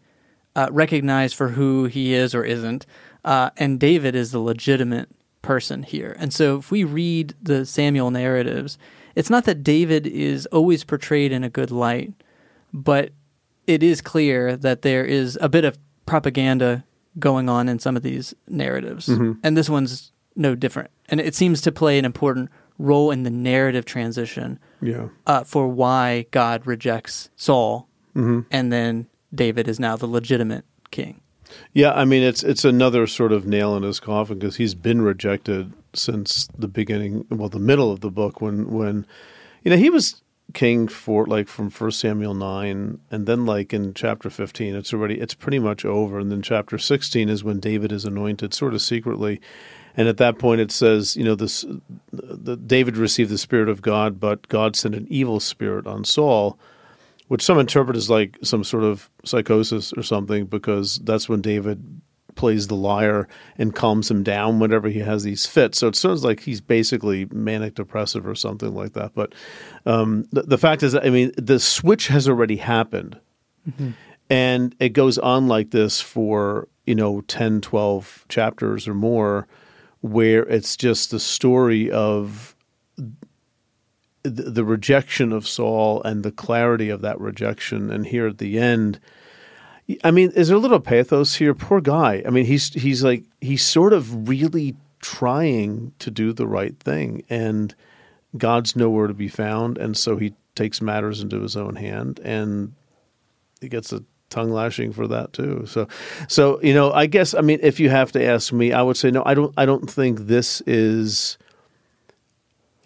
uh, 0.55 0.69
recognized 0.71 1.35
for 1.35 1.49
who 1.49 1.87
he 1.87 2.15
is 2.15 2.35
or 2.35 2.45
isn't, 2.45 2.87
uh, 3.25 3.51
and 3.57 3.79
David 3.79 4.15
is 4.15 4.31
the 4.31 4.39
legitimate 4.39 5.09
person 5.43 5.83
here. 5.83 6.17
And 6.19 6.33
so, 6.33 6.59
if 6.59 6.71
we 6.71 6.85
read 6.85 7.35
the 7.43 7.67
Samuel 7.67 8.11
narratives, 8.11 8.79
it's 9.21 9.31
not 9.31 9.45
that 9.45 9.63
David 9.63 10.07
is 10.07 10.47
always 10.47 10.83
portrayed 10.83 11.31
in 11.31 11.45
a 11.45 11.51
good 11.51 11.71
light, 11.71 12.13
but 12.73 13.11
it 13.67 13.83
is 13.83 14.01
clear 14.01 14.57
that 14.57 14.81
there 14.83 15.05
is 15.05 15.37
a 15.43 15.49
bit 15.49 15.65
of 15.65 15.79
propaganda 16.07 16.83
going 17.19 17.49
on 17.49 17.69
in 17.69 17.79
some 17.79 17.97
of 17.97 18.03
these 18.03 18.35
narratives, 18.49 19.09
and 19.09 19.57
this 19.57 19.69
one's 19.69 20.13
no 20.37 20.55
different. 20.55 20.91
And 21.11 21.21
it 21.21 21.35
seems 21.35 21.61
to 21.63 21.71
play 21.73 21.99
an 21.99 22.05
important 22.05 22.49
role 22.79 23.11
in 23.11 23.25
the 23.25 23.31
narrative 23.31 23.85
transition 23.85 24.59
Yeah. 24.81 25.09
uh, 25.27 25.45
for 25.45 25.69
why 25.69 26.27
God 26.31 26.67
rejects 26.67 27.29
Saul, 27.37 27.89
and 28.15 28.73
then 28.73 29.07
David 29.35 29.69
is 29.69 29.79
now 29.79 29.97
the 29.97 30.07
legitimate 30.07 30.65
king. 30.91 31.21
Yeah, 31.75 31.93
I 31.93 32.05
mean 32.05 32.23
it's 32.23 32.43
it's 32.45 32.65
another 32.65 33.07
sort 33.07 33.33
of 33.33 33.45
nail 33.47 33.77
in 33.77 33.83
his 33.83 33.99
coffin 34.01 34.39
because 34.39 34.57
he's 34.57 34.75
been 34.75 35.03
rejected 35.03 35.73
since 35.95 36.49
the 36.59 36.69
beginning, 36.69 37.27
well, 37.31 37.49
the 37.49 37.59
middle 37.59 37.91
of 37.91 38.01
the 38.01 38.11
book 38.11 38.41
when 38.41 38.71
when 38.71 39.07
you 39.63 39.71
know 39.71 39.77
he 39.77 39.91
was 39.91 40.23
king 40.53 40.89
for 40.89 41.27
like 41.27 41.49
from 41.49 41.71
First 41.71 42.01
Samuel 42.01 42.35
nine, 42.35 43.01
and 43.11 43.27
then 43.27 43.47
like 43.47 43.73
in 43.73 43.95
chapter 43.95 44.31
fifteen, 44.31 44.75
it's 44.75 44.93
already 44.93 45.21
it's 45.21 45.35
pretty 45.35 45.59
much 45.59 45.85
over, 45.85 46.19
and 46.19 46.31
then 46.31 46.43
chapter 46.43 46.79
sixteen 46.79 47.29
is 47.29 47.45
when 47.45 47.61
David 47.61 47.93
is 47.93 48.05
anointed, 48.05 48.55
sort 48.55 48.75
of 48.75 48.83
secretly. 48.83 49.41
And 49.97 50.07
at 50.07 50.19
that 50.19 50.39
point, 50.39 50.61
it 50.61 50.71
says, 50.71 51.17
you 51.17 51.25
know, 51.25 51.35
this 51.35 51.65
the, 52.13 52.57
David 52.57 52.97
received 52.97 53.31
the 53.31 53.39
spirit 53.39 53.69
of 53.69 53.83
God, 53.83 54.21
but 54.21 54.47
God 54.49 54.77
sent 54.77 54.95
an 54.95 55.07
evil 55.11 55.41
spirit 55.41 55.87
on 55.87 56.05
Saul, 56.05 56.59
which 57.27 57.43
some 57.43 57.59
interpret 57.59 57.97
as 57.97 58.09
like 58.09 58.39
some 58.43 58.63
sort 58.63 58.85
of 58.85 59.11
psychosis 59.25 59.93
or 59.93 60.03
something, 60.03 60.47
because 60.47 61.01
that's 61.03 61.29
when 61.29 61.41
David 61.41 62.01
plays 62.35 62.67
the 62.67 62.77
lyre 62.77 63.29
and 63.57 63.75
calms 63.75 64.11
him 64.11 64.23
down 64.23 64.59
whenever 64.59 64.89
he 64.89 65.01
has 65.01 65.23
these 65.23 65.47
fits. 65.47 65.79
So 65.79 65.89
it 65.89 65.97
sounds 65.97 66.25
like 66.25 66.41
he's 66.41 66.61
basically 66.61 67.27
manic 67.27 67.75
depressive 67.75 68.27
or 68.27 68.35
something 68.35 68.75
like 68.75 68.93
that. 68.95 69.15
But 69.15 69.35
um, 69.87 70.27
the, 70.33 70.43
the 70.43 70.59
fact 70.59 70.83
is, 70.83 70.95
I 70.95 71.11
mean, 71.11 71.33
the 71.37 71.61
switch 71.61 72.09
has 72.09 72.29
already 72.29 72.57
happened. 72.57 73.19
And 74.31 74.75
it 74.79 74.91
goes 74.91 75.19
on 75.19 75.49
like 75.49 75.71
this 75.71 76.01
for, 76.01 76.69
you 76.87 76.95
know, 76.95 77.21
10, 77.23 77.61
12 77.61 78.27
chapters 78.29 78.87
or 78.87 78.95
more, 78.95 79.49
where 80.01 80.43
it's 80.45 80.77
just 80.77 81.11
the 81.11 81.21
story 81.21 81.91
of 81.91 82.55
the 84.23 84.65
rejection 84.65 85.33
of 85.33 85.49
Saul 85.49 86.03
and 86.03 86.23
the 86.23 86.31
clarity 86.31 86.91
of 86.91 87.01
that 87.01 87.19
rejection. 87.21 87.91
And 87.91 88.07
here 88.07 88.27
at 88.27 88.39
the 88.39 88.59
end, 88.59 89.01
I 90.05 90.11
mean, 90.11 90.31
is 90.33 90.49
there 90.49 90.57
a 90.57 90.61
little 90.61 90.81
pathos 90.81 91.35
here? 91.35 91.55
Poor 91.55 91.81
guy. 91.81 92.23
I 92.27 92.31
mean, 92.31 92.45
he's 92.45 92.73
he's 92.75 93.03
like 93.03 93.25
he's 93.41 93.65
sort 93.65 93.93
of 93.93 94.29
really 94.29 94.77
trying 95.01 95.93
to 95.99 96.11
do 96.11 96.33
the 96.33 96.47
right 96.47 96.79
thing, 96.79 97.25
and 97.31 97.75
God's 98.37 98.77
nowhere 98.77 99.07
to 99.07 99.15
be 99.15 99.29
found, 99.29 99.79
and 99.79 99.97
so 99.97 100.17
he 100.17 100.35
takes 100.55 100.81
matters 100.81 101.21
into 101.21 101.41
his 101.41 101.57
own 101.57 101.77
hand, 101.77 102.21
and 102.21 102.75
he 103.61 103.69
gets 103.69 103.93
a 103.93 104.03
tongue 104.29 104.51
lashing 104.51 104.93
for 104.93 105.07
that 105.09 105.33
too. 105.33 105.65
So, 105.67 105.89
so 106.29 106.61
you 106.63 106.75
know, 106.75 106.93
I 106.93 107.07
guess 107.07 107.35
I 107.35 107.41
mean, 107.41 107.59
if 107.63 107.81
you 107.81 107.91
have 107.91 108.13
to 108.13 108.25
ask 108.25 108.53
me, 108.53 108.73
I 108.73 108.83
would 108.83 108.97
say 108.97 109.11
no. 109.11 109.23
I 109.25 109.35
don't. 109.35 109.53
I 109.57 109.67
don't 109.67 109.91
think 109.91 110.21
this 110.21 110.61
is 110.63 111.39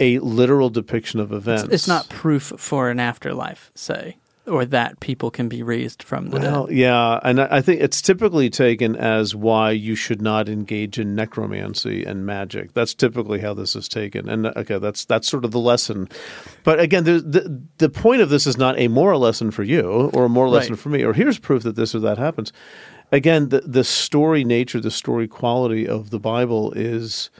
a 0.00 0.18
literal 0.18 0.70
depiction 0.70 1.20
of 1.20 1.32
events. 1.32 1.72
It's 1.72 1.88
not 1.88 2.08
proof 2.08 2.52
for 2.56 2.90
an 2.90 2.98
afterlife, 2.98 3.70
say, 3.74 4.16
or 4.46 4.66
that 4.66 5.00
people 5.00 5.30
can 5.30 5.48
be 5.48 5.62
raised 5.62 6.02
from 6.02 6.28
the 6.28 6.38
Well, 6.38 6.66
dead. 6.66 6.76
yeah, 6.76 7.18
and 7.22 7.40
I 7.40 7.62
think 7.62 7.80
it's 7.80 8.02
typically 8.02 8.50
taken 8.50 8.94
as 8.94 9.34
why 9.34 9.70
you 9.70 9.94
should 9.94 10.20
not 10.20 10.48
engage 10.50 10.98
in 10.98 11.14
necromancy 11.14 12.04
and 12.04 12.26
magic. 12.26 12.74
That's 12.74 12.92
typically 12.94 13.40
how 13.40 13.54
this 13.54 13.74
is 13.74 13.88
taken, 13.88 14.28
and 14.28 14.46
okay, 14.48 14.78
that's 14.78 15.04
that's 15.06 15.28
sort 15.28 15.44
of 15.46 15.50
the 15.52 15.58
lesson. 15.60 16.08
But 16.62 16.78
again, 16.78 17.04
the 17.04 17.20
the, 17.20 17.62
the 17.78 17.88
point 17.88 18.20
of 18.20 18.28
this 18.28 18.46
is 18.46 18.58
not 18.58 18.78
a 18.78 18.88
moral 18.88 19.20
lesson 19.20 19.50
for 19.50 19.62
you 19.62 20.10
or 20.12 20.26
a 20.26 20.28
moral 20.28 20.52
lesson 20.52 20.72
Right. 20.72 20.78
for 20.80 20.88
me, 20.90 21.02
or 21.04 21.14
here's 21.14 21.38
proof 21.38 21.62
that 21.62 21.76
this 21.76 21.94
or 21.94 22.00
that 22.00 22.18
happens. 22.18 22.52
Again, 23.12 23.48
the 23.48 23.60
the 23.60 23.84
story 23.84 24.44
nature, 24.44 24.80
the 24.80 24.90
story 24.90 25.26
quality 25.28 25.88
of 25.88 26.10
the 26.10 26.18
Bible 26.18 26.72
is 26.72 27.30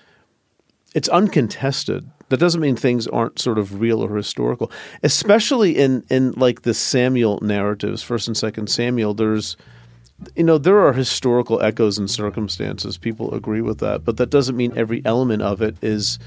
it's 0.95 1.09
uncontested. 1.09 2.09
That 2.35 2.41
doesn't 2.41 2.61
mean 2.61 2.75
things 2.75 3.07
aren't 3.07 3.39
sort 3.39 3.59
of 3.59 3.81
real 3.81 4.03
or 4.03 4.17
historical, 4.17 4.69
especially 5.05 5.79
in 5.79 6.05
in 6.11 6.33
like 6.33 6.63
the 6.63 6.75
Samuel 6.75 7.39
narratives, 7.43 8.03
First 8.03 8.27
and 8.27 8.37
Second 8.37 8.69
Samuel. 8.69 9.15
There's, 9.15 9.57
you 10.35 10.43
know, 10.43 10.59
there 10.59 10.81
are 10.81 10.93
historical 10.93 11.63
echoes 11.63 11.97
and 11.97 12.11
circumstances. 12.11 12.99
People 12.99 13.33
agree 13.35 13.61
with 13.61 13.79
that, 13.79 14.05
but 14.05 14.17
that 14.17 14.31
doesn't 14.31 14.57
mean 14.57 14.73
every 14.77 15.01
element 15.05 15.43
of 15.43 15.63
it 15.63 15.77
is 15.81 16.19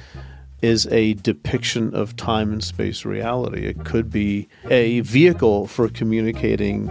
is 0.61 0.87
a 0.91 1.15
depiction 1.15 1.93
of 1.93 2.15
time 2.15 2.53
and 2.53 2.63
space 2.63 3.03
reality. 3.03 3.65
It 3.65 3.83
could 3.83 4.09
be 4.09 4.47
a 4.69 5.01
vehicle 5.01 5.67
for 5.67 5.89
communicating 5.89 6.87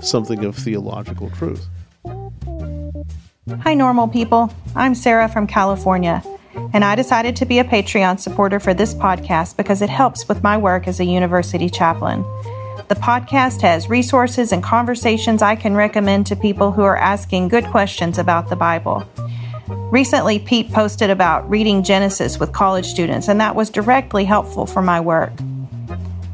something 0.00 0.44
of 0.44 0.54
theological 0.54 1.28
truth. 1.30 1.66
Hi, 3.62 3.74
normal 3.74 4.06
people. 4.06 4.54
I'm 4.76 4.94
Sarah 4.94 5.28
from 5.28 5.48
California, 5.48 6.22
and 6.72 6.84
I 6.84 6.94
decided 6.94 7.36
to 7.36 7.46
be 7.46 7.58
a 7.58 7.64
Patreon 7.64 8.20
supporter 8.20 8.60
for 8.60 8.74
this 8.74 8.94
podcast 8.94 9.56
because 9.56 9.82
it 9.82 9.90
helps 9.90 10.28
with 10.28 10.42
my 10.42 10.56
work 10.56 10.88
as 10.88 11.00
a 11.00 11.04
university 11.04 11.68
chaplain. 11.68 12.24
The 12.88 12.96
podcast 12.96 13.60
has 13.60 13.88
resources 13.88 14.50
and 14.50 14.62
conversations 14.62 15.42
I 15.42 15.54
can 15.54 15.76
recommend 15.76 16.26
to 16.26 16.36
people 16.36 16.72
who 16.72 16.82
are 16.82 16.96
asking 16.96 17.48
good 17.48 17.66
questions 17.66 18.18
about 18.18 18.48
the 18.48 18.56
Bible. 18.56 19.06
Recently, 19.92 20.38
Pete 20.38 20.72
posted 20.72 21.10
about 21.10 21.48
reading 21.48 21.82
Genesis 21.82 22.40
with 22.40 22.52
college 22.52 22.86
students, 22.86 23.28
and 23.28 23.40
that 23.40 23.54
was 23.54 23.70
directly 23.70 24.24
helpful 24.24 24.66
for 24.66 24.82
my 24.82 25.00
work. 25.00 25.32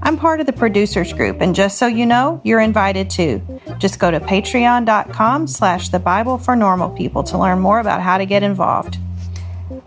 I'm 0.03 0.17
part 0.17 0.41
of 0.41 0.47
the 0.47 0.53
producers 0.53 1.13
group, 1.13 1.41
and 1.41 1.55
just 1.55 1.79
so 1.79 1.87
you 1.87 2.07
know, 2.07 2.41
you're 2.45 2.61
invited 2.61 3.11
too. 3.11 3.43
Just 3.79 3.99
go 3.99 4.11
to 4.11 4.21
patreon.com 4.21 5.47
slash 5.49 5.89
the 5.89 5.99
Bible 5.99 6.39
for 6.39 6.55
normal 6.55 6.91
people 6.91 7.23
to 7.25 7.37
learn 7.39 7.59
more 7.59 7.81
about 7.81 8.01
how 8.01 8.17
to 8.17 8.25
get 8.25 8.43
involved. 8.43 8.99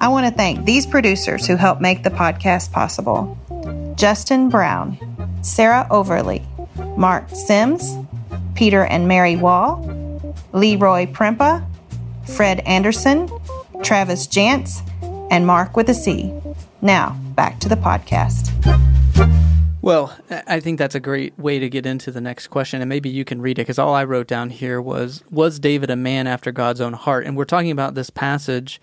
I 0.02 0.08
want 0.08 0.26
to 0.28 0.32
thank 0.32 0.64
these 0.64 0.86
producers 0.86 1.46
who 1.46 1.58
help 1.58 1.82
make 1.82 2.04
the 2.04 2.10
podcast 2.10 2.72
possible. 2.72 3.38
Justin 3.98 4.48
Brown, 4.48 4.98
Sarah 5.42 5.86
Overly, 5.92 6.42
Mark 6.96 7.30
Sims, 7.30 7.98
Peter 8.56 8.86
and 8.86 9.10
Mary 9.10 9.36
Wall, 9.36 9.84
Leroy 10.54 11.06
Prempa, 11.06 11.66
Fred 12.26 12.62
Anderson, 12.62 13.30
Travis 13.84 14.26
Jantz, 14.26 14.82
and 15.32 15.46
Mark 15.46 15.76
with 15.76 15.90
a 15.90 15.94
C. 15.94 16.34
Now, 16.82 17.18
back 17.36 17.60
to 17.60 17.68
the 17.68 17.76
podcast. 17.76 18.56
Well, 19.82 20.16
I 20.30 20.62
think 20.62 20.78
that's 20.78 20.96
a 20.96 21.00
great 21.02 21.38
way 21.38 21.60
to 21.60 21.70
get 21.70 21.86
into 21.86 22.12
the 22.12 22.22
next 22.22 22.48
question, 22.48 22.82
and 22.82 22.88
maybe 22.88 23.10
you 23.10 23.26
can 23.26 23.42
read 23.42 23.60
it 23.60 23.64
because 23.64 23.80
all 23.80 23.94
I 23.94 24.06
wrote 24.06 24.28
down 24.28 24.50
here 24.50 24.82
was 24.82 25.26
Was 25.30 25.60
David 25.60 25.90
a 25.90 25.98
man 25.98 26.26
after 26.26 26.54
God's 26.54 26.80
own 26.80 26.94
heart? 26.94 27.26
And 27.26 27.36
we're 27.36 27.44
talking 27.44 27.72
about 27.72 27.96
this 27.96 28.10
passage 28.10 28.80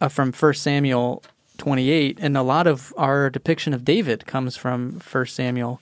uh, 0.00 0.08
from 0.08 0.32
1 0.32 0.54
Samuel 0.54 1.22
28, 1.58 2.18
and 2.20 2.36
a 2.36 2.42
lot 2.42 2.66
of 2.66 2.92
our 2.96 3.30
depiction 3.30 3.74
of 3.74 3.84
David 3.84 4.26
comes 4.26 4.56
from 4.56 5.00
1 5.12 5.26
Samuel 5.26 5.80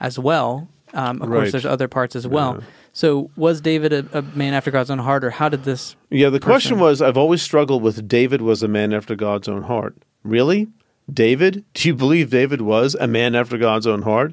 as 0.00 0.18
well. 0.18 0.68
Um, 0.92 1.22
of 1.22 1.28
Right. 1.28 1.38
course, 1.38 1.52
there's 1.52 1.66
other 1.66 1.88
parts 1.88 2.14
as 2.14 2.26
well. 2.26 2.62
So, 2.92 3.30
was 3.36 3.60
David 3.60 3.92
a, 3.92 4.06
a 4.12 4.22
man 4.22 4.54
after 4.54 4.70
God's 4.70 4.90
own 4.90 5.00
heart, 5.00 5.24
or 5.24 5.30
how 5.30 5.48
did 5.48 5.64
this? 5.64 5.96
Yeah, 6.10 6.28
the 6.30 6.38
question 6.38 6.78
was 6.78 7.02
I've 7.02 7.16
always 7.16 7.42
struggled 7.42 7.82
with 7.82 8.06
David 8.06 8.40
was 8.42 8.62
a 8.62 8.68
man 8.68 8.92
after 8.92 9.16
God's 9.16 9.48
own 9.48 9.62
heart. 9.64 9.96
Really? 10.22 10.68
David? 11.12 11.64
Do 11.74 11.88
you 11.88 11.94
believe 11.94 12.30
David 12.30 12.60
was 12.60 12.94
a 12.94 13.08
man 13.08 13.34
after 13.34 13.58
God's 13.58 13.86
own 13.88 14.02
heart? 14.02 14.32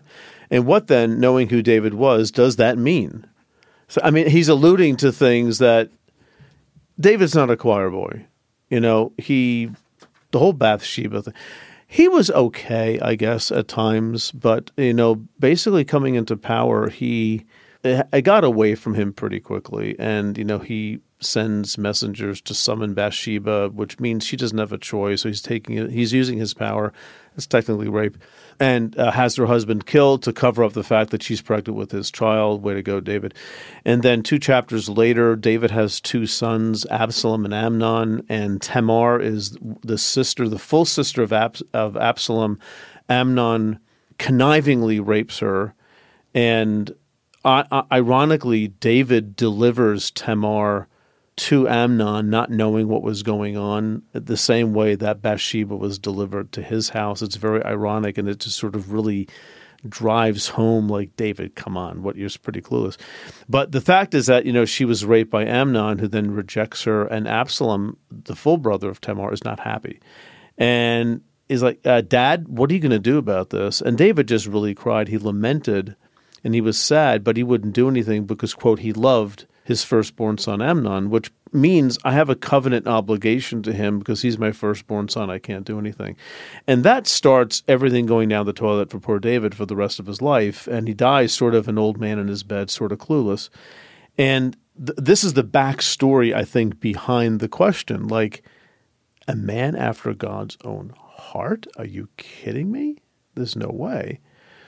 And 0.52 0.66
what 0.68 0.88
then, 0.88 1.20
knowing 1.20 1.50
who 1.50 1.62
David 1.64 1.96
was, 1.96 2.30
does 2.30 2.58
that 2.58 2.78
mean? 2.78 3.26
So, 3.88 4.00
I 4.04 4.12
mean, 4.12 4.28
he's 4.28 4.48
alluding 4.50 4.98
to 4.98 5.12
things 5.12 5.58
that 5.58 5.90
David's 7.00 7.34
not 7.36 7.50
a 7.50 7.58
choir 7.58 7.90
boy. 7.90 8.26
You 8.72 8.80
know, 8.80 9.14
he, 9.20 9.70
the 10.32 10.40
whole 10.40 10.54
Bathsheba 10.54 11.22
thing, 11.22 11.34
he 11.86 12.08
was 12.08 12.32
okay, 12.32 13.00
I 13.02 13.16
guess, 13.16 13.52
at 13.52 13.68
times, 13.68 14.32
but, 14.32 14.72
you 14.78 14.94
know, 14.94 15.16
basically 15.40 15.84
coming 15.84 16.16
into 16.16 16.38
power, 16.38 16.90
he, 16.90 17.46
I 17.84 18.22
got 18.22 18.46
away 18.46 18.76
from 18.76 18.94
him 18.94 19.12
pretty 19.12 19.42
quickly. 19.42 19.98
And, 20.00 20.38
you 20.38 20.46
know, 20.46 20.60
he 20.60 21.02
sends 21.20 21.78
messengers 21.78 22.40
to 22.42 22.54
summon 22.54 22.94
Bathsheba, 22.94 23.70
which 23.70 24.00
means 24.00 24.26
she 24.26 24.38
doesn't 24.38 24.58
have 24.58 24.72
a 24.72 24.78
choice. 24.78 25.22
So 25.22 25.30
he's 25.30 25.42
taking 25.42 25.78
it, 25.78 25.92
he's 25.92 26.14
using 26.14 26.38
his 26.38 26.54
power. 26.54 26.94
It's 27.36 27.46
technically 27.46 27.90
rape. 27.90 28.18
And 28.60 28.98
uh, 28.98 29.12
has 29.12 29.36
her 29.38 29.48
husband 29.48 29.86
killed 29.86 30.24
to 30.24 30.34
cover 30.34 30.64
up 30.64 30.74
the 30.74 30.84
fact 30.84 31.10
that 31.12 31.24
she's 31.24 31.42
pregnant 31.42 31.78
with 31.78 31.92
his 31.92 32.12
child. 32.12 32.62
Way 32.62 32.76
to 32.76 32.84
go, 32.84 33.00
David. 33.00 33.34
And 33.86 34.04
then 34.04 34.22
two 34.22 34.38
chapters 34.38 34.88
later, 34.88 35.36
David 35.36 35.72
has 35.72 36.00
two 36.00 36.28
sons, 36.28 36.86
Absalom 36.92 37.46
and 37.46 37.54
Amnon. 37.54 38.26
And 38.30 38.62
Tamar 38.62 39.20
is 39.20 39.58
the 39.82 39.98
sister, 39.98 40.48
the 40.48 40.60
full 40.60 40.86
sister 40.86 41.24
of, 41.24 41.34
of 41.74 41.98
Absalom. 41.98 42.60
Amnon 43.10 43.80
connivingly 44.20 45.00
rapes 45.00 45.40
her 45.40 45.74
and 46.34 46.94
ironically, 47.46 48.68
David 48.68 49.36
delivers 49.36 50.12
Tamar 50.12 50.88
to 51.42 51.68
Amnon, 51.68 52.30
not 52.30 52.52
knowing 52.52 52.88
what 52.88 53.02
was 53.02 53.24
going 53.24 53.58
on, 53.58 54.04
the 54.14 54.38
same 54.38 54.74
way 54.74 54.94
that 54.94 55.24
Bathsheba 55.24 55.76
was 55.76 55.98
delivered 55.98 56.52
to 56.52 56.62
his 56.62 56.90
house. 56.90 57.24
It's 57.24 57.36
very 57.36 57.64
ironic, 57.66 58.20
and 58.20 58.30
it 58.30 58.42
just 58.42 58.58
sort 58.58 58.76
of 58.76 58.94
really 58.94 59.28
drives 59.90 60.50
home 60.50 60.88
like 60.88 61.16
David, 61.16 61.56
come 61.56 61.76
on, 61.76 62.04
what 62.04 62.16
you're 62.16 62.30
pretty 62.44 62.62
clueless. 62.62 62.96
But 63.50 63.72
the 63.72 63.82
fact 63.82 64.14
is 64.14 64.28
that 64.28 64.46
you 64.46 64.54
know 64.54 64.66
she 64.66 64.86
was 64.86 65.04
raped 65.04 65.32
by 65.32 65.44
Amnon, 65.46 65.98
who 65.98 66.08
then 66.08 66.30
rejects 66.30 66.84
her, 66.84 67.08
and 67.08 67.28
Absalom, 67.28 67.98
the 68.12 68.36
full 68.36 68.58
brother 68.58 68.90
of 68.90 69.02
Tamar, 69.02 69.34
is 69.34 69.44
not 69.44 69.60
happy, 69.60 70.00
and 70.60 71.22
is 71.50 71.64
like, 71.64 71.80
uh, 71.88 72.02
"Dad, 72.02 72.50
what 72.50 72.70
are 72.70 72.76
you 72.76 72.80
going 72.80 72.92
to 72.92 73.00
do 73.00 73.18
about 73.18 73.50
this?" 73.50 73.82
And 73.82 73.98
David 73.98 74.28
just 74.28 74.46
really 74.46 74.76
cried. 74.76 75.08
He 75.08 75.18
lamented, 75.18 75.96
and 76.44 76.54
he 76.54 76.62
was 76.62 76.78
sad, 76.78 77.24
but 77.24 77.36
he 77.36 77.42
wouldn't 77.42 77.74
do 77.74 77.90
anything 77.90 78.26
because, 78.26 78.54
quote, 78.54 78.78
he 78.78 78.94
loved 78.94 79.48
his 79.72 79.84
firstborn 79.84 80.38
son 80.38 80.62
Amnon, 80.62 81.10
which 81.10 81.32
means 81.54 81.98
I 82.04 82.12
have 82.12 82.30
a 82.30 82.36
covenant 82.36 82.88
obligation 82.88 83.64
to 83.64 83.74
him 83.74 84.00
because 84.00 84.22
he's 84.22 84.38
my 84.38 84.52
firstborn 84.52 85.08
son. 85.08 85.30
I 85.30 85.40
can't 85.40 85.66
do 85.66 85.80
anything. 85.80 86.18
And 86.68 86.84
that 86.84 87.08
starts 87.08 87.64
everything 87.68 88.06
going 88.06 88.30
down 88.30 88.46
the 88.46 88.54
toilet 88.54 88.90
for 88.90 89.00
poor 89.00 89.20
David 89.20 89.56
for 89.56 89.66
the 89.66 89.76
rest 89.76 90.00
of 90.00 90.08
his 90.08 90.22
life. 90.22 90.68
And 90.68 90.88
he 90.88 90.94
dies 90.94 91.34
sort 91.34 91.56
of 91.56 91.68
an 91.68 91.78
old 91.78 92.00
man 92.00 92.20
in 92.20 92.28
his 92.28 92.44
bed, 92.44 92.70
sort 92.70 92.92
of 92.92 93.00
clueless. 93.00 93.50
And 94.18 94.58
th- 94.78 94.98
this 94.98 95.24
is 95.24 95.34
the 95.34 95.44
backstory, 95.44 96.34
I 96.34 96.44
think, 96.44 96.80
behind 96.80 97.40
the 97.40 97.50
question. 97.50 98.08
Like, 98.08 98.44
a 99.28 99.36
man 99.36 99.76
after 99.76 100.14
God's 100.14 100.58
own 100.64 100.94
heart? 100.98 101.66
Are 101.78 101.86
you 101.86 102.10
kidding 102.18 102.72
me? 102.72 102.98
There's 103.36 103.56
no 103.56 103.70
way. 103.70 104.20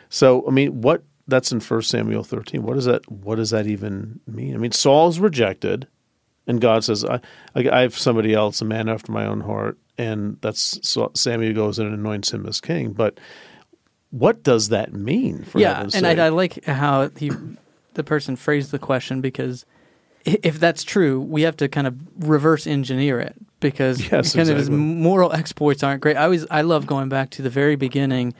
So, 0.09 0.47
I 0.47 0.51
mean, 0.51 0.81
what 0.81 1.03
that's 1.27 1.51
in 1.51 1.59
First 1.59 1.89
Samuel 1.89 2.23
13. 2.23 2.63
What 2.63 2.75
does 2.75 2.85
that 2.85 3.09
what 3.09 3.35
does 3.35 3.51
that 3.51 3.67
even 3.67 4.19
mean? 4.27 4.55
I 4.55 4.57
mean, 4.57 4.71
Saul's 4.71 5.19
rejected, 5.19 5.87
and 6.47 6.59
God 6.59 6.83
says, 6.83 7.05
I, 7.05 7.21
I 7.55 7.81
have 7.81 7.97
somebody 7.97 8.33
else, 8.33 8.61
a 8.61 8.65
man 8.65 8.89
after 8.89 9.11
my 9.11 9.25
own 9.25 9.41
heart, 9.41 9.77
and 9.97 10.37
that's 10.41 10.79
so 10.87 11.11
Samuel 11.15 11.53
goes 11.53 11.79
and 11.79 11.93
anoints 11.93 12.31
him 12.31 12.45
as 12.45 12.59
king. 12.59 12.93
But 12.93 13.19
what 14.09 14.43
does 14.43 14.69
that 14.69 14.93
mean? 14.93 15.43
For 15.43 15.59
yeah, 15.59 15.87
and 15.93 16.05
I, 16.05 16.25
I, 16.25 16.29
like 16.29 16.63
how 16.65 17.09
he, 17.09 17.31
the 17.93 18.03
person 18.03 18.35
phrased 18.35 18.71
the 18.71 18.79
question 18.79 19.21
because 19.21 19.65
if 20.25 20.59
that's 20.59 20.83
true, 20.83 21.19
we 21.19 21.43
have 21.43 21.57
to 21.57 21.67
kind 21.67 21.87
of 21.87 21.97
reverse 22.17 22.67
engineer 22.67 23.19
it 23.19 23.35
because 23.59 24.01
yes, 24.11 24.11
kind 24.11 24.47
exactly. 24.47 24.51
of 24.51 24.57
his 24.57 24.69
moral 24.69 25.31
exploits 25.31 25.83
aren't 25.83 26.01
great. 26.01 26.17
I 26.17 26.25
always 26.25 26.45
I 26.51 26.61
love 26.61 26.85
going 26.85 27.09
back 27.09 27.29
to 27.31 27.41
the 27.41 27.49
very 27.49 27.75
beginning 27.75 28.33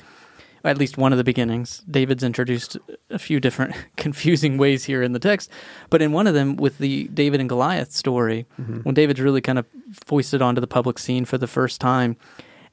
at 0.64 0.78
least 0.78 0.98
one 0.98 1.12
of 1.12 1.18
the 1.18 1.24
beginnings. 1.24 1.84
David's 1.90 2.24
introduced 2.24 2.78
a 3.10 3.20
few 3.20 3.40
different 3.40 3.76
confusing 3.98 4.58
ways 4.58 4.86
here 4.86 5.04
in 5.04 5.12
the 5.12 5.20
text, 5.20 5.50
but 5.90 6.02
in 6.02 6.12
one 6.12 6.28
of 6.28 6.34
them, 6.34 6.56
with 6.56 6.78
the 6.78 7.06
David 7.10 7.40
and 7.40 7.50
Goliath 7.50 7.92
story, 7.92 8.46
mm-hmm. 8.60 8.80
when 8.80 8.96
David's 8.96 9.20
really 9.20 9.42
kind 9.42 9.60
of 9.60 9.66
foisted 10.06 10.42
onto 10.42 10.62
the 10.62 10.68
public 10.68 11.00
scene 11.00 11.26
for 11.26 11.38
the 11.38 11.48
first 11.48 11.82
time. 11.82 12.16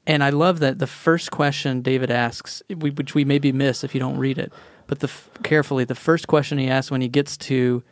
And 0.06 0.24
I 0.24 0.30
love 0.30 0.60
that 0.60 0.78
the 0.78 0.86
first 0.86 1.30
question 1.30 1.82
David 1.82 2.10
asks, 2.10 2.62
which 2.68 3.14
we 3.14 3.24
maybe 3.24 3.52
miss 3.52 3.84
if 3.84 3.94
you 3.94 4.00
don't 4.00 4.18
read 4.18 4.38
it, 4.38 4.52
but 4.86 5.00
the 5.00 5.10
carefully, 5.42 5.84
the 5.84 5.94
first 5.94 6.26
question 6.26 6.58
he 6.58 6.68
asks 6.68 6.90
when 6.90 7.00
he 7.00 7.08
gets 7.08 7.36
to, 7.36 7.82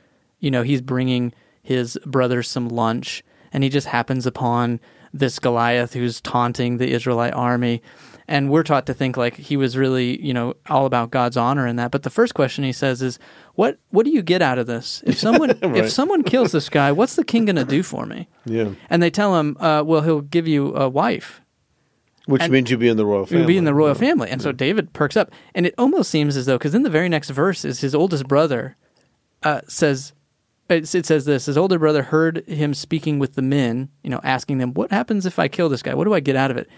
you 0.40 0.51
know, 0.51 0.62
he's 0.62 0.80
bringing 0.80 1.32
his 1.62 1.99
brother 2.07 2.42
some 2.42 2.68
lunch, 2.68 3.22
and 3.53 3.62
he 3.62 3.68
just 3.68 3.88
happens 3.88 4.26
upon 4.26 4.80
this 5.12 5.38
Goliath 5.38 5.94
who's 5.94 6.20
taunting 6.20 6.78
the 6.78 6.90
Israelite 6.90 7.34
army 7.34 7.82
and 8.28 8.50
we're 8.50 8.62
taught 8.62 8.86
to 8.86 8.94
think 8.94 9.16
like 9.16 9.34
he 9.34 9.56
was 9.56 9.76
really 9.76 10.22
you 10.24 10.34
know 10.34 10.54
all 10.68 10.86
about 10.86 11.10
God's 11.10 11.36
honor 11.36 11.66
and 11.66 11.78
that. 11.78 11.90
But 11.90 12.02
the 12.02 12.10
first 12.10 12.34
question 12.34 12.62
he 12.62 12.72
says 12.72 13.02
is, 13.02 13.18
"What 13.54 13.78
what 13.90 14.04
do 14.04 14.10
you 14.10 14.22
get 14.22 14.42
out 14.42 14.58
of 14.58 14.66
this? 14.66 15.02
If 15.06 15.18
someone 15.26 15.58
right. 15.62 15.76
if 15.76 15.90
someone 15.90 16.22
kills 16.22 16.52
this 16.52 16.68
guy, 16.68 16.92
what's 16.92 17.16
the 17.16 17.24
king 17.24 17.46
going 17.46 17.56
to 17.56 17.64
do 17.64 17.82
for 17.82 18.06
me?" 18.06 18.28
Yeah, 18.44 18.70
and 18.90 19.02
they 19.02 19.10
tell 19.10 19.36
him, 19.36 19.56
uh, 19.58 19.82
"Well, 19.84 20.02
he'll 20.02 20.20
give 20.20 20.46
you 20.46 20.76
a 20.76 20.88
wife." 20.88 21.40
Which 22.26 22.42
and 22.42 22.52
means 22.52 22.70
you'll 22.70 22.78
be 22.78 22.88
in 22.88 22.98
the 22.98 23.06
royal 23.06 23.24
family. 23.24 23.40
You'll 23.40 23.48
be 23.48 23.56
in 23.56 23.64
the 23.64 23.72
royal 23.72 23.94
yeah. 23.94 24.00
family. 24.00 24.28
And 24.28 24.42
so 24.42 24.52
David 24.52 24.92
perks 24.92 25.16
up. 25.16 25.32
And 25.54 25.64
it 25.64 25.74
almost 25.78 26.10
seems 26.10 26.36
as 26.36 26.44
though, 26.44 26.58
because 26.58 26.74
in 26.74 26.82
the 26.82 26.90
very 26.90 27.08
next 27.08 27.30
verse 27.30 27.64
is 27.64 27.80
his 27.80 27.94
oldest 27.94 28.28
brother 28.28 28.76
uh, 29.42 29.62
says, 29.66 30.12
it 30.68 30.86
says 30.86 31.24
this 31.24 31.46
his 31.46 31.56
older 31.56 31.78
brother 31.78 32.02
heard 32.02 32.46
him 32.46 32.74
speaking 32.74 33.18
with 33.18 33.34
the 33.34 33.40
men, 33.40 33.88
you 34.02 34.10
know, 34.10 34.20
asking 34.22 34.58
them, 34.58 34.74
What 34.74 34.90
happens 34.90 35.24
if 35.24 35.38
I 35.38 35.48
kill 35.48 35.70
this 35.70 35.80
guy? 35.80 35.94
What 35.94 36.04
do 36.04 36.12
I 36.12 36.20
get 36.20 36.36
out 36.36 36.50
of 36.50 36.58
it? 36.58 36.68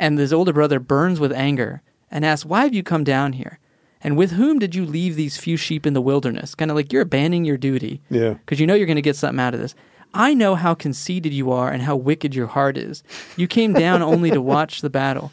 And 0.00 0.18
his 0.18 0.32
older 0.32 0.52
brother 0.54 0.80
burns 0.80 1.20
with 1.20 1.30
anger 1.30 1.82
and 2.10 2.24
asks, 2.24 2.46
Why 2.46 2.62
have 2.62 2.74
you 2.74 2.82
come 2.82 3.04
down 3.04 3.34
here? 3.34 3.60
And 4.00 4.16
with 4.16 4.32
whom 4.32 4.58
did 4.58 4.74
you 4.74 4.86
leave 4.86 5.14
these 5.14 5.36
few 5.36 5.58
sheep 5.58 5.86
in 5.86 5.92
the 5.92 6.00
wilderness? 6.00 6.54
Kind 6.54 6.70
of 6.70 6.76
like 6.76 6.90
you're 6.90 7.02
abandoning 7.02 7.44
your 7.44 7.58
duty. 7.58 8.00
Yeah. 8.08 8.30
Because 8.30 8.58
you 8.58 8.66
know 8.66 8.74
you're 8.74 8.86
going 8.86 8.96
to 8.96 9.02
get 9.02 9.14
something 9.14 9.38
out 9.38 9.52
of 9.52 9.60
this. 9.60 9.74
I 10.14 10.32
know 10.32 10.54
how 10.54 10.72
conceited 10.72 11.34
you 11.34 11.52
are 11.52 11.70
and 11.70 11.82
how 11.82 11.96
wicked 11.96 12.34
your 12.34 12.46
heart 12.46 12.78
is. 12.78 13.02
You 13.36 13.46
came 13.46 13.74
down 13.74 14.02
only 14.02 14.30
to 14.30 14.40
watch 14.40 14.80
the 14.80 14.90
battle. 14.90 15.32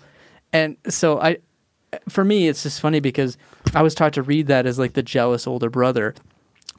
And 0.51 0.76
so 0.89 1.20
I 1.20 1.38
for 2.09 2.26
me 2.26 2.49
it's 2.49 2.63
just 2.63 2.82
funny 2.82 2.99
because 2.99 3.38
I 3.74 3.82
was 3.82 3.95
taught 3.95 4.13
to 4.13 4.22
read 4.22 4.47
that 4.47 4.65
as 4.65 4.78
like 4.78 4.93
the 4.93 5.01
jealous 5.01 5.47
older 5.47 5.70
brother 5.70 6.13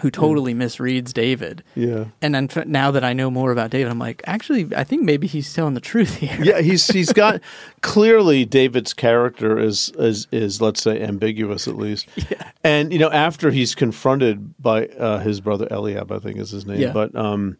who 0.00 0.10
totally 0.10 0.54
mm. 0.54 0.62
misreads 0.62 1.12
David. 1.12 1.62
Yeah. 1.74 2.06
And 2.22 2.34
then 2.34 2.48
now 2.66 2.90
that 2.90 3.04
I 3.04 3.12
know 3.12 3.30
more 3.30 3.52
about 3.52 3.70
David, 3.70 3.90
I'm 3.90 3.98
like, 3.98 4.22
actually, 4.26 4.68
I 4.76 4.84
think 4.84 5.02
maybe 5.02 5.26
he's 5.26 5.52
telling 5.52 5.74
the 5.74 5.80
truth 5.80 6.16
here. 6.16 6.38
Yeah, 6.42 6.60
he's 6.60 6.86
he's 6.98 7.12
got 7.12 7.40
clearly 7.80 8.44
David's 8.44 8.92
character 8.92 9.58
is 9.58 9.90
is 9.98 10.26
is 10.30 10.60
let's 10.60 10.82
say 10.82 11.02
ambiguous 11.02 11.68
at 11.68 11.76
least. 11.76 12.06
Yeah. 12.16 12.50
And 12.64 12.92
you 12.92 12.98
know, 12.98 13.10
after 13.10 13.50
he's 13.50 13.74
confronted 13.74 14.60
by 14.60 14.86
uh, 14.86 15.18
his 15.20 15.40
brother 15.40 15.66
Eliab, 15.70 16.12
I 16.12 16.18
think 16.18 16.38
is 16.38 16.50
his 16.50 16.66
name, 16.66 16.80
yeah. 16.80 16.92
but 16.92 17.14
um, 17.14 17.56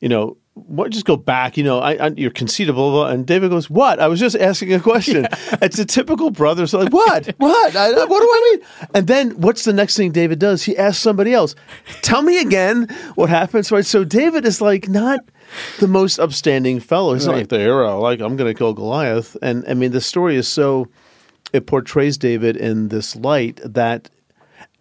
you 0.00 0.08
know, 0.08 0.36
what 0.54 0.90
just 0.90 1.04
go 1.04 1.16
back 1.16 1.56
you 1.56 1.64
know 1.64 1.78
I, 1.78 2.06
I, 2.06 2.08
you're 2.16 2.30
conceitable 2.30 3.04
and 3.04 3.26
david 3.26 3.50
goes 3.50 3.70
what? 3.70 4.00
I 4.00 4.08
was 4.08 4.18
just 4.18 4.36
asking 4.36 4.72
a 4.72 4.80
question. 4.80 5.26
Yeah. 5.40 5.58
it's 5.62 5.78
a 5.78 5.84
typical 5.84 6.30
brother 6.30 6.66
so 6.66 6.80
like 6.80 6.92
what? 6.92 7.26
What? 7.38 7.76
I, 7.76 7.90
what 8.04 8.20
do 8.20 8.28
i 8.28 8.56
mean? 8.56 8.88
And 8.94 9.06
then 9.06 9.40
what's 9.40 9.64
the 9.64 9.72
next 9.72 9.96
thing 9.96 10.12
david 10.12 10.38
does? 10.38 10.62
He 10.62 10.76
asks 10.76 11.02
somebody 11.02 11.32
else 11.32 11.54
tell 12.02 12.22
me 12.22 12.40
again 12.40 12.88
what 13.14 13.28
happens. 13.28 13.70
Right 13.70 13.86
so 13.86 14.04
david 14.04 14.44
is 14.44 14.60
like 14.60 14.88
not 14.88 15.20
the 15.78 15.88
most 15.88 16.18
upstanding 16.18 16.80
fellow. 16.80 17.14
He's 17.14 17.26
right. 17.26 17.32
not 17.32 17.38
like 17.38 17.48
the 17.48 17.58
hero. 17.58 18.00
Like 18.00 18.20
i'm 18.20 18.36
gonna 18.36 18.54
kill 18.54 18.74
goliath. 18.74 19.36
And 19.42 19.64
i 19.68 19.74
mean 19.74 19.92
the 19.92 20.00
story 20.00 20.36
is 20.36 20.48
so 20.48 20.88
it 21.52 21.66
portrays 21.66 22.18
david 22.18 22.56
in 22.56 22.88
this 22.88 23.16
light 23.16 23.60
that 23.64 24.10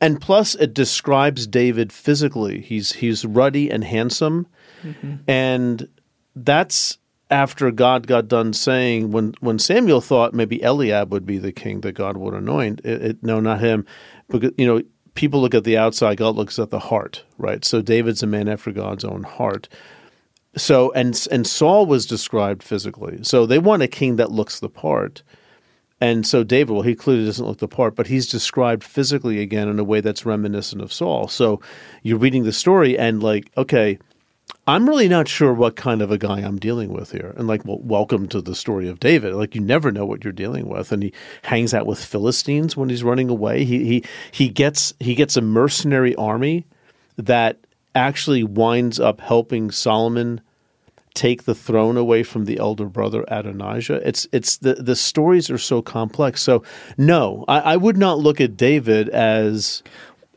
and 0.01 0.19
plus 0.19 0.55
it 0.55 0.73
describes 0.73 1.47
david 1.47 1.93
physically. 1.93 2.61
He's 2.61 2.93
he's 2.93 3.23
ruddy 3.23 3.69
and 3.69 3.83
handsome 3.83 4.47
Mm-hmm. 4.83 5.15
And 5.27 5.87
that's 6.35 6.97
after 7.29 7.69
God 7.71 8.07
got 8.07 8.27
done 8.27 8.53
saying 8.53 9.11
when 9.11 9.35
when 9.39 9.59
Samuel 9.59 10.01
thought 10.01 10.33
maybe 10.33 10.61
Eliab 10.63 11.11
would 11.11 11.25
be 11.25 11.37
the 11.37 11.51
king 11.51 11.81
that 11.81 11.93
God 11.93 12.17
would 12.17 12.33
anoint. 12.33 12.81
It, 12.83 13.01
it, 13.01 13.23
no, 13.23 13.39
not 13.39 13.59
him, 13.59 13.85
because 14.29 14.51
you 14.57 14.65
know 14.65 14.81
people 15.13 15.41
look 15.41 15.53
at 15.53 15.63
the 15.63 15.77
outside. 15.77 16.17
God 16.17 16.35
looks 16.35 16.57
at 16.59 16.69
the 16.69 16.79
heart, 16.79 17.23
right? 17.37 17.63
So 17.65 17.81
David's 17.81 18.23
a 18.23 18.27
man 18.27 18.47
after 18.47 18.71
God's 18.71 19.03
own 19.03 19.23
heart. 19.23 19.67
So 20.55 20.91
and 20.93 21.27
and 21.31 21.45
Saul 21.45 21.85
was 21.85 22.05
described 22.05 22.63
physically. 22.63 23.19
So 23.23 23.45
they 23.45 23.59
want 23.59 23.83
a 23.83 23.87
king 23.87 24.15
that 24.15 24.31
looks 24.31 24.59
the 24.59 24.69
part. 24.69 25.21
And 26.01 26.25
so 26.25 26.43
David, 26.45 26.71
well, 26.71 26.81
he 26.81 26.95
clearly 26.95 27.25
doesn't 27.25 27.45
look 27.45 27.57
the 27.57 27.67
part, 27.67 27.95
but 27.95 28.07
he's 28.07 28.27
described 28.27 28.85
physically 28.85 29.41
again 29.41 29.67
in 29.67 29.79
a 29.79 29.83
way 29.83 29.99
that's 29.99 30.25
reminiscent 30.25 30.81
of 30.81 30.93
Saul. 30.93 31.27
So 31.27 31.59
you're 32.03 32.17
reading 32.17 32.45
the 32.45 32.53
story 32.53 32.97
and 32.97 33.21
like, 33.21 33.51
okay, 33.57 33.99
I'm 34.67 34.87
really 34.87 35.07
not 35.07 35.27
sure 35.27 35.51
what 35.51 35.75
kind 35.75 36.01
of 36.01 36.11
a 36.11 36.17
guy 36.17 36.39
I'm 36.39 36.59
dealing 36.59 36.93
with 36.93 37.11
here. 37.11 37.33
And 37.37 37.47
like, 37.47 37.65
well, 37.65 37.79
welcome 37.79 38.27
to 38.29 38.41
the 38.41 38.53
story 38.53 38.87
of 38.87 38.99
David. 38.99 39.33
Like, 39.33 39.55
you 39.55 39.61
never 39.61 39.91
know 39.91 40.05
what 40.05 40.23
you're 40.23 40.31
dealing 40.31 40.69
with. 40.69 40.91
And 40.91 41.01
he 41.01 41.13
hangs 41.41 41.73
out 41.73 41.87
with 41.87 42.03
Philistines 42.03 42.77
when 42.77 42.89
he's 42.89 43.03
running 43.03 43.29
away. 43.29 43.63
He 43.63 43.85
he 43.85 44.03
he 44.31 44.49
gets 44.49 44.93
he 44.99 45.15
gets 45.15 45.35
a 45.35 45.41
mercenary 45.41 46.15
army 46.15 46.67
that 47.17 47.57
actually 47.95 48.43
winds 48.43 48.99
up 48.99 49.21
helping 49.21 49.71
Solomon 49.71 50.41
take 51.13 51.43
the 51.43 51.55
throne 51.55 51.97
away 51.97 52.23
from 52.23 52.45
the 52.45 52.59
elder 52.59 52.85
brother 52.85 53.25
Adonijah. 53.27 54.07
It's 54.07 54.27
it's 54.31 54.57
the 54.57 54.75
the 54.75 54.95
stories 54.95 55.49
are 55.49 55.57
so 55.57 55.81
complex. 55.81 56.41
So 56.41 56.63
no, 56.97 57.43
I, 57.47 57.59
I 57.59 57.77
would 57.77 57.97
not 57.97 58.19
look 58.19 58.39
at 58.39 58.55
David 58.55 59.09
as 59.09 59.83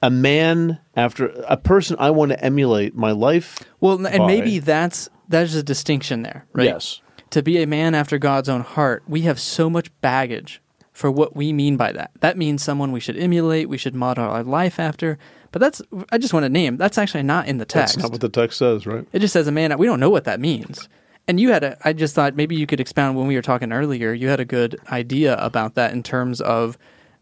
a 0.02 0.10
man 0.10 0.80
after 0.96 1.26
a 1.48 1.56
person 1.56 1.96
I 1.98 2.10
want 2.10 2.32
to 2.32 2.44
emulate 2.44 2.94
my 2.94 3.12
life. 3.12 3.60
Well, 3.80 4.04
and 4.06 4.18
by. 4.18 4.26
maybe 4.26 4.58
that's 4.58 5.08
that's 5.28 5.54
a 5.54 5.62
distinction 5.62 6.22
there, 6.22 6.44
right? 6.52 6.66
Yes. 6.66 7.00
To 7.30 7.42
be 7.42 7.62
a 7.62 7.66
man 7.66 7.94
after 7.94 8.18
God's 8.18 8.48
own 8.48 8.60
heart, 8.60 9.04
we 9.06 9.22
have 9.22 9.40
so 9.40 9.70
much 9.70 9.90
baggage 10.02 10.60
for 10.92 11.10
what 11.10 11.34
we 11.34 11.52
mean 11.52 11.78
by 11.78 11.92
that. 11.92 12.10
That 12.20 12.36
means 12.36 12.62
someone 12.62 12.92
we 12.92 13.00
should 13.00 13.16
emulate, 13.16 13.68
we 13.68 13.78
should 13.78 13.94
model 13.94 14.28
our 14.28 14.42
life 14.42 14.78
after. 14.78 15.18
But 15.52 15.60
that's 15.60 15.80
I 16.10 16.18
just 16.18 16.34
want 16.34 16.44
to 16.44 16.50
name. 16.50 16.76
That's 16.76 16.98
actually 16.98 17.22
not 17.22 17.46
in 17.46 17.58
the 17.58 17.64
text. 17.64 17.94
That's 17.94 18.04
not 18.04 18.12
what 18.12 18.20
the 18.20 18.28
text 18.28 18.58
says, 18.58 18.86
right? 18.86 19.06
It 19.12 19.20
just 19.20 19.32
says 19.32 19.46
a 19.46 19.52
man. 19.52 19.76
We 19.78 19.86
don't 19.86 20.00
know 20.00 20.10
what 20.10 20.24
that 20.24 20.40
means. 20.40 20.88
And 21.28 21.38
you 21.38 21.52
had 21.52 21.62
a. 21.62 21.78
I 21.86 21.92
just 21.92 22.14
thought 22.14 22.34
maybe 22.34 22.56
you 22.56 22.66
could 22.66 22.80
expound 22.80 23.16
when 23.16 23.28
we 23.28 23.36
were 23.36 23.42
talking 23.42 23.72
earlier. 23.72 24.12
You 24.12 24.28
had 24.28 24.40
a 24.40 24.44
good 24.44 24.80
idea 24.90 25.36
about 25.36 25.74
that 25.76 25.92
in 25.92 26.02
terms 26.02 26.40
of 26.40 26.76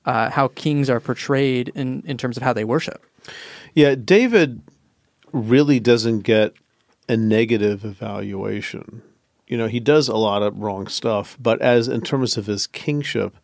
uh, 0.06 0.30
how 0.30 0.48
kings 0.48 0.88
are 0.88 1.00
portrayed 1.00 1.70
in, 1.74 2.02
in 2.06 2.16
terms 2.16 2.36
of 2.36 2.42
how 2.42 2.52
they 2.52 2.64
worship. 2.64 3.04
Yeah, 3.74 3.94
David 3.94 4.62
really 5.32 5.80
doesn't 5.80 6.20
get 6.20 6.54
a 7.08 7.16
negative 7.16 7.84
evaluation. 7.84 9.02
You 9.46 9.58
know, 9.58 9.66
he 9.66 9.80
does 9.80 10.08
a 10.08 10.16
lot 10.16 10.42
of 10.42 10.58
wrong 10.58 10.86
stuff, 10.86 11.36
but 11.40 11.60
as 11.60 11.88
in 11.88 12.02
terms 12.02 12.36
of 12.36 12.46
his 12.46 12.66
kingship, 12.66 13.36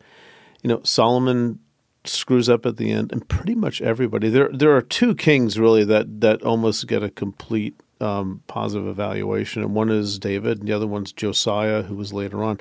you 0.63 0.69
know, 0.69 0.81
Solomon 0.85 1.59
screws 2.05 2.49
up 2.49 2.65
at 2.65 2.77
the 2.77 2.93
end, 2.93 3.13
and 3.13 3.29
pretty 3.29 3.55
much 3.55 3.83
everybody. 3.83 4.29
There, 4.29 4.49
there 4.53 4.75
are 4.77 4.83
two 4.83 5.15
kings 5.15 5.59
really 5.59 5.85
that 5.85 6.21
that 6.21 6.43
almost 6.43 6.87
get 6.87 7.03
a 7.03 7.11
complete 7.11 7.75
um, 8.01 8.43
positive 8.47 8.87
evaluation, 8.87 9.63
and 9.63 9.75
one 9.75 9.91
is 9.91 10.19
David, 10.19 10.61
and 10.61 10.69
the 10.69 10.73
other 10.73 10.87
one's 10.87 11.13
Josiah, 11.13 11.83
who 11.83 11.97
was 11.97 12.13
later 12.13 12.43
on. 12.43 12.61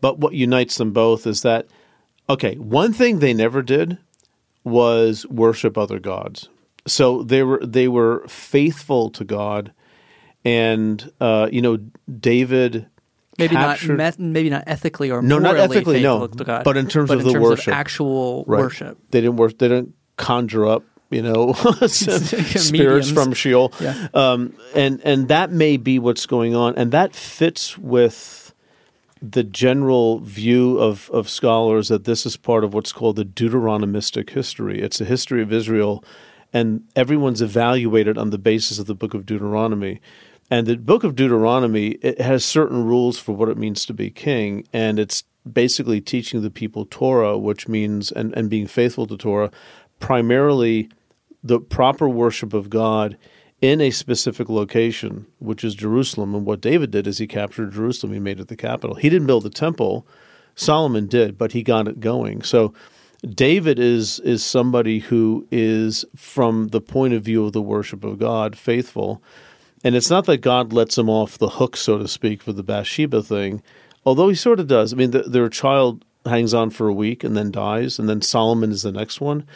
But 0.00 0.18
what 0.18 0.34
unites 0.34 0.76
them 0.76 0.92
both 0.92 1.26
is 1.26 1.42
that 1.42 1.66
okay, 2.28 2.56
one 2.56 2.92
thing 2.92 3.18
they 3.18 3.34
never 3.34 3.62
did 3.62 3.98
was 4.64 5.26
worship 5.26 5.76
other 5.76 5.98
gods. 5.98 6.48
So 6.86 7.22
they 7.22 7.42
were 7.42 7.64
they 7.64 7.88
were 7.88 8.24
faithful 8.28 9.10
to 9.10 9.24
God, 9.24 9.72
and 10.44 11.10
uh, 11.20 11.48
you 11.50 11.62
know 11.62 11.78
David. 12.20 12.86
Maybe 13.36 13.56
captured- 13.56 13.98
not, 13.98 14.18
maybe 14.20 14.48
not 14.48 14.62
ethically 14.68 15.10
or 15.10 15.20
No, 15.20 15.40
not 15.40 15.56
ethically, 15.56 16.00
no. 16.00 16.28
to 16.28 16.44
God, 16.44 16.62
But 16.62 16.76
in 16.76 16.86
terms 16.86 17.08
but 17.08 17.14
of 17.14 17.20
in 17.22 17.26
the 17.26 17.32
terms 17.32 17.42
worship. 17.42 17.74
actual 17.74 18.44
Right. 18.46 18.60
worship. 18.60 18.96
They 19.10 19.20
didn't 19.22 19.38
work. 19.38 19.58
They 19.58 19.66
didn't 19.66 19.92
conjure 20.16 20.68
up, 20.68 20.84
you 21.10 21.20
know, 21.20 21.52
spirits 21.88 22.70
Mediums. 22.70 23.10
from 23.10 23.32
Sheol. 23.32 23.72
Yeah. 23.80 24.06
Um, 24.14 24.54
and 24.76 25.00
and 25.04 25.26
that 25.28 25.50
may 25.50 25.76
be 25.78 25.98
what's 25.98 26.26
going 26.26 26.54
on, 26.54 26.76
and 26.76 26.92
that 26.92 27.12
fits 27.14 27.76
with 27.76 28.43
the 29.30 29.44
general 29.44 30.20
view 30.20 30.78
of 30.78 31.10
of 31.10 31.28
scholars 31.28 31.88
that 31.88 32.04
this 32.04 32.26
is 32.26 32.36
part 32.36 32.64
of 32.64 32.74
what's 32.74 32.92
called 32.92 33.16
the 33.16 33.24
Deuteronomistic 33.24 34.30
history. 34.30 34.82
It's 34.82 35.00
a 35.00 35.04
history 35.04 35.42
of 35.42 35.52
Israel, 35.52 36.04
and 36.52 36.84
everyone's 36.94 37.42
evaluated 37.42 38.18
on 38.18 38.30
the 38.30 38.38
basis 38.38 38.78
of 38.78 38.86
the 38.86 38.94
Book 38.94 39.14
of 39.14 39.26
Deuteronomy. 39.26 40.00
And 40.50 40.66
the 40.66 40.76
Book 40.76 41.04
of 41.04 41.16
Deuteronomy 41.16 41.92
it 42.02 42.20
has 42.20 42.44
certain 42.44 42.84
rules 42.84 43.18
for 43.18 43.32
what 43.32 43.48
it 43.48 43.56
means 43.56 43.86
to 43.86 43.94
be 43.94 44.10
king, 44.10 44.66
and 44.72 44.98
it's 44.98 45.24
basically 45.50 46.00
teaching 46.00 46.42
the 46.42 46.50
people 46.50 46.86
Torah, 46.86 47.38
which 47.38 47.68
means 47.68 48.12
and, 48.12 48.34
and 48.36 48.50
being 48.50 48.66
faithful 48.66 49.06
to 49.06 49.16
Torah, 49.16 49.50
primarily 50.00 50.90
the 51.42 51.60
proper 51.60 52.08
worship 52.08 52.52
of 52.54 52.70
God 52.70 53.16
in 53.64 53.80
a 53.80 53.90
specific 53.90 54.50
location, 54.50 55.26
which 55.38 55.64
is 55.64 55.74
Jerusalem. 55.74 56.34
And 56.34 56.44
what 56.44 56.60
David 56.60 56.90
did 56.90 57.06
is 57.06 57.16
he 57.16 57.26
captured 57.26 57.72
Jerusalem, 57.72 58.12
he 58.12 58.18
made 58.18 58.38
it 58.38 58.48
the 58.48 58.56
capital. 58.56 58.94
He 58.94 59.08
didn't 59.08 59.26
build 59.26 59.44
the 59.44 59.48
temple, 59.48 60.06
Solomon 60.54 61.06
did, 61.06 61.38
but 61.38 61.52
he 61.52 61.62
got 61.62 61.88
it 61.88 61.98
going. 61.98 62.42
So 62.42 62.74
David 63.26 63.78
is 63.78 64.20
is 64.20 64.44
somebody 64.44 64.98
who 64.98 65.48
is 65.50 66.04
from 66.14 66.68
the 66.68 66.80
point 66.82 67.14
of 67.14 67.22
view 67.22 67.46
of 67.46 67.54
the 67.54 67.62
worship 67.62 68.04
of 68.04 68.18
God 68.18 68.54
faithful. 68.54 69.22
And 69.82 69.94
it's 69.96 70.10
not 70.10 70.26
that 70.26 70.42
God 70.42 70.74
lets 70.74 70.98
him 70.98 71.08
off 71.08 71.38
the 71.38 71.48
hook, 71.48 71.78
so 71.78 71.96
to 71.96 72.06
speak, 72.06 72.42
for 72.42 72.52
the 72.52 72.62
Bathsheba 72.62 73.22
thing, 73.22 73.62
although 74.04 74.28
he 74.28 74.34
sort 74.34 74.60
of 74.60 74.66
does. 74.66 74.92
I 74.92 74.96
mean, 74.96 75.12
the, 75.12 75.22
their 75.22 75.48
child 75.48 76.04
hangs 76.26 76.52
on 76.52 76.68
for 76.68 76.86
a 76.88 76.92
week 76.92 77.24
and 77.24 77.34
then 77.34 77.50
dies, 77.50 77.98
and 77.98 78.10
then 78.10 78.20
Solomon 78.20 78.72
is 78.72 78.82
the 78.82 78.92
next 78.92 79.22
one. 79.22 79.46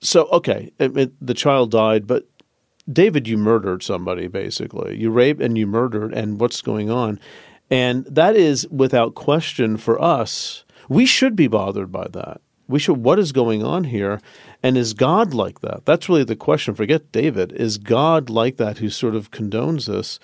So, 0.00 0.24
okay, 0.28 0.72
it, 0.78 0.96
it, 0.96 1.26
the 1.26 1.34
child 1.34 1.70
died, 1.70 2.06
but 2.06 2.26
David, 2.90 3.26
you 3.26 3.36
murdered 3.36 3.82
somebody, 3.82 4.28
basically. 4.28 4.96
You 4.96 5.10
raped 5.10 5.40
and 5.40 5.58
you 5.58 5.66
murdered, 5.66 6.12
and 6.14 6.40
what's 6.40 6.62
going 6.62 6.90
on? 6.90 7.18
And 7.70 8.04
that 8.06 8.36
is 8.36 8.66
without 8.68 9.14
question 9.14 9.76
for 9.76 10.00
us. 10.00 10.64
We 10.88 11.04
should 11.04 11.34
be 11.34 11.48
bothered 11.48 11.90
by 11.90 12.08
that. 12.12 12.40
We 12.68 12.78
should, 12.78 12.98
what 12.98 13.18
is 13.18 13.32
going 13.32 13.62
on 13.62 13.84
here? 13.84 14.20
And 14.62 14.76
is 14.76 14.92
God 14.94 15.34
like 15.34 15.60
that? 15.60 15.84
That's 15.84 16.08
really 16.08 16.24
the 16.24 16.36
question. 16.36 16.74
Forget 16.74 17.12
David. 17.12 17.52
Is 17.52 17.78
God 17.78 18.28
like 18.30 18.56
that 18.56 18.78
who 18.78 18.90
sort 18.90 19.14
of 19.14 19.30
condones 19.30 19.86
this? 19.86 20.18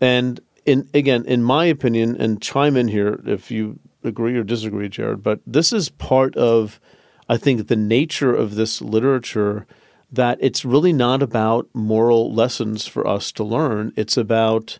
And 0.00 0.40
in, 0.66 0.88
again, 0.94 1.24
in 1.26 1.42
my 1.42 1.66
opinion, 1.66 2.16
and 2.20 2.40
chime 2.40 2.76
in 2.76 2.88
here 2.88 3.20
if 3.26 3.50
you 3.50 3.78
agree 4.02 4.36
or 4.36 4.44
disagree, 4.44 4.88
Jared, 4.88 5.22
but 5.22 5.40
this 5.46 5.72
is 5.72 5.88
part 5.88 6.36
of, 6.36 6.80
I 7.28 7.36
think, 7.36 7.68
the 7.68 7.76
nature 7.76 8.34
of 8.34 8.54
this 8.54 8.82
literature 8.82 9.66
that 10.14 10.38
it's 10.40 10.64
really 10.64 10.92
not 10.92 11.22
about 11.22 11.68
moral 11.72 12.32
lessons 12.32 12.86
for 12.86 13.06
us 13.06 13.32
to 13.32 13.44
learn. 13.44 13.92
It's 13.96 14.16
about 14.16 14.78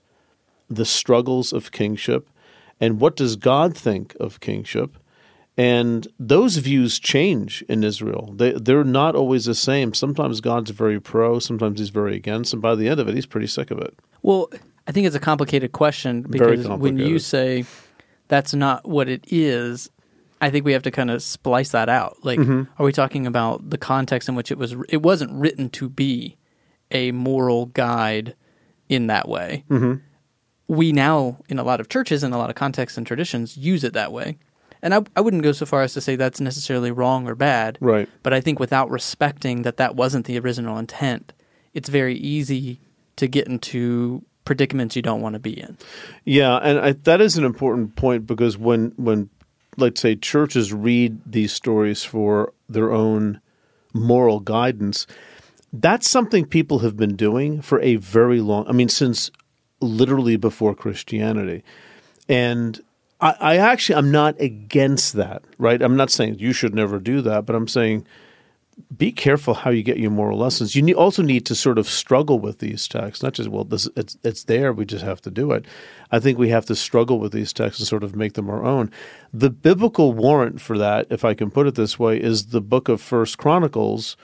the 0.69 0.85
struggles 0.85 1.53
of 1.53 1.73
kingship 1.73 2.29
and 2.81 3.01
what 3.01 3.17
does 3.17 3.37
God 3.37 3.77
think 3.77 4.17
of 4.21 4.41
kingship. 4.41 4.97
And 5.57 6.09
those 6.19 6.57
views 6.57 6.99
change 6.99 7.63
in 7.69 7.85
Israel. 7.85 8.33
They, 8.35 8.53
they're 8.53 8.83
not 8.83 9.15
always 9.15 9.45
the 9.45 9.55
same. 9.55 9.95
Sometimes 9.95 10.41
God's 10.41 10.71
very 10.71 11.01
pro, 11.01 11.39
sometimes 11.39 11.79
he's 11.79 11.91
very 11.91 12.17
against, 12.17 12.53
and 12.53 12.61
by 12.61 12.75
the 12.75 12.89
end 12.89 12.99
of 12.99 13.09
it, 13.09 13.15
he's 13.15 13.27
pretty 13.27 13.47
sick 13.47 13.71
of 13.71 13.79
it. 13.79 13.97
Well, 14.23 14.51
I 14.89 14.93
think 14.93 15.07
it's 15.07 15.15
a 15.15 15.21
complicated 15.21 15.71
question 15.71 16.23
because 16.23 16.67
when 16.67 16.99
you 16.99 17.21
say 17.21 17.65
that's 18.27 18.53
not 18.53 18.89
what 18.89 19.09
it 19.09 19.25
is, 19.29 19.91
I 20.45 20.51
think 20.51 20.65
we 20.65 20.73
have 20.73 20.83
to 20.83 20.91
kind 20.91 21.11
of 21.11 21.23
splice 21.23 21.71
that 21.71 21.89
out. 21.89 22.19
Like, 22.23 22.39
Mm-hmm. 22.39 22.63
are 22.81 22.85
we 22.85 22.93
talking 22.93 23.27
about 23.27 23.71
the 23.71 23.79
context 23.79 24.29
in 24.29 24.35
which 24.35 24.51
it 24.51 24.59
was? 24.59 24.75
It 24.89 25.03
wasn't 25.03 25.33
written 25.33 25.71
to 25.71 25.89
be 25.89 26.37
a 26.91 27.13
moral 27.13 27.67
guide 27.67 28.35
in 28.89 29.07
that 29.09 29.29
way. 29.29 29.65
Mm-hmm. 29.71 29.95
We 30.69 30.93
now, 30.93 31.39
in 31.49 31.59
a 31.59 31.65
lot 31.65 31.81
of 31.81 31.89
churches 31.89 32.23
and 32.23 32.35
a 32.35 32.39
lot 32.39 32.51
of 32.51 32.57
contexts 32.57 32.97
and 32.99 33.07
traditions, 33.07 33.57
use 33.57 33.85
it 33.85 33.93
that 33.95 34.13
way. 34.13 34.39
And 34.83 34.95
I, 34.95 35.03
I 35.17 35.21
wouldn't 35.23 35.43
go 35.43 35.53
so 35.53 35.65
far 35.67 35.83
as 35.83 35.95
to 35.95 36.01
say 36.01 36.17
that's 36.17 36.41
necessarily 36.41 36.91
wrong 36.91 37.27
or 37.27 37.35
bad. 37.35 37.79
Right. 37.81 38.09
But 38.23 38.35
I 38.35 38.41
think 38.41 38.61
without 38.61 38.91
respecting 38.91 39.63
that 39.63 39.79
that 39.79 39.97
wasn't 39.97 40.27
the 40.27 40.39
original 40.39 40.77
intent, 40.79 41.33
it's 41.73 41.89
very 41.89 42.17
easy 42.17 42.81
to 43.17 43.27
get 43.27 43.47
into 43.47 44.23
predicaments 44.45 44.95
you 44.95 45.01
don't 45.01 45.23
want 45.23 45.33
to 45.35 45.39
be 45.39 45.59
in. 45.59 45.79
Yeah, 46.25 46.57
and 46.57 46.79
I, 46.79 46.93
that 46.93 47.23
is 47.23 47.39
an 47.39 47.45
important 47.45 47.97
point 47.97 48.27
because 48.27 48.59
when 48.59 48.93
when 48.97 49.31
let's 49.77 50.01
say 50.01 50.17
churches 50.17 50.73
read 50.73 51.21
these 51.27 51.53
stories 51.53 52.05
for 52.05 52.53
their 52.69 52.93
own 52.93 53.41
moral 53.93 54.41
guidance, 54.41 55.07
that's 55.73 56.09
something 56.09 56.45
people 56.45 56.81
have 56.81 56.97
been 56.97 57.17
doing 57.17 57.61
for 57.61 57.81
a 57.81 57.97
very 57.97 58.41
long. 58.41 58.67
I 58.69 58.73
mean, 58.73 58.89
since 58.89 59.31
literally 59.81 60.37
before 60.37 60.75
Christianity, 60.75 61.65
and 62.29 62.81
I, 63.21 63.35
I 63.41 63.57
actually 63.57 63.97
I'm 63.97 64.11
not 64.11 64.41
against 64.41 65.15
that. 65.15 65.43
Right? 65.59 65.83
I'm 65.83 65.97
not 65.97 66.11
saying 66.11 66.39
you 66.39 66.53
should 66.53 66.75
never 66.75 66.99
do 66.99 67.21
that, 67.23 67.47
but 67.47 67.57
I'm 67.57 67.69
saying 67.69 68.07
be 68.97 69.13
careful 69.13 69.55
how 69.55 69.71
you 69.71 69.83
get 69.83 69.99
your 69.99 70.11
moral 70.11 70.39
lessons. 70.39 70.75
You 70.75 70.83
need, 70.83 70.95
also 70.95 71.23
need 71.23 71.47
to 71.47 71.55
sort 71.55 71.79
of 71.79 71.89
struggle 71.89 72.39
with 72.39 72.59
these 72.59 72.89
texts, 72.89 73.23
not 73.23 73.35
just 73.35 73.49
well, 73.49 73.65
this, 73.65 73.89
it's 73.97 74.17
it's 74.23 74.45
there. 74.45 74.73
We 74.73 74.85
just 74.85 75.05
have 75.05 75.21
to 75.23 75.31
do 75.31 75.53
it. 75.53 75.65
I 76.11 76.19
think 76.21 76.39
we 76.39 76.49
have 76.51 76.67
to 76.67 76.77
struggle 76.77 77.19
with 77.19 77.33
these 77.33 77.53
texts 77.53 77.81
and 77.81 77.89
sort 77.89 78.05
of 78.05 78.15
make 78.15 78.35
them 78.35 78.51
our 78.51 78.65
own. 78.65 78.91
The 79.33 79.51
biblical 79.51 80.13
warrant 80.13 80.61
for 80.61 80.79
that, 80.79 81.07
if 81.11 81.25
I 81.25 81.35
can 81.35 81.51
put 81.51 81.67
it 81.67 81.75
this 81.75 81.99
way, 81.99 82.21
is 82.21 82.47
the 82.47 82.61
book 82.61 82.89
of 82.89 83.01
First 83.01 83.39
Chronicles, 83.39 84.17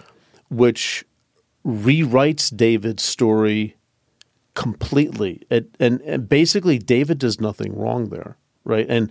which 0.48 1.04
rewrites 1.64 2.54
David's 2.54 3.02
story 3.02 3.76
completely. 4.54 5.42
It, 5.50 5.74
and, 5.78 6.00
and 6.02 6.28
basically, 6.28 6.78
David 6.78 7.18
does 7.18 7.40
nothing 7.40 7.76
wrong 7.76 8.08
there, 8.08 8.36
right? 8.64 8.86
And 8.88 9.10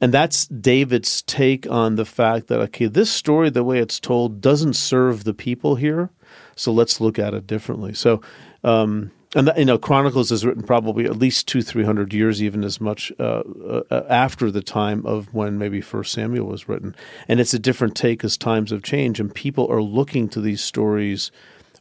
and 0.00 0.12
that's 0.14 0.46
David's 0.46 1.22
take 1.22 1.70
on 1.70 1.96
the 1.96 2.04
fact 2.04 2.48
that 2.48 2.60
okay, 2.60 2.86
this 2.86 3.10
story, 3.10 3.50
the 3.50 3.64
way 3.64 3.78
it's 3.78 4.00
told, 4.00 4.40
doesn't 4.40 4.74
serve 4.74 5.24
the 5.24 5.34
people 5.34 5.76
here, 5.76 6.10
so 6.56 6.72
let's 6.72 7.00
look 7.00 7.18
at 7.18 7.34
it 7.34 7.46
differently. 7.46 7.94
So, 7.94 8.20
um, 8.64 9.10
and 9.34 9.46
that, 9.46 9.58
you 9.58 9.64
know, 9.64 9.78
Chronicles 9.78 10.32
is 10.32 10.44
written 10.44 10.64
probably 10.64 11.04
at 11.04 11.16
least 11.16 11.46
two, 11.46 11.62
three 11.62 11.84
hundred 11.84 12.12
years, 12.12 12.42
even 12.42 12.64
as 12.64 12.80
much 12.80 13.12
uh, 13.18 13.42
uh, 13.90 14.04
after 14.08 14.50
the 14.50 14.62
time 14.62 15.06
of 15.06 15.32
when 15.34 15.58
maybe 15.58 15.80
First 15.80 16.12
Samuel 16.12 16.46
was 16.46 16.68
written, 16.68 16.96
and 17.28 17.38
it's 17.38 17.54
a 17.54 17.58
different 17.58 17.94
take 17.94 18.24
as 18.24 18.36
times 18.36 18.70
have 18.70 18.82
changed, 18.82 19.20
and 19.20 19.34
people 19.34 19.70
are 19.70 19.82
looking 19.82 20.28
to 20.30 20.40
these 20.40 20.62
stories 20.62 21.30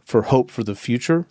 for 0.04 0.24
hope 0.24 0.52
for 0.52 0.64
the 0.64 0.76
future 0.76 1.26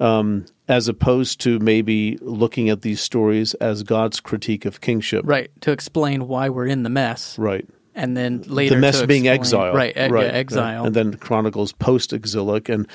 um, 0.00 0.44
as 0.68 0.88
opposed 0.88 1.40
to 1.40 1.58
maybe 1.58 2.18
looking 2.20 2.68
at 2.70 2.82
these 2.82 3.00
stories 3.00 3.54
as 3.54 3.82
God's 3.82 4.20
critique 4.20 4.64
of 4.64 4.80
kingship. 4.80 5.22
Right. 5.26 5.50
To 5.62 5.72
explain 5.72 6.28
why 6.28 6.48
we're 6.50 6.66
in 6.66 6.82
the 6.82 6.90
mess. 6.90 7.36
Right. 7.38 7.66
And 7.94 8.16
then 8.16 8.42
later 8.46 8.76
the 8.76 8.80
mess 8.80 9.02
being 9.06 9.26
exile, 9.26 9.74
Right. 9.74 9.90
e- 9.96 10.00
yeah, 10.00 10.20
exile. 10.20 10.84
and 10.86 10.94
then 10.94 11.14
Chronicles 11.16 11.72
post-exilic, 11.72 12.68
and 12.68 12.86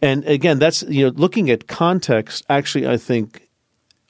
and 0.00 0.24
again, 0.26 0.60
that's 0.60 0.84
you 0.84 1.06
know 1.06 1.12
looking 1.16 1.50
at 1.50 1.66
context. 1.66 2.44
Actually, 2.48 2.86
I 2.86 2.96
think 2.96 3.48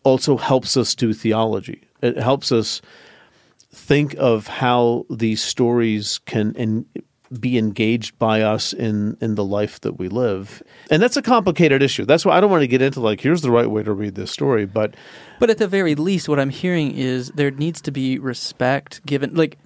also 0.03 0.37
helps 0.37 0.77
us 0.77 0.95
do 0.95 1.15
theology. 1.15 1.81
It 2.03 2.19
helps 2.19 2.53
us 2.53 2.83
think 3.73 4.15
of 4.19 4.47
how 4.47 5.07
these 5.09 5.43
stories 5.43 6.19
can 6.27 6.55
en- 6.59 6.85
be 7.41 7.59
engaged 7.59 8.19
by 8.19 8.43
us 8.43 8.73
in 8.73 9.17
in 9.21 9.35
the 9.35 9.45
life 9.45 9.81
that 9.81 9.99
we 9.99 10.09
live, 10.09 10.63
and 10.91 11.03
that's 11.03 11.17
a 11.17 11.23
complicated 11.23 11.83
issue. 11.83 12.05
That's 12.05 12.25
why 12.25 12.37
I 12.37 12.41
don't 12.41 12.51
want 12.51 12.63
to 12.63 12.69
get 12.69 12.83
into 12.83 13.01
like 13.01 13.21
here's 13.21 13.43
the 13.43 13.51
right 13.51 13.71
way 13.71 13.83
to 13.83 13.93
read 13.93 14.15
this 14.15 14.31
story, 14.31 14.67
but 14.67 14.95
But 15.41 15.51
at 15.51 15.59
the 15.59 15.69
very 15.69 15.95
least, 15.95 16.29
what 16.29 16.41
I'm 16.41 16.51
hearing 16.51 16.97
is 16.97 17.31
there 17.33 17.51
needs 17.51 17.81
to 17.83 17.91
be 17.91 18.19
respect 18.19 19.05
given. 19.05 19.35
Like, 19.35 19.59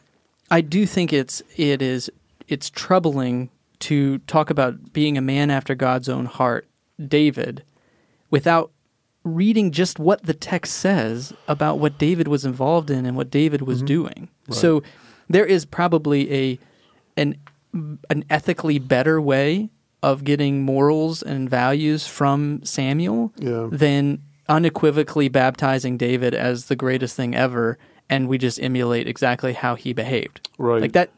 I 0.50 0.60
do 0.60 0.86
think 0.86 1.12
it's 1.12 1.42
it 1.56 1.82
is 1.82 2.10
it's 2.48 2.70
troubling 2.70 3.50
to 3.80 4.18
talk 4.18 4.50
about 4.50 4.92
being 4.92 5.16
a 5.16 5.20
man 5.20 5.50
after 5.50 5.74
God's 5.74 6.08
own 6.08 6.24
heart, 6.24 6.66
David, 7.06 7.62
without 8.30 8.72
reading 9.24 9.70
just 9.70 9.98
what 9.98 10.22
the 10.24 10.34
text 10.34 10.74
says 10.74 11.32
about 11.46 11.78
what 11.78 11.98
David 11.98 12.28
was 12.28 12.44
involved 12.44 12.90
in 12.90 13.04
and 13.06 13.16
what 13.16 13.30
David 13.30 13.62
was 13.62 13.78
mm-hmm. 13.78 13.86
doing. 13.86 14.28
So 14.50 14.82
there 15.28 15.44
is 15.44 15.64
probably 15.66 16.32
a 16.32 16.58
an 17.16 17.36
an 18.10 18.24
ethically 18.30 18.78
better 18.78 19.20
way 19.20 19.70
of 20.02 20.24
getting 20.24 20.62
morals 20.62 21.22
and 21.22 21.50
values 21.50 22.06
from 22.06 22.60
Samuel 22.64 23.32
Yeah. 23.38 23.68
than 23.70 24.20
unequivocally 24.48 25.28
baptizing 25.28 25.96
David 25.96 26.34
as 26.34 26.66
the 26.66 26.76
greatest 26.76 27.16
thing 27.16 27.34
ever 27.34 27.76
and 28.10 28.28
we 28.28 28.38
just 28.38 28.58
emulate 28.62 29.06
exactly 29.06 29.52
how 29.52 29.74
he 29.74 29.92
behaved. 29.92 30.48
Right. 30.58 30.80
Like 30.80 30.92
that 30.92 31.10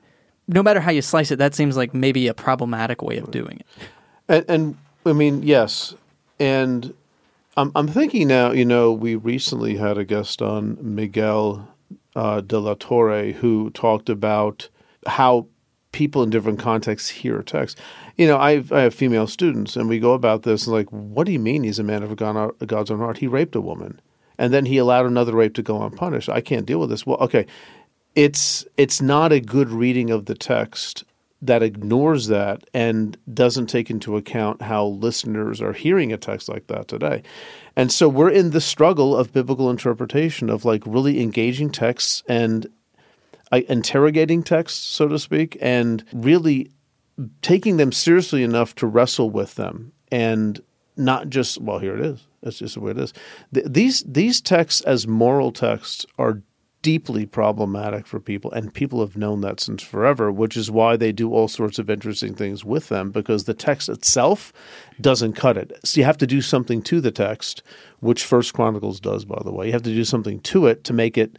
no 0.49 0.63
matter 0.63 0.81
how 0.81 0.91
you 0.91 1.03
slice 1.03 1.31
it, 1.31 1.37
that 1.37 1.55
seems 1.55 1.77
like 1.77 1.95
maybe 1.95 2.27
a 2.27 2.35
problematic 2.35 3.03
way 3.03 3.19
of 3.19 3.31
doing 3.31 3.61
it. 3.61 3.67
And, 4.29 4.45
and 4.49 4.77
I 5.07 5.13
mean, 5.13 5.43
yes, 5.45 5.95
and 6.41 6.93
I'm 7.57 7.71
I'm 7.77 7.87
thinking 7.87 8.27
now. 8.29 8.51
You 8.51 8.65
know, 8.65 8.91
we 8.93 9.15
recently 9.15 9.77
had 9.77 9.97
a 9.97 10.05
guest 10.05 10.43
on 10.43 10.77
Miguel 10.81 11.69
uh, 12.17 12.41
de 12.41 12.59
la 12.59 12.75
Torre 12.79 13.31
who 13.33 13.71
talked 13.71 14.09
about 14.09 14.69
how 15.07 15.47
people 15.93 16.23
in 16.23 16.31
different 16.31 16.59
contexts 16.59 17.09
hear 17.09 17.39
a 17.39 17.45
text. 17.45 17.79
You 18.17 18.27
know, 18.27 18.39
I've, 18.39 18.73
I 18.73 18.83
have 18.83 18.95
female 18.95 19.27
students, 19.27 19.77
and 19.77 19.89
we 19.89 19.99
go 19.99 20.13
about 20.13 20.43
this 20.43 20.67
and 20.67 20.75
like, 20.75 20.89
what 20.91 21.27
do 21.27 21.33
you 21.33 21.39
mean 21.39 21.63
he's 21.63 21.79
a 21.79 21.85
man 21.85 22.03
of 22.03 22.17
God's 22.17 22.91
own 22.91 22.99
heart? 22.99 23.19
He 23.19 23.27
raped 23.27 23.57
a 23.57 23.61
woman, 23.61 24.01
and 24.39 24.53
then 24.53 24.67
he 24.67 24.79
allowed 24.79 25.07
another 25.07 25.35
rape 25.35 25.55
to 25.55 25.63
go 25.63 25.83
unpunished. 25.83 26.29
I 26.29 26.41
can't 26.41 26.67
deal 26.67 26.81
with 26.81 26.91
this. 26.91 27.07
Well, 27.07 27.19
okay, 27.19 27.47
it's 28.15 28.67
it's 28.77 29.01
not 29.01 29.33
a 29.33 29.41
good 29.41 29.71
reading 29.71 30.11
of 30.11 30.27
the 30.27 30.35
text 30.35 31.05
that 31.43 31.63
ignores 31.63 32.27
that 32.27 32.63
and 32.75 33.17
doesn't 33.33 33.67
take 33.67 33.91
into 33.91 34.17
account 34.17 34.61
how 34.61 34.85
listeners 34.85 35.63
are 35.63 35.73
hearing 35.73 36.13
a 36.13 36.19
text 36.19 36.49
like 36.49 36.67
that 36.67 36.87
today. 36.87 37.23
And 37.77 37.91
so 37.91 38.09
we're 38.09 38.31
in 38.31 38.51
the 38.51 38.61
struggle 38.61 39.17
of 39.17 39.33
biblical 39.33 39.71
interpretation 39.71 40.51
of 40.51 40.67
like 40.67 40.83
really 40.85 41.21
engaging 41.23 41.71
texts 41.71 42.23
and 42.29 42.67
interrogating 43.53 44.43
texts, 44.43 44.81
so 44.81 45.09
to 45.09 45.19
speak, 45.19 45.57
and 45.61 46.05
really 46.13 46.71
taking 47.43 47.77
them 47.77 47.93
seriously 47.93 48.43
enough 48.43 48.75
to 48.77 48.87
wrestle 48.87 49.31
with 49.31 49.57
them 49.57 49.93
and 50.11 50.61
not 50.97 51.29
just 51.29 51.61
well 51.61 51.79
here 51.79 51.97
it 51.97 52.05
is. 52.05 52.27
That's 52.43 52.59
just 52.59 52.75
the 52.75 52.81
way 52.81 52.93
it 52.93 52.99
is. 52.99 53.13
Th- 53.53 53.67
these 53.69 54.03
these 54.07 54.41
texts 54.41 54.81
as 54.83 55.07
moral 55.07 55.53
texts 55.53 56.07
are 56.19 56.43
deeply 56.83 57.27
problematic 57.27 58.07
for 58.07 58.19
people 58.19 58.51
and 58.53 58.73
people 58.73 59.01
have 59.01 59.15
known 59.15 59.43
that 59.43 59.61
since 59.61 59.83
forever 59.83 60.33
which 60.33 60.57
is 60.57 60.71
why 60.71 60.97
they 60.97 61.13
do 61.13 61.31
all 61.31 61.47
sorts 61.47 61.79
of 61.79 61.91
interesting 61.91 62.35
things 62.35 62.65
with 62.65 62.89
them 62.89 63.11
because 63.11 63.45
the 63.45 63.53
text 63.53 63.91
itself 63.91 64.51
doesn't 64.99 65.35
cut 65.35 65.59
it. 65.59 65.79
So 65.85 66.01
you 66.01 66.07
have 66.07 66.17
to 66.19 66.27
do 66.27 66.41
something 66.41 66.81
to 66.85 67.03
the 67.03 67.11
text 67.11 67.63
which 68.01 68.25
first 68.25 68.55
chronicles 68.55 68.99
does 68.99 69.25
by 69.27 69.41
the 69.45 69.53
way. 69.53 69.67
You 69.67 69.73
have 69.73 69.83
to 69.83 69.95
do 69.95 70.05
something 70.05 70.41
to 70.41 70.67
it 70.67 70.85
to 70.85 70.95
make 70.95 71.19
it 71.19 71.39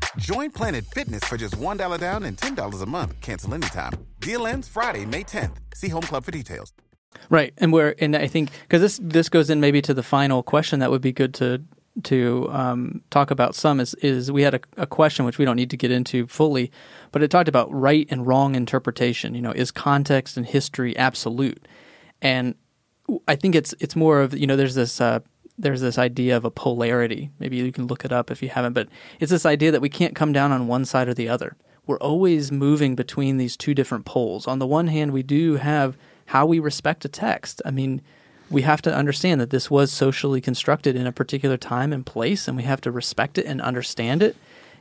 Join 0.17 0.51
Planet 0.51 0.85
Fitness 0.85 1.23
for 1.23 1.37
just 1.37 1.57
$1 1.57 1.99
down 1.99 2.23
and 2.23 2.37
$10 2.37 2.81
a 2.81 2.85
month. 2.85 3.21
Cancel 3.21 3.53
anytime. 3.53 3.93
Deal 4.19 4.45
ends 4.45 4.67
Friday, 4.67 5.05
May 5.05 5.23
10th. 5.23 5.57
See 5.73 5.89
Home 5.89 6.01
Club 6.01 6.25
for 6.25 6.31
details. 6.31 6.73
Right, 7.29 7.53
and 7.57 7.73
where 7.73 7.93
and 8.01 8.15
I 8.15 8.27
think 8.27 8.51
because 8.61 8.81
this 8.81 8.99
this 9.03 9.27
goes 9.27 9.49
in 9.49 9.59
maybe 9.59 9.81
to 9.81 9.93
the 9.93 10.01
final 10.01 10.43
question 10.43 10.79
that 10.79 10.89
would 10.89 11.01
be 11.01 11.11
good 11.11 11.33
to 11.35 11.61
to 12.03 12.47
um, 12.51 13.01
talk 13.09 13.31
about 13.31 13.53
some 13.53 13.81
is 13.81 13.93
is 13.95 14.31
we 14.31 14.43
had 14.43 14.53
a, 14.53 14.61
a 14.77 14.87
question 14.87 15.25
which 15.25 15.37
we 15.37 15.43
don't 15.43 15.57
need 15.57 15.69
to 15.71 15.77
get 15.77 15.91
into 15.91 16.25
fully, 16.27 16.71
but 17.11 17.21
it 17.21 17.29
talked 17.29 17.49
about 17.49 17.71
right 17.73 18.07
and 18.09 18.25
wrong 18.25 18.55
interpretation. 18.55 19.35
You 19.35 19.41
know, 19.41 19.51
is 19.51 19.71
context 19.71 20.37
and 20.37 20.45
history 20.45 20.95
absolute? 20.95 21.67
And 22.21 22.55
I 23.27 23.35
think 23.35 23.55
it's 23.55 23.75
it's 23.81 23.95
more 23.95 24.21
of 24.21 24.33
you 24.37 24.47
know 24.47 24.55
there's 24.55 24.75
this 24.75 25.01
uh, 25.01 25.19
there's 25.57 25.81
this 25.81 25.97
idea 25.97 26.35
of 26.35 26.45
a 26.45 26.51
polarity. 26.51 27.31
Maybe 27.39 27.57
you 27.57 27.71
can 27.71 27.87
look 27.87 28.05
it 28.05 28.11
up 28.11 28.31
if 28.31 28.41
you 28.41 28.49
haven't, 28.49 28.73
but 28.73 28.87
it's 29.19 29.31
this 29.31 29.45
idea 29.45 29.71
that 29.71 29.81
we 29.81 29.89
can't 29.89 30.15
come 30.15 30.33
down 30.33 30.51
on 30.51 30.67
one 30.67 30.85
side 30.85 31.07
or 31.07 31.13
the 31.13 31.29
other. 31.29 31.55
We're 31.85 31.99
always 31.99 32.51
moving 32.51 32.95
between 32.95 33.37
these 33.37 33.57
two 33.57 33.73
different 33.73 34.05
poles. 34.05 34.47
On 34.47 34.59
the 34.59 34.67
one 34.67 34.87
hand, 34.87 35.11
we 35.11 35.23
do 35.23 35.55
have 35.55 35.97
how 36.27 36.45
we 36.45 36.59
respect 36.59 37.05
a 37.05 37.09
text. 37.09 37.61
I 37.65 37.71
mean, 37.71 38.01
we 38.49 38.61
have 38.63 38.81
to 38.83 38.93
understand 38.93 39.39
that 39.41 39.49
this 39.49 39.71
was 39.71 39.91
socially 39.91 40.41
constructed 40.41 40.95
in 40.95 41.07
a 41.07 41.11
particular 41.11 41.57
time 41.57 41.93
and 41.93 42.05
place, 42.05 42.47
and 42.47 42.57
we 42.57 42.63
have 42.63 42.81
to 42.81 42.91
respect 42.91 43.37
it 43.37 43.45
and 43.45 43.61
understand 43.61 44.21
it. 44.21 44.35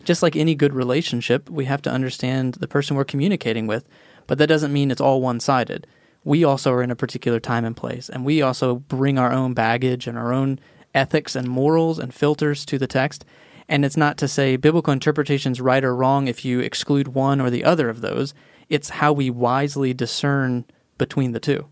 Just 0.04 0.22
like 0.22 0.34
any 0.34 0.54
good 0.54 0.74
relationship, 0.74 1.48
we 1.48 1.66
have 1.66 1.82
to 1.82 1.90
understand 1.90 2.54
the 2.54 2.68
person 2.68 2.96
we're 2.96 3.04
communicating 3.04 3.66
with, 3.66 3.86
but 4.26 4.38
that 4.38 4.46
doesn't 4.46 4.72
mean 4.72 4.90
it's 4.90 5.00
all 5.00 5.20
one 5.20 5.40
sided. 5.40 5.86
We 6.24 6.44
also 6.44 6.72
are 6.72 6.82
in 6.82 6.90
a 6.90 6.96
particular 6.96 7.40
time 7.40 7.64
and 7.64 7.76
place, 7.76 8.08
and 8.08 8.24
we 8.24 8.42
also 8.42 8.76
bring 8.76 9.18
our 9.18 9.32
own 9.32 9.54
baggage 9.54 10.06
and 10.06 10.18
our 10.18 10.32
own 10.32 10.58
ethics 10.94 11.34
and 11.34 11.48
morals 11.48 11.98
and 11.98 12.12
filters 12.12 12.64
to 12.66 12.78
the 12.78 12.86
text. 12.86 13.24
And 13.68 13.84
it's 13.84 13.96
not 13.96 14.18
to 14.18 14.28
say 14.28 14.56
biblical 14.56 14.92
interpretation's 14.92 15.60
right 15.60 15.84
or 15.84 15.94
wrong 15.94 16.26
if 16.26 16.44
you 16.44 16.60
exclude 16.60 17.08
one 17.08 17.40
or 17.40 17.50
the 17.50 17.64
other 17.64 17.88
of 17.88 18.00
those. 18.00 18.34
It's 18.68 18.90
how 18.90 19.12
we 19.12 19.30
wisely 19.30 19.94
discern 19.94 20.64
between 20.98 21.32
the 21.32 21.40
two. 21.40 21.66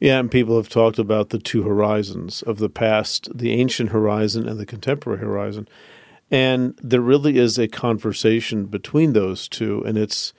Yeah, 0.00 0.18
and 0.18 0.30
people 0.30 0.56
have 0.56 0.68
talked 0.68 0.98
about 0.98 1.30
the 1.30 1.38
two 1.38 1.62
horizons 1.62 2.42
of 2.42 2.58
the 2.58 2.68
past, 2.68 3.28
the 3.34 3.52
ancient 3.52 3.90
horizon 3.90 4.48
and 4.48 4.58
the 4.58 4.66
contemporary 4.66 5.20
horizon. 5.20 5.68
And 6.30 6.78
there 6.82 7.00
really 7.00 7.38
is 7.38 7.58
a 7.58 7.68
conversation 7.68 8.66
between 8.66 9.12
those 9.12 9.48
two 9.48 9.82
and 9.84 9.96
it's 9.98 10.32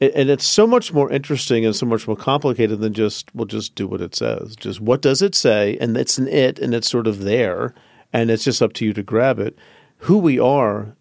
and 0.00 0.28
it's 0.30 0.46
so 0.46 0.66
much 0.66 0.92
more 0.92 1.10
interesting 1.10 1.64
and 1.64 1.74
so 1.74 1.86
much 1.86 2.06
more 2.06 2.16
complicated 2.16 2.80
than 2.80 2.92
just 2.92 3.34
well 3.34 3.46
just 3.46 3.74
do 3.74 3.86
what 3.86 4.00
it 4.00 4.14
says. 4.14 4.56
Just 4.56 4.80
what 4.80 5.02
does 5.02 5.22
it 5.22 5.34
say 5.34 5.76
and 5.80 5.96
it's 5.96 6.18
an 6.18 6.28
it 6.28 6.58
and 6.58 6.74
it's 6.74 6.88
sort 6.88 7.06
of 7.06 7.20
there 7.20 7.74
and 8.12 8.30
it's 8.30 8.44
just 8.44 8.62
up 8.62 8.72
to 8.74 8.84
you 8.84 8.92
to 8.92 9.02
grab 9.02 9.38
it. 9.38 9.56
Who 9.98 10.18
we 10.18 10.38
are 10.38 10.94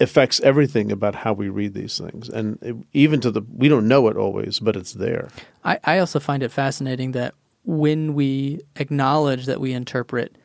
affects 0.00 0.40
everything 0.40 0.90
about 0.90 1.14
how 1.14 1.32
we 1.32 1.48
read 1.48 1.74
these 1.74 1.96
things 1.96 2.28
and 2.28 2.58
it, 2.60 2.76
even 2.92 3.20
to 3.20 3.30
the 3.30 3.42
we 3.54 3.68
don't 3.68 3.88
know 3.88 4.08
it 4.08 4.16
always 4.16 4.58
but 4.58 4.76
it's 4.76 4.92
there. 4.92 5.28
I, 5.64 5.78
I 5.84 5.98
also 5.98 6.20
find 6.20 6.42
it 6.42 6.50
fascinating 6.50 7.12
that 7.12 7.34
when 7.64 8.14
we 8.14 8.60
acknowledge 8.76 9.46
that 9.46 9.60
we 9.60 9.72
interpret, 9.72 10.36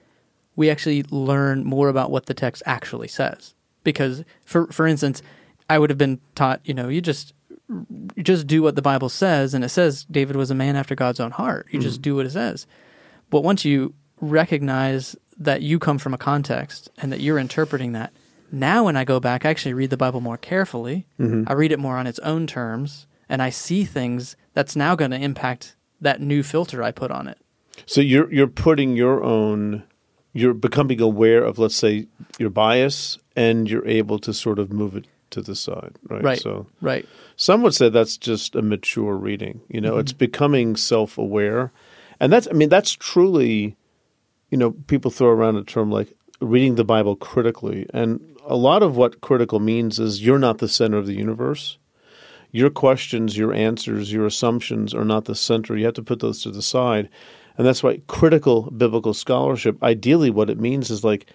we 0.55 0.69
actually 0.69 1.03
learn 1.09 1.63
more 1.63 1.89
about 1.89 2.11
what 2.11 2.27
the 2.27 2.33
text 2.33 2.63
actually 2.65 3.07
says. 3.07 3.53
Because, 3.83 4.23
for 4.45 4.67
for 4.67 4.85
instance, 4.85 5.21
I 5.69 5.79
would 5.79 5.89
have 5.89 5.97
been 5.97 6.19
taught, 6.35 6.61
you 6.63 6.73
know, 6.73 6.89
you 6.89 7.01
just 7.01 7.33
just 8.17 8.47
do 8.47 8.61
what 8.61 8.75
the 8.75 8.81
Bible 8.81 9.09
says, 9.09 9.53
and 9.53 9.63
it 9.63 9.69
says 9.69 10.05
David 10.09 10.35
was 10.35 10.51
a 10.51 10.55
man 10.55 10.75
after 10.75 10.95
God's 10.95 11.19
own 11.19 11.31
heart. 11.31 11.67
You 11.71 11.79
just 11.79 11.99
mm. 11.99 12.03
do 12.03 12.15
what 12.15 12.25
it 12.25 12.31
says. 12.31 12.65
But 13.29 13.43
once 13.43 13.65
you 13.65 13.93
recognize 14.21 15.15
that 15.37 15.61
you 15.61 15.79
come 15.79 15.97
from 15.97 16.13
a 16.13 16.17
context 16.17 16.89
and 16.97 17.11
that 17.11 17.19
you're 17.19 17.37
interpreting 17.37 17.91
that, 17.91 18.13
now 18.51 18.85
when 18.85 18.95
I 18.95 19.03
go 19.03 19.19
back, 19.19 19.45
I 19.45 19.49
actually 19.49 19.73
read 19.73 19.89
the 19.89 19.97
Bible 19.97 20.21
more 20.21 20.37
carefully. 20.37 21.05
Mm-hmm. 21.19 21.43
I 21.47 21.53
read 21.53 21.71
it 21.71 21.79
more 21.79 21.97
on 21.97 22.07
its 22.07 22.19
own 22.19 22.47
terms, 22.47 23.05
and 23.27 23.41
I 23.41 23.49
see 23.49 23.83
things 23.83 24.37
that's 24.53 24.75
now 24.75 24.95
going 24.95 25.11
to 25.11 25.21
impact 25.21 25.75
that 25.99 26.21
new 26.21 26.43
filter 26.43 26.81
I 26.81 26.91
put 26.91 27.11
on 27.11 27.27
it. 27.27 27.37
So 27.85 28.01
you're 28.01 28.31
you're 28.33 28.47
putting 28.47 28.95
your 28.95 29.23
own 29.23 29.83
you're 30.33 30.53
becoming 30.53 31.01
aware 31.01 31.43
of 31.43 31.59
let's 31.59 31.75
say 31.75 32.07
your 32.39 32.49
bias 32.49 33.19
and 33.35 33.69
you're 33.69 33.87
able 33.87 34.19
to 34.19 34.33
sort 34.33 34.59
of 34.59 34.71
move 34.71 34.95
it 34.95 35.05
to 35.31 35.41
the 35.41 35.55
side, 35.55 35.95
right? 36.07 36.23
Right. 36.23 36.39
So 36.39 36.67
Right. 36.81 37.07
some 37.35 37.61
would 37.63 37.73
say 37.73 37.89
that's 37.89 38.17
just 38.17 38.55
a 38.55 38.61
mature 38.61 39.15
reading. 39.15 39.61
You 39.69 39.81
know, 39.81 39.97
it's 39.97 40.11
mm-hmm. 40.11 40.19
becoming 40.19 40.75
self-aware. 40.75 41.71
And 42.19 42.31
that's 42.31 42.47
I 42.49 42.53
mean 42.53 42.69
that's 42.69 42.93
truly 42.93 43.75
you 44.49 44.57
know, 44.57 44.71
people 44.71 45.11
throw 45.11 45.29
around 45.29 45.57
a 45.57 45.63
term 45.63 45.91
like 45.91 46.13
reading 46.39 46.75
the 46.75 46.85
Bible 46.85 47.15
critically 47.15 47.85
and 47.93 48.21
a 48.45 48.55
lot 48.55 48.81
of 48.81 48.95
what 48.95 49.19
critical 49.19 49.59
means 49.59 49.99
is 49.99 50.25
you're 50.25 50.39
not 50.39 50.59
the 50.59 50.69
center 50.69 50.97
of 50.97 51.05
the 51.05 51.15
universe 51.15 51.77
your 52.51 52.69
questions, 52.69 53.37
your 53.37 53.53
answers, 53.53 54.11
your 54.11 54.25
assumptions 54.25 54.93
are 54.93 55.05
not 55.05 55.25
the 55.25 55.35
center. 55.35 55.77
You 55.77 55.85
have 55.85 55.93
to 55.95 56.03
put 56.03 56.19
those 56.19 56.41
to 56.43 56.51
the 56.51 56.61
side. 56.61 57.09
And 57.57 57.65
that's 57.65 57.83
why 57.83 58.01
critical 58.07 58.71
biblical 58.71 59.13
scholarship, 59.13 59.81
ideally, 59.83 60.29
what 60.29 60.49
it 60.49 60.59
means 60.59 60.89
is 60.89 61.03
like, 61.03 61.27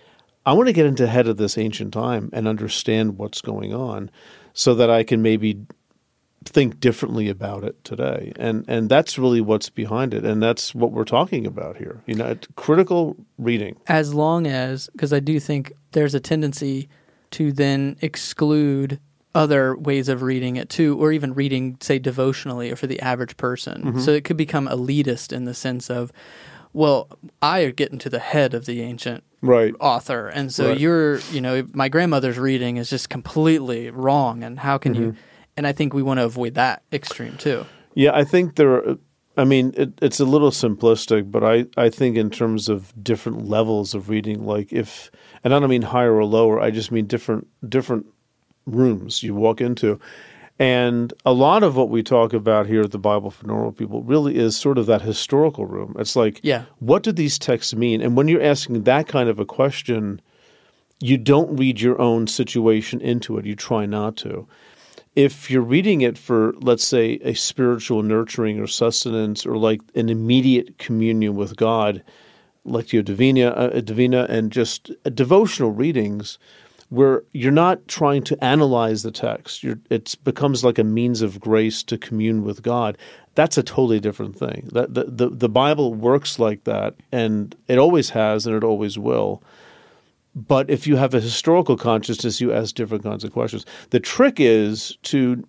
I 0.44 0.52
want 0.52 0.66
to 0.68 0.72
get 0.72 0.86
into 0.86 1.06
head 1.06 1.28
of 1.28 1.36
this 1.36 1.56
ancient 1.56 1.92
time 1.92 2.30
and 2.32 2.48
understand 2.48 3.18
what's 3.18 3.40
going 3.40 3.72
on 3.72 4.10
so 4.52 4.74
that 4.74 4.90
I 4.90 5.04
can 5.04 5.22
maybe 5.22 5.64
think 6.44 6.80
differently 6.80 7.28
about 7.28 7.62
it 7.62 7.82
today, 7.84 8.32
and 8.36 8.64
and 8.66 8.88
that's 8.88 9.16
really 9.18 9.40
what's 9.40 9.70
behind 9.70 10.12
it, 10.12 10.24
and 10.24 10.42
that's 10.42 10.74
what 10.74 10.90
we're 10.92 11.04
talking 11.04 11.46
about 11.46 11.76
here. 11.76 12.02
You 12.06 12.16
know, 12.16 12.26
it's 12.26 12.48
critical 12.56 13.16
reading. 13.38 13.76
as 13.86 14.12
long 14.12 14.46
as 14.46 14.88
because 14.92 15.12
I 15.12 15.20
do 15.20 15.38
think 15.38 15.72
there's 15.92 16.14
a 16.14 16.20
tendency 16.20 16.88
to 17.32 17.52
then 17.52 17.96
exclude 18.00 18.98
other 19.34 19.76
ways 19.76 20.08
of 20.08 20.22
reading 20.22 20.56
it 20.56 20.68
too, 20.68 20.98
or 21.00 21.12
even 21.12 21.32
reading, 21.34 21.78
say, 21.80 21.98
devotionally 21.98 22.70
or 22.70 22.76
for 22.76 22.86
the 22.86 23.00
average 23.00 23.36
person. 23.36 23.82
Mm-hmm. 23.82 24.00
So 24.00 24.10
it 24.10 24.24
could 24.24 24.36
become 24.36 24.68
elitist 24.68 25.32
in 25.32 25.44
the 25.46 25.54
sense 25.54 25.88
of, 25.88 26.12
well, 26.72 27.08
I 27.40 27.60
are 27.60 27.72
getting 27.72 27.98
to 28.00 28.10
the 28.10 28.18
head 28.18 28.52
of 28.52 28.66
the 28.66 28.82
ancient 28.82 29.24
Right. 29.42 29.74
author, 29.80 30.28
and 30.28 30.52
so 30.54 30.68
Right. 30.68 30.78
you're, 30.78 31.18
you 31.32 31.40
know, 31.40 31.66
my 31.74 31.88
grandmother's 31.88 32.38
reading 32.38 32.76
is 32.76 32.88
just 32.88 33.10
completely 33.10 33.90
wrong, 33.90 34.44
and 34.44 34.58
how 34.60 34.78
can 34.78 34.94
Mm-hmm. 34.94 35.02
you? 35.02 35.14
And 35.56 35.66
I 35.66 35.72
think 35.72 35.92
we 35.92 36.02
want 36.02 36.18
to 36.18 36.24
avoid 36.24 36.54
that 36.54 36.82
extreme 36.92 37.36
too. 37.36 37.66
Yeah, 37.94 38.12
I 38.14 38.24
think 38.24 38.54
there. 38.54 38.72
Are, 38.72 38.96
I 39.36 39.44
mean, 39.44 39.72
it, 39.76 39.90
it's 40.00 40.20
a 40.20 40.24
little 40.24 40.50
simplistic, 40.50 41.30
but 41.30 41.42
I, 41.42 41.66
I 41.76 41.88
think 41.88 42.16
in 42.16 42.30
terms 42.30 42.68
of 42.68 42.92
different 43.02 43.46
levels 43.48 43.94
of 43.94 44.08
reading, 44.10 44.44
like 44.44 44.72
if, 44.72 45.10
and 45.42 45.54
I 45.54 45.58
don't 45.58 45.70
mean 45.70 45.82
higher 45.82 46.14
or 46.14 46.24
lower. 46.24 46.60
I 46.60 46.70
just 46.70 46.92
mean 46.92 47.06
different 47.06 47.46
different 47.68 48.06
rooms 48.66 49.22
you 49.22 49.34
walk 49.34 49.60
into, 49.60 49.98
and 50.58 51.12
a 51.24 51.32
lot 51.32 51.62
of 51.62 51.76
what 51.76 51.88
we 51.88 52.02
talk 52.02 52.32
about 52.32 52.66
here 52.66 52.82
at 52.82 52.90
the 52.92 52.98
Bible 52.98 53.30
for 53.30 53.46
Normal 53.46 53.72
People 53.72 54.02
really 54.02 54.36
is 54.36 54.56
sort 54.56 54.78
of 54.78 54.86
that 54.86 55.02
historical 55.02 55.66
room. 55.66 55.96
It's 55.98 56.14
like, 56.16 56.40
Yeah. 56.42 56.64
what 56.78 57.02
do 57.02 57.12
these 57.12 57.38
texts 57.38 57.74
mean? 57.74 58.00
And 58.00 58.16
when 58.16 58.28
you're 58.28 58.42
asking 58.42 58.82
that 58.84 59.08
kind 59.08 59.28
of 59.28 59.38
a 59.40 59.44
question, 59.44 60.20
you 61.00 61.18
don't 61.18 61.56
read 61.56 61.80
your 61.80 62.00
own 62.00 62.26
situation 62.26 63.00
into 63.00 63.38
it. 63.38 63.46
You 63.46 63.56
try 63.56 63.86
not 63.86 64.16
to 64.18 64.46
if 65.14 65.50
you're 65.50 65.60
reading 65.62 66.00
it 66.00 66.16
for, 66.16 66.54
let's 66.60 66.84
say, 66.84 67.18
a 67.22 67.34
spiritual 67.34 68.02
nurturing 68.02 68.58
or 68.58 68.66
sustenance 68.66 69.44
or 69.44 69.56
like 69.58 69.80
an 69.94 70.08
immediate 70.08 70.78
communion 70.78 71.36
with 71.36 71.56
God, 71.56 72.02
Lectio 72.66 73.04
Divina, 73.04 73.48
uh, 73.48 73.80
Divina 73.80 74.26
and 74.30 74.50
just 74.50 74.90
uh, 75.04 75.10
devotional 75.10 75.70
readings, 75.70 76.38
where 76.92 77.22
you're 77.32 77.50
not 77.50 77.88
trying 77.88 78.22
to 78.22 78.44
analyze 78.44 79.02
the 79.02 79.10
text, 79.10 79.64
it 79.64 80.14
becomes 80.24 80.62
like 80.62 80.78
a 80.78 80.84
means 80.84 81.22
of 81.22 81.40
grace 81.40 81.82
to 81.82 81.96
commune 81.96 82.44
with 82.44 82.60
God. 82.60 82.98
That's 83.34 83.56
a 83.56 83.62
totally 83.62 83.98
different 83.98 84.38
thing. 84.38 84.68
That 84.74 84.92
the, 84.92 85.04
the 85.04 85.30
the 85.30 85.48
Bible 85.48 85.94
works 85.94 86.38
like 86.38 86.64
that, 86.64 86.94
and 87.10 87.56
it 87.66 87.78
always 87.78 88.10
has, 88.10 88.46
and 88.46 88.54
it 88.54 88.62
always 88.62 88.98
will. 88.98 89.42
But 90.34 90.68
if 90.68 90.86
you 90.86 90.96
have 90.96 91.14
a 91.14 91.20
historical 91.20 91.78
consciousness, 91.78 92.42
you 92.42 92.52
ask 92.52 92.74
different 92.74 93.04
kinds 93.04 93.24
of 93.24 93.32
questions. 93.32 93.64
The 93.88 94.00
trick 94.00 94.38
is 94.38 94.98
to, 95.04 95.42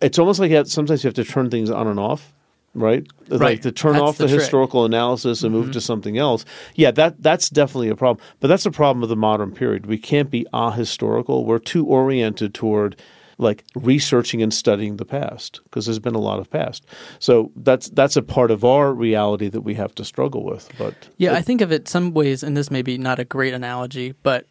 it's 0.00 0.18
almost 0.18 0.38
like 0.38 0.50
you 0.50 0.56
have, 0.56 0.68
sometimes 0.68 1.02
you 1.02 1.08
have 1.08 1.14
to 1.14 1.24
turn 1.24 1.50
things 1.50 1.70
on 1.70 1.88
and 1.88 1.98
off, 1.98 2.32
right? 2.74 3.06
Like 3.28 3.40
Right. 3.40 3.62
to 3.62 3.72
turn 3.72 3.94
That's 3.94 4.02
off 4.02 4.18
the 4.18 4.26
the, 4.26 4.34
historical 4.34 4.84
analysis 4.84 5.42
and 5.42 5.52
move 5.52 5.66
to 5.66 5.70
mm-hmm. 5.70 5.78
something 5.80 6.18
else. 6.18 6.44
Yeah, 6.74 6.90
that 6.92 7.22
that's 7.22 7.48
definitely 7.48 7.88
a 7.88 7.96
problem. 7.96 8.24
But 8.40 8.48
that's 8.48 8.66
a 8.66 8.70
problem 8.70 9.02
of 9.02 9.08
the 9.08 9.16
modern 9.16 9.52
period. 9.52 9.86
We 9.86 9.98
can't 9.98 10.30
be 10.30 10.46
ahistorical. 10.52 11.44
We're 11.44 11.58
too 11.58 11.86
oriented 11.86 12.54
toward 12.54 13.00
like 13.38 13.64
researching 13.74 14.42
and 14.42 14.52
studying 14.54 14.96
the 14.96 15.04
past 15.04 15.60
because 15.64 15.86
there's 15.86 15.98
been 15.98 16.14
a 16.14 16.20
lot 16.20 16.38
of 16.38 16.50
past. 16.50 16.86
So 17.18 17.50
that's 17.56 17.88
that's 17.90 18.16
a 18.16 18.22
part 18.22 18.50
of 18.50 18.64
our 18.64 18.92
reality 18.92 19.48
that 19.48 19.62
we 19.62 19.74
have 19.74 19.94
to 19.96 20.04
struggle 20.04 20.44
with. 20.44 20.68
But 20.78 20.94
Yeah, 21.16 21.34
I 21.34 21.42
think 21.42 21.60
of 21.60 21.72
it 21.72 21.88
some 21.88 22.12
ways, 22.12 22.42
and 22.42 22.56
this 22.56 22.70
may 22.70 22.82
be 22.82 22.98
not 22.98 23.18
a 23.18 23.24
great 23.24 23.54
analogy, 23.54 24.14
but 24.22 24.46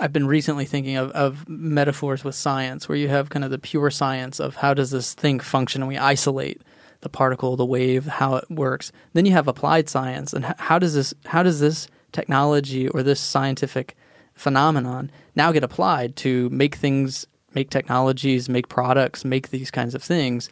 I've 0.00 0.12
been 0.12 0.26
recently 0.26 0.64
thinking 0.64 0.96
of, 0.96 1.10
of 1.10 1.48
metaphors 1.48 2.22
with 2.22 2.34
science, 2.34 2.88
where 2.88 2.96
you 2.96 3.08
have 3.08 3.30
kind 3.30 3.44
of 3.44 3.50
the 3.50 3.58
pure 3.58 3.90
science 3.90 4.38
of 4.38 4.56
how 4.56 4.74
does 4.74 4.90
this 4.90 5.14
thing 5.14 5.40
function, 5.40 5.82
and 5.82 5.88
we 5.88 5.96
isolate 5.96 6.62
the 7.00 7.08
particle, 7.08 7.56
the 7.56 7.64
wave, 7.64 8.06
how 8.06 8.36
it 8.36 8.50
works. 8.50 8.92
Then 9.12 9.26
you 9.26 9.32
have 9.32 9.48
applied 9.48 9.88
science, 9.88 10.32
and 10.32 10.44
how 10.44 10.78
does 10.78 10.94
this 10.94 11.14
how 11.26 11.42
does 11.42 11.60
this 11.60 11.88
technology 12.12 12.88
or 12.88 13.02
this 13.02 13.20
scientific 13.20 13.96
phenomenon 14.34 15.10
now 15.34 15.52
get 15.52 15.64
applied 15.64 16.16
to 16.16 16.48
make 16.50 16.74
things, 16.76 17.26
make 17.54 17.70
technologies, 17.70 18.48
make 18.48 18.68
products, 18.68 19.24
make 19.24 19.50
these 19.50 19.70
kinds 19.70 19.94
of 19.94 20.02
things, 20.02 20.48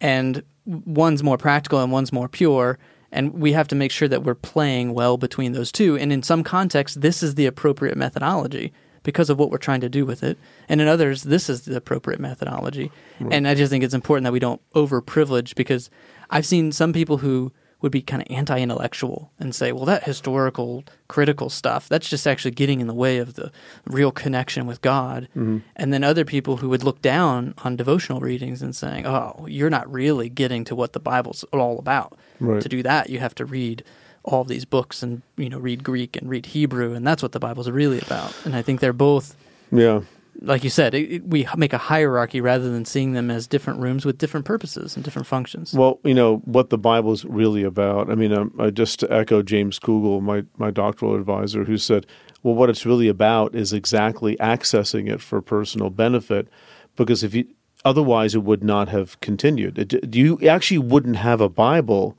and 0.00 0.42
one's 0.64 1.22
more 1.22 1.38
practical 1.38 1.82
and 1.82 1.92
one's 1.92 2.12
more 2.12 2.28
pure. 2.28 2.78
And 3.12 3.34
we 3.34 3.52
have 3.52 3.68
to 3.68 3.76
make 3.76 3.92
sure 3.92 4.08
that 4.08 4.24
we're 4.24 4.34
playing 4.34 4.92
well 4.92 5.16
between 5.16 5.52
those 5.52 5.70
two. 5.70 5.96
And 5.96 6.12
in 6.12 6.22
some 6.22 6.42
contexts 6.42 6.98
this 6.98 7.22
is 7.22 7.36
the 7.36 7.46
appropriate 7.46 7.96
methodology 7.96 8.72
because 9.06 9.30
of 9.30 9.38
what 9.38 9.52
we're 9.52 9.56
trying 9.56 9.80
to 9.80 9.88
do 9.88 10.04
with 10.04 10.24
it. 10.24 10.36
And 10.68 10.80
in 10.80 10.88
others 10.88 11.22
this 11.22 11.48
is 11.48 11.62
the 11.62 11.76
appropriate 11.76 12.20
methodology. 12.20 12.90
And 13.30 13.48
i 13.48 13.54
just 13.54 13.70
think 13.70 13.84
it's 13.84 13.94
important 13.94 14.24
that 14.24 14.32
we 14.32 14.40
don't 14.40 14.60
over 14.74 15.00
privilege 15.00 15.54
because 15.54 15.88
i've 16.28 16.44
seen 16.44 16.72
some 16.72 16.92
people 16.92 17.18
who 17.18 17.52
would 17.82 17.92
be 17.92 18.02
kind 18.02 18.22
of 18.22 18.26
anti-intellectual 18.30 19.30
and 19.38 19.54
say 19.54 19.70
well 19.70 19.84
that 19.84 20.04
historical 20.04 20.82
critical 21.08 21.48
stuff 21.48 21.88
that's 21.88 22.08
just 22.08 22.26
actually 22.26 22.50
getting 22.50 22.80
in 22.80 22.86
the 22.86 22.94
way 22.94 23.18
of 23.18 23.34
the 23.34 23.52
real 23.86 24.10
connection 24.10 24.66
with 24.66 24.80
god. 24.80 25.28
Mm-hmm. 25.36 25.58
And 25.76 25.92
then 25.92 26.02
other 26.02 26.24
people 26.24 26.56
who 26.56 26.68
would 26.70 26.82
look 26.82 27.00
down 27.00 27.54
on 27.58 27.76
devotional 27.76 28.20
readings 28.20 28.60
and 28.60 28.74
saying 28.74 29.06
oh 29.06 29.46
you're 29.48 29.70
not 29.70 29.90
really 29.90 30.28
getting 30.28 30.64
to 30.64 30.74
what 30.74 30.92
the 30.94 31.00
bible's 31.00 31.44
all 31.52 31.78
about. 31.78 32.18
Right. 32.38 32.60
to 32.60 32.68
do 32.68 32.82
that 32.82 33.08
you 33.08 33.18
have 33.20 33.34
to 33.36 33.44
read 33.46 33.84
all 34.26 34.44
these 34.44 34.64
books 34.64 35.02
and 35.02 35.22
you 35.36 35.48
know 35.48 35.58
read 35.58 35.82
greek 35.82 36.16
and 36.16 36.28
read 36.28 36.46
hebrew 36.46 36.92
and 36.94 37.06
that's 37.06 37.22
what 37.22 37.32
the 37.32 37.40
bible's 37.40 37.70
really 37.70 38.00
about 38.00 38.34
and 38.44 38.54
i 38.56 38.60
think 38.62 38.80
they're 38.80 38.92
both 38.92 39.36
yeah. 39.72 40.00
like 40.42 40.62
you 40.64 40.70
said 40.70 40.94
it, 40.94 41.10
it- 41.10 41.24
we 41.26 41.46
make 41.56 41.72
a 41.72 41.78
hierarchy 41.78 42.40
rather 42.40 42.68
than 42.70 42.84
seeing 42.84 43.12
them 43.12 43.30
as 43.30 43.46
different 43.46 43.80
rooms 43.80 44.04
with 44.04 44.18
different 44.18 44.44
purposes 44.44 44.96
and 44.96 45.04
different 45.04 45.26
functions 45.28 45.72
Well, 45.72 46.00
you 46.04 46.14
know 46.14 46.38
what 46.44 46.70
the 46.70 46.78
Bible's 46.78 47.24
really 47.24 47.62
about. 47.62 48.10
I 48.10 48.14
mean, 48.16 48.32
um, 48.32 48.52
I 48.58 48.70
just 48.70 49.00
to 49.00 49.12
echo 49.12 49.42
James 49.42 49.78
Kugel, 49.78 50.20
my 50.20 50.44
my 50.58 50.70
doctoral 50.70 51.14
advisor, 51.14 51.64
who 51.64 51.78
said, 51.78 52.06
"Well, 52.42 52.54
what 52.54 52.68
it's 52.70 52.84
really 52.86 53.08
about 53.08 53.54
is 53.54 53.72
exactly 53.72 54.36
accessing 54.36 55.10
it 55.12 55.20
for 55.20 55.40
personal 55.40 55.90
benefit, 55.90 56.48
because 56.96 57.22
if 57.24 57.34
you 57.34 57.46
otherwise, 57.84 58.34
it 58.34 58.42
would 58.42 58.62
not 58.64 58.88
have 58.88 59.18
continued. 59.20 59.78
It, 59.78 60.14
you 60.14 60.38
actually 60.48 60.78
wouldn't 60.78 61.16
have 61.16 61.40
a 61.40 61.48
Bible." 61.48 62.16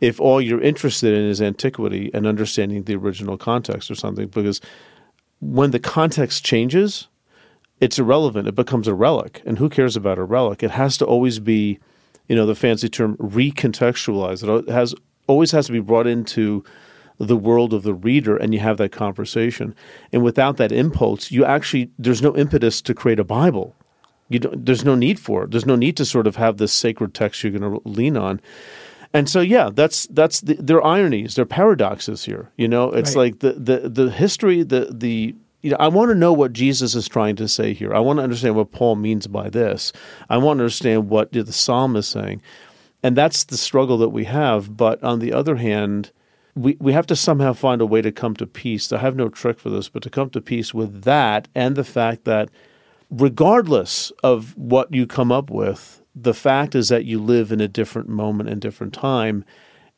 If 0.00 0.20
all 0.20 0.40
you're 0.40 0.62
interested 0.62 1.14
in 1.14 1.24
is 1.24 1.42
antiquity 1.42 2.10
and 2.14 2.26
understanding 2.26 2.84
the 2.84 2.96
original 2.96 3.36
context 3.36 3.90
or 3.90 3.94
something, 3.94 4.28
because 4.28 4.60
when 5.40 5.72
the 5.72 5.78
context 5.78 6.44
changes, 6.44 7.08
it's 7.80 7.98
irrelevant. 7.98 8.48
It 8.48 8.54
becomes 8.54 8.88
a 8.88 8.94
relic. 8.94 9.42
And 9.44 9.58
who 9.58 9.68
cares 9.68 9.96
about 9.96 10.18
a 10.18 10.24
relic? 10.24 10.62
It 10.62 10.70
has 10.70 10.96
to 10.98 11.06
always 11.06 11.38
be, 11.38 11.78
you 12.28 12.36
know, 12.36 12.46
the 12.46 12.54
fancy 12.54 12.88
term 12.88 13.16
recontextualized. 13.16 14.68
It 14.68 14.70
has 14.70 14.94
always 15.26 15.50
has 15.52 15.66
to 15.66 15.72
be 15.72 15.80
brought 15.80 16.06
into 16.06 16.64
the 17.18 17.36
world 17.36 17.74
of 17.74 17.82
the 17.82 17.94
reader 17.94 18.36
and 18.36 18.54
you 18.54 18.60
have 18.60 18.78
that 18.78 18.92
conversation. 18.92 19.74
And 20.12 20.22
without 20.22 20.56
that 20.56 20.72
impulse, 20.72 21.30
you 21.30 21.44
actually 21.44 21.90
there's 21.98 22.22
no 22.22 22.34
impetus 22.36 22.80
to 22.82 22.94
create 22.94 23.20
a 23.20 23.24
Bible. 23.24 23.76
You 24.28 24.38
don't, 24.38 24.64
there's 24.64 24.84
no 24.84 24.94
need 24.94 25.18
for 25.18 25.44
it. 25.44 25.50
There's 25.50 25.66
no 25.66 25.76
need 25.76 25.96
to 25.98 26.04
sort 26.04 26.26
of 26.26 26.36
have 26.36 26.56
this 26.56 26.72
sacred 26.72 27.14
text 27.14 27.42
you're 27.42 27.52
going 27.52 27.74
to 27.74 27.88
lean 27.88 28.16
on. 28.16 28.40
And 29.12 29.28
so, 29.28 29.40
yeah, 29.40 29.70
that's 29.72 30.06
that's 30.06 30.40
the, 30.40 30.54
there 30.54 30.76
are 30.80 30.84
ironies, 30.98 31.34
there 31.34 31.42
are 31.42 31.46
paradoxes 31.46 32.24
here. 32.24 32.50
You 32.56 32.68
know, 32.68 32.92
it's 32.92 33.16
Right. 33.16 33.32
like 33.32 33.38
the 33.40 33.52
the 33.54 33.88
the 33.88 34.10
history, 34.10 34.62
the 34.62 34.88
the 34.92 35.34
you 35.62 35.70
know, 35.70 35.76
I 35.80 35.88
want 35.88 36.10
to 36.10 36.14
know 36.14 36.32
what 36.32 36.52
Jesus 36.52 36.94
is 36.94 37.08
trying 37.08 37.36
to 37.36 37.48
say 37.48 37.74
here. 37.74 37.92
I 37.94 37.98
want 37.98 38.18
to 38.18 38.22
understand 38.22 38.54
what 38.56 38.70
Paul 38.72 38.96
means 38.96 39.26
by 39.26 39.50
this. 39.50 39.92
I 40.30 40.38
want 40.38 40.58
to 40.58 40.62
understand 40.62 41.10
what 41.10 41.32
the 41.32 41.52
psalm 41.52 41.96
is 41.96 42.06
saying, 42.06 42.40
and 43.02 43.16
that's 43.16 43.44
the 43.44 43.56
struggle 43.58 43.98
that 43.98 44.08
we 44.10 44.24
have. 44.24 44.76
But 44.76 45.02
on 45.02 45.18
the 45.18 45.32
other 45.32 45.56
hand, 45.56 46.12
we 46.54 46.76
we 46.80 46.92
have 46.92 47.06
to 47.08 47.16
somehow 47.16 47.52
find 47.52 47.80
a 47.80 47.86
way 47.86 48.00
to 48.02 48.12
come 48.12 48.34
to 48.36 48.46
peace. 48.46 48.92
I 48.92 48.98
have 48.98 49.16
no 49.16 49.28
trick 49.28 49.58
for 49.58 49.70
this, 49.70 49.88
but 49.88 50.02
to 50.04 50.10
come 50.10 50.30
to 50.30 50.40
peace 50.40 50.72
with 50.72 51.02
that 51.02 51.48
and 51.54 51.74
the 51.76 51.84
fact 51.84 52.24
that 52.24 52.48
regardless 53.10 54.12
of 54.22 54.56
what 54.56 54.94
you 54.94 55.06
come 55.06 55.32
up 55.32 55.50
with, 55.50 55.99
the 56.14 56.34
fact 56.34 56.74
is 56.74 56.88
that 56.88 57.04
you 57.04 57.18
live 57.20 57.52
in 57.52 57.60
a 57.60 57.68
different 57.68 58.08
moment 58.08 58.48
and 58.48 58.60
different 58.60 58.92
time. 58.92 59.44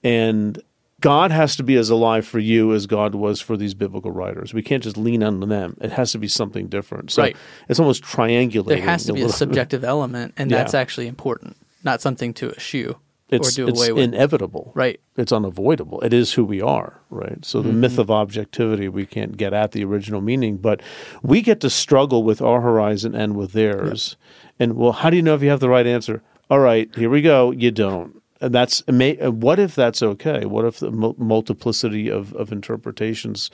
And 0.04 0.60
God 1.00 1.30
has 1.32 1.56
to 1.56 1.62
be 1.64 1.76
as 1.76 1.90
alive 1.90 2.26
for 2.26 2.38
you 2.38 2.72
as 2.72 2.86
God 2.86 3.14
was 3.14 3.40
for 3.40 3.56
these 3.56 3.74
biblical 3.74 4.10
writers. 4.12 4.54
We 4.54 4.62
can't 4.62 4.82
just 4.82 4.96
lean 4.96 5.22
on 5.22 5.40
them. 5.40 5.76
It 5.80 5.90
has 5.92 6.12
to 6.12 6.18
be 6.18 6.28
something 6.28 6.68
different. 6.68 7.10
So 7.10 7.22
Right. 7.22 7.36
it's 7.68 7.80
almost 7.80 8.02
triangulating. 8.04 8.66
there 8.66 8.80
has 8.82 9.04
to 9.06 9.12
be 9.12 9.20
a 9.20 9.24
little- 9.24 9.36
subjective 9.36 9.84
element 9.84 10.34
and 10.36 10.50
Yeah. 10.50 10.58
that's 10.58 10.74
actually 10.74 11.06
important 11.08 11.56
not 11.84 12.00
something 12.00 12.32
to 12.34 12.50
eschew 12.50 12.94
It's, 13.28 13.48
or 13.58 13.64
do 13.64 13.68
it's 13.68 13.80
away 13.80 13.92
with 13.92 14.04
It's 14.04 14.14
inevitable. 14.14 14.70
right 14.76 15.00
It's 15.16 15.32
unavoidable. 15.32 16.00
It 16.02 16.12
is 16.14 16.34
who 16.34 16.44
we 16.44 16.60
are, 16.62 17.00
right? 17.10 17.44
So 17.44 17.60
the 17.62 17.70
Mm-hmm. 17.70 17.80
myth 17.80 17.98
of 17.98 18.08
objectivity, 18.10 18.88
we 18.88 19.04
can't 19.04 19.36
get 19.36 19.52
at 19.52 19.72
the 19.72 19.82
original 19.84 20.20
meaning, 20.20 20.56
but 20.58 20.80
we 21.22 21.40
get 21.42 21.58
to 21.62 21.70
struggle 21.70 22.22
with 22.22 22.40
our 22.40 22.60
horizon 22.60 23.14
and 23.16 23.34
with 23.36 23.52
theirs. 23.52 24.16
And 24.62 24.76
well, 24.76 24.92
how 24.92 25.10
do 25.10 25.16
you 25.16 25.22
know 25.22 25.34
if 25.34 25.42
you 25.42 25.50
have 25.50 25.58
the 25.58 25.68
right 25.68 25.86
answer? 25.86 26.22
All 26.48 26.60
right, 26.60 26.88
here 26.94 27.10
we 27.10 27.20
go. 27.20 27.50
You 27.50 27.72
don't. 27.72 28.22
And 28.40 28.54
that's 28.54 28.84
what 28.86 29.58
if 29.58 29.74
that's 29.74 30.02
okay? 30.02 30.44
What 30.44 30.64
if 30.64 30.78
the 30.78 30.92
multiplicity 30.92 32.08
of, 32.08 32.32
of 32.34 32.52
interpretations, 32.52 33.50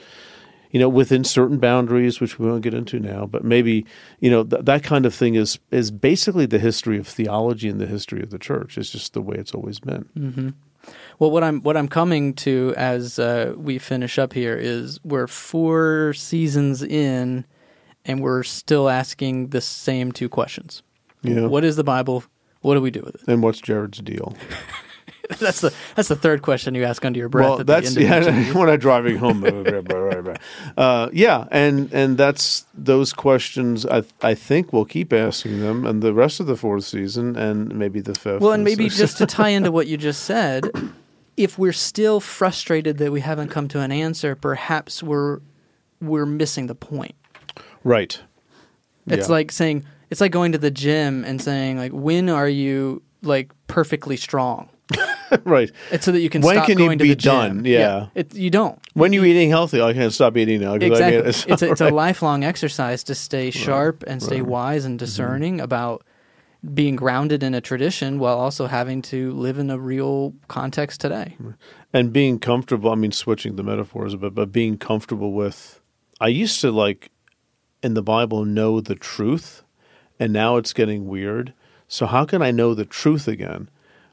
you 0.69 0.79
know, 0.79 0.87
within 0.87 1.23
certain 1.23 1.57
boundaries, 1.57 2.19
which 2.19 2.37
we 2.37 2.47
won't 2.47 2.61
get 2.61 2.75
into 2.75 2.99
now, 2.99 3.25
but 3.25 3.43
maybe, 3.43 3.87
you 4.19 4.29
know, 4.29 4.43
th- 4.43 4.65
that 4.65 4.83
kind 4.83 5.07
of 5.07 5.15
thing 5.15 5.33
is 5.33 5.57
is 5.71 5.89
basically 5.89 6.45
the 6.45 6.59
history 6.59 6.99
of 6.99 7.07
theology 7.07 7.69
and 7.69 7.81
the 7.81 7.87
history 7.87 8.21
of 8.21 8.29
the 8.29 8.39
church. 8.39 8.77
It's 8.77 8.91
just 8.91 9.13
the 9.13 9.21
way 9.21 9.35
it's 9.37 9.55
always 9.55 9.79
been. 9.79 10.09
Well, 11.17 11.31
what 11.31 11.43
I'm 11.43 11.61
what 11.61 11.75
I'm 11.75 11.87
coming 11.87 12.35
to 12.35 12.75
as 12.77 13.17
uh, 13.17 13.55
we 13.57 13.79
finish 13.79 14.19
up 14.19 14.33
here 14.33 14.55
is 14.55 14.99
we're 15.03 15.27
four 15.27 16.13
seasons 16.13 16.83
in, 16.83 17.45
and 18.05 18.21
we're 18.21 18.43
still 18.43 18.89
asking 18.89 19.49
the 19.49 19.61
same 19.61 20.11
two 20.11 20.29
questions. 20.29 20.83
Yeah. 21.21 21.45
What 21.47 21.63
is 21.63 21.75
the 21.75 21.83
Bible? 21.83 22.23
What 22.61 22.75
do 22.75 22.81
we 22.81 22.91
do 22.91 23.01
with 23.01 23.15
it? 23.15 23.21
And 23.27 23.41
what's 23.43 23.59
Jared's 23.59 23.99
deal? 23.99 24.35
that's 25.39 25.61
the 25.61 25.73
that's 25.95 26.07
the 26.07 26.15
third 26.15 26.41
question 26.41 26.75
you 26.75 26.83
ask 26.83 27.05
under 27.05 27.19
your 27.19 27.29
breath. 27.29 27.49
well, 27.49 27.59
at 27.59 27.67
the 27.67 27.73
that's 27.73 27.95
end 27.95 28.27
of 28.27 28.37
each 28.37 28.47
yeah. 28.47 28.53
when 28.59 28.69
I'm 28.69 28.79
driving 28.79 29.17
home, 29.17 29.43
uh, 30.77 31.09
yeah, 31.13 31.45
and 31.51 31.91
and 31.93 32.17
that's 32.17 32.65
those 32.73 33.13
questions. 33.13 33.85
I 33.85 34.03
I 34.21 34.33
think 34.33 34.73
we'll 34.73 34.85
keep 34.85 35.13
asking 35.13 35.59
them, 35.59 35.85
and 35.85 36.01
the 36.01 36.13
rest 36.13 36.39
of 36.39 36.47
the 36.47 36.55
fourth 36.55 36.85
season, 36.85 37.35
and 37.35 37.75
maybe 37.75 38.01
the 38.01 38.15
fifth. 38.15 38.41
Well, 38.41 38.53
and 38.53 38.63
maybe 38.63 38.85
sixth. 38.89 38.99
just 38.99 39.17
to 39.19 39.25
tie 39.25 39.49
into 39.49 39.71
what 39.71 39.87
you 39.87 39.97
just 39.97 40.23
said, 40.23 40.69
if 41.37 41.57
we're 41.57 41.73
still 41.73 42.19
frustrated 42.19 42.97
that 42.97 43.11
we 43.11 43.21
haven't 43.21 43.49
come 43.49 43.67
to 43.69 43.79
an 43.79 43.91
answer, 43.91 44.35
perhaps 44.35 45.03
we're 45.03 45.39
we're 46.01 46.25
missing 46.25 46.67
the 46.67 46.75
point. 46.75 47.15
right. 47.83 48.19
It's 49.07 49.27
Yeah. 49.27 49.31
like 49.33 49.51
saying 49.51 49.85
it's 50.09 50.21
like 50.21 50.31
going 50.31 50.51
to 50.51 50.57
the 50.57 50.71
gym 50.71 51.23
and 51.23 51.41
saying 51.41 51.77
like 51.77 51.91
when 51.91 52.29
are 52.29 52.49
you 52.49 53.01
like 53.21 53.51
perfectly 53.67 54.17
strong? 54.17 54.69
right. 55.43 55.71
It's 55.91 56.05
so 56.05 56.11
that 56.11 56.21
you 56.21 56.29
can 56.29 56.41
When 56.41 56.55
stop 56.55 56.65
can 56.65 56.79
you 56.79 56.85
going 56.85 56.97
to 56.97 57.03
be 57.03 57.09
the 57.09 57.15
gym. 57.15 57.33
done? 57.33 57.65
Yeah. 57.65 58.07
It, 58.15 58.33
you 58.33 58.49
don't. 58.49 58.79
When 58.93 59.13
you 59.13 59.23
eating 59.23 59.49
healthy, 59.49 59.81
I 59.81 59.93
can't 59.93 60.13
stop 60.13 60.35
eating 60.37 60.61
now. 60.61 60.73
Exactly. 60.73 61.29
it's 61.29 61.45
it's 61.45 61.61
a, 61.61 61.71
it's 61.71 61.81
a 61.81 61.89
lifelong 61.89 62.43
exercise 62.43 63.03
to 63.05 63.15
stay 63.15 63.51
sharp 63.51 64.03
and 64.07 64.21
stay 64.21 64.41
wise 64.41 64.85
and 64.85 64.93
mm-hmm. 64.93 65.05
discerning 65.05 65.61
about 65.61 66.03
being 66.73 66.95
grounded 66.95 67.41
in 67.41 67.53
a 67.53 67.61
tradition 67.61 68.19
while 68.19 68.37
also 68.37 68.67
having 68.67 69.01
to 69.01 69.31
live 69.31 69.59
in 69.59 69.69
a 69.69 69.79
real 69.79 70.33
context 70.49 70.99
today. 70.99 71.37
and 71.93 72.11
being 72.11 72.39
comfortable. 72.39 72.91
I 72.91 72.95
mean, 72.95 73.11
switching 73.11 73.55
the 73.55 73.63
metaphors 73.63 74.13
a 74.13 74.17
bit, 74.17 74.35
but 74.35 74.51
being 74.51 74.77
comfortable 74.77 75.33
with. 75.33 75.81
I 76.19 76.27
used 76.27 76.59
to 76.61 76.71
like 76.71 77.11
in 77.81 77.93
the 77.93 78.03
Bible 78.03 78.43
know 78.43 78.81
the 78.81 78.95
truth, 78.95 79.63
and 80.19 80.33
now 80.33 80.57
it's 80.57 80.73
getting 80.73 81.07
weird. 81.07 81.53
So 81.87 82.05
how 82.05 82.25
can 82.25 82.41
I 82.41 82.51
know 82.51 82.73
the 82.73 82.85
truth 82.85 83.27
again? 83.27 83.69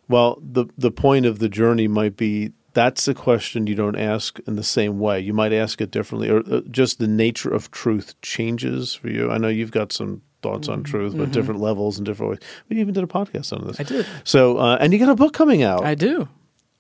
Well, 0.09 0.39
the 0.41 0.67
the 0.79 0.91
point 0.91 1.27
of 1.27 1.39
the 1.39 1.49
journey 1.49 1.89
might 1.89 2.17
be 2.17 2.53
that's 2.77 3.09
a 3.09 3.15
question 3.15 3.67
you 3.67 3.75
don't 3.75 3.97
ask 3.97 4.39
in 4.47 4.57
the 4.57 4.63
same 4.63 4.99
way. 4.99 5.19
You 5.19 5.33
might 5.33 5.53
ask 5.53 5.81
it 5.81 5.91
differently, 5.91 6.29
or 6.29 6.41
uh, 6.41 6.61
just 6.71 6.99
the 6.99 7.09
nature 7.09 7.51
of 7.51 7.71
truth 7.71 8.21
changes 8.21 8.95
for 8.95 9.09
you. 9.09 9.31
I 9.31 9.39
know 9.39 9.49
you've 9.49 9.71
got 9.71 9.93
some 9.93 10.21
thoughts 10.43 10.69
on 10.69 10.83
truth, 10.83 11.17
but 11.17 11.33
different 11.33 11.61
levels 11.61 11.97
and 11.97 12.05
different 12.05 12.31
ways. 12.33 12.41
We 12.69 12.79
even 12.79 12.93
did 12.93 13.03
a 13.03 13.07
podcast 13.07 13.53
on 13.53 13.67
this. 13.67 13.81
I 13.81 13.83
did. 13.83 14.07
So, 14.25 14.59
uh, 14.59 14.77
and 14.79 14.93
you 14.93 14.99
got 14.99 15.09
a 15.09 15.15
book 15.15 15.33
coming 15.33 15.63
out 15.63 15.85
I 15.85 15.95
do. 15.95 16.29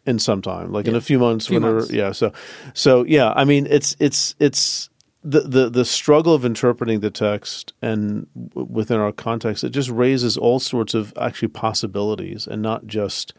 in 0.04 0.18
some 0.18 0.42
time, 0.42 0.70
like 0.70 0.86
in 0.86 0.94
a 0.94 1.00
few 1.00 1.18
months. 1.18 1.46
Few 1.46 1.56
whenever, 1.58 1.78
months. 1.78 1.92
yeah. 1.92 2.12
So, 2.12 2.32
so 2.74 3.04
yeah. 3.04 3.32
I 3.34 3.44
mean, 3.44 3.66
it's 3.66 3.96
it's 3.98 4.36
it's 4.38 4.90
the 5.26 5.40
the 5.40 5.68
the 5.68 5.84
struggle 5.84 6.34
of 6.34 6.44
interpreting 6.44 7.00
the 7.00 7.10
text 7.10 7.72
and 7.82 8.26
w- 8.34 8.66
within 8.70 9.00
our 9.00 9.12
context. 9.12 9.64
It 9.64 9.70
just 9.70 9.90
raises 9.90 10.36
all 10.36 10.60
sorts 10.60 10.94
of 10.94 11.12
actually 11.20 11.48
possibilities, 11.48 12.46
and 12.46 12.62
not 12.62 12.86
just, 12.86 13.34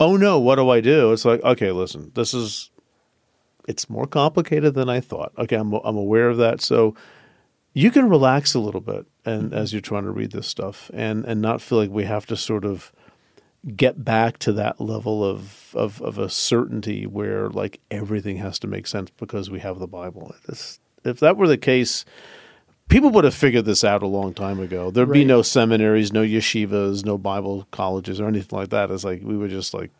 oh 0.00 0.16
no, 0.16 0.38
what 0.38 0.56
do 0.56 0.70
I 0.70 0.80
do? 0.80 1.12
It's 1.12 1.24
like, 1.24 1.42
okay, 1.42 1.70
listen, 1.72 2.12
this 2.14 2.32
is. 2.34 2.70
It's 3.66 3.90
more 3.90 4.06
complicated 4.06 4.72
than 4.72 4.88
I 4.88 5.00
thought. 5.00 5.32
Okay, 5.36 5.56
I'm 5.56 5.74
I'm 5.74 5.96
aware 5.96 6.30
of 6.30 6.38
that. 6.38 6.62
So 6.62 6.94
you 7.74 7.90
can 7.90 8.08
relax 8.08 8.54
a 8.54 8.58
little 8.58 8.80
bit 8.80 9.06
and 9.26 9.50
mm-hmm. 9.50 9.54
as 9.54 9.72
you're 9.72 9.82
trying 9.82 10.04
to 10.04 10.10
read 10.10 10.32
this 10.32 10.48
stuff 10.48 10.90
and 10.94 11.24
and 11.26 11.42
not 11.42 11.60
feel 11.60 11.78
like 11.78 11.90
we 11.90 12.04
have 12.04 12.24
to 12.26 12.36
sort 12.36 12.64
of 12.64 12.90
get 13.76 14.04
back 14.04 14.38
to 14.38 14.52
that 14.52 14.80
level 14.80 15.22
of 15.22 15.74
of, 15.74 16.00
of 16.00 16.18
a 16.18 16.30
certainty 16.30 17.06
where 17.06 17.50
like 17.50 17.80
everything 17.90 18.38
has 18.38 18.58
to 18.58 18.66
make 18.66 18.86
sense 18.86 19.10
because 19.10 19.50
we 19.50 19.60
have 19.60 19.78
the 19.78 19.86
Bible. 19.86 20.34
It's, 20.48 20.80
if 21.08 21.20
that 21.20 21.36
were 21.36 21.48
the 21.48 21.58
case, 21.58 22.04
people 22.88 23.10
would 23.10 23.24
have 23.24 23.34
figured 23.34 23.64
this 23.64 23.84
out 23.84 24.02
a 24.02 24.06
long 24.06 24.34
time 24.34 24.60
ago. 24.60 24.90
There'd 24.90 25.10
be 25.12 25.24
no 25.24 25.42
seminaries, 25.42 26.12
no 26.12 26.22
yeshivas, 26.22 27.04
no 27.04 27.18
Bible 27.18 27.66
colleges 27.70 28.20
or 28.20 28.28
anything 28.28 28.58
like 28.58 28.70
that. 28.70 28.90
It's 28.90 29.04
like 29.04 29.22
we 29.22 29.36
would 29.36 29.50
just 29.50 29.74
like 29.74 29.90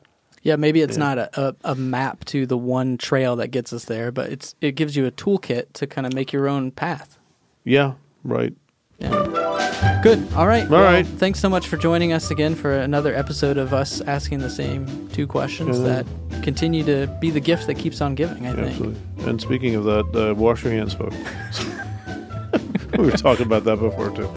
Yeah, 0.43 0.57
maybe 0.57 0.81
it's 0.83 0.97
not 0.97 1.19
a, 1.19 1.49
a, 1.49 1.57
a 1.65 1.75
map 1.75 2.25
to 2.27 2.47
the 2.47 2.57
one 2.59 2.97
trail 2.99 3.37
that 3.37 3.49
gets 3.49 3.73
us 3.73 3.85
there, 3.87 4.13
but 4.13 4.31
it's 4.31 4.55
it 4.61 4.73
gives 4.73 4.97
you 4.97 5.07
a 5.07 5.11
toolkit 5.11 5.73
to 5.75 5.87
kind 5.87 6.07
of 6.07 6.15
make 6.15 6.33
your 6.33 6.49
own 6.49 6.71
path. 6.71 7.19
yeah, 7.65 7.95
right. 8.25 8.55
Yeah. 8.99 10.01
Good. 10.03 10.27
All 10.35 10.47
right. 10.47 10.65
All 10.71 10.83
right. 10.83 11.07
Thanks 11.07 11.39
so 11.41 11.49
much 11.49 11.69
for 11.69 11.77
joining 11.77 12.13
us 12.13 12.31
again 12.31 12.55
for 12.55 12.77
another 12.77 13.15
episode 13.15 13.57
of 13.57 13.73
us 13.73 14.01
asking 14.03 14.39
the 14.41 14.51
same 14.51 15.09
two 15.13 15.27
questions 15.27 15.79
Yeah. 15.79 15.85
that 16.03 16.43
continue 16.43 16.83
to 16.85 17.07
be 17.21 17.31
the 17.31 17.41
gift 17.41 17.67
that 17.69 17.75
keeps 17.75 18.01
on 18.01 18.15
giving, 18.15 18.47
I 18.47 18.55
think. 18.55 18.69
Absolutely. 18.69 19.01
And 19.29 19.41
speaking 19.41 19.75
of 19.77 19.85
that, 19.85 20.31
uh, 20.31 20.35
wash 20.35 20.65
your 20.65 20.73
hands, 20.73 20.95
folks. 20.95 21.17
we 22.99 23.05
were 23.05 23.11
talking 23.13 23.47
about 23.47 23.65
that 23.65 23.77
before 23.79 24.11
too. 24.11 24.29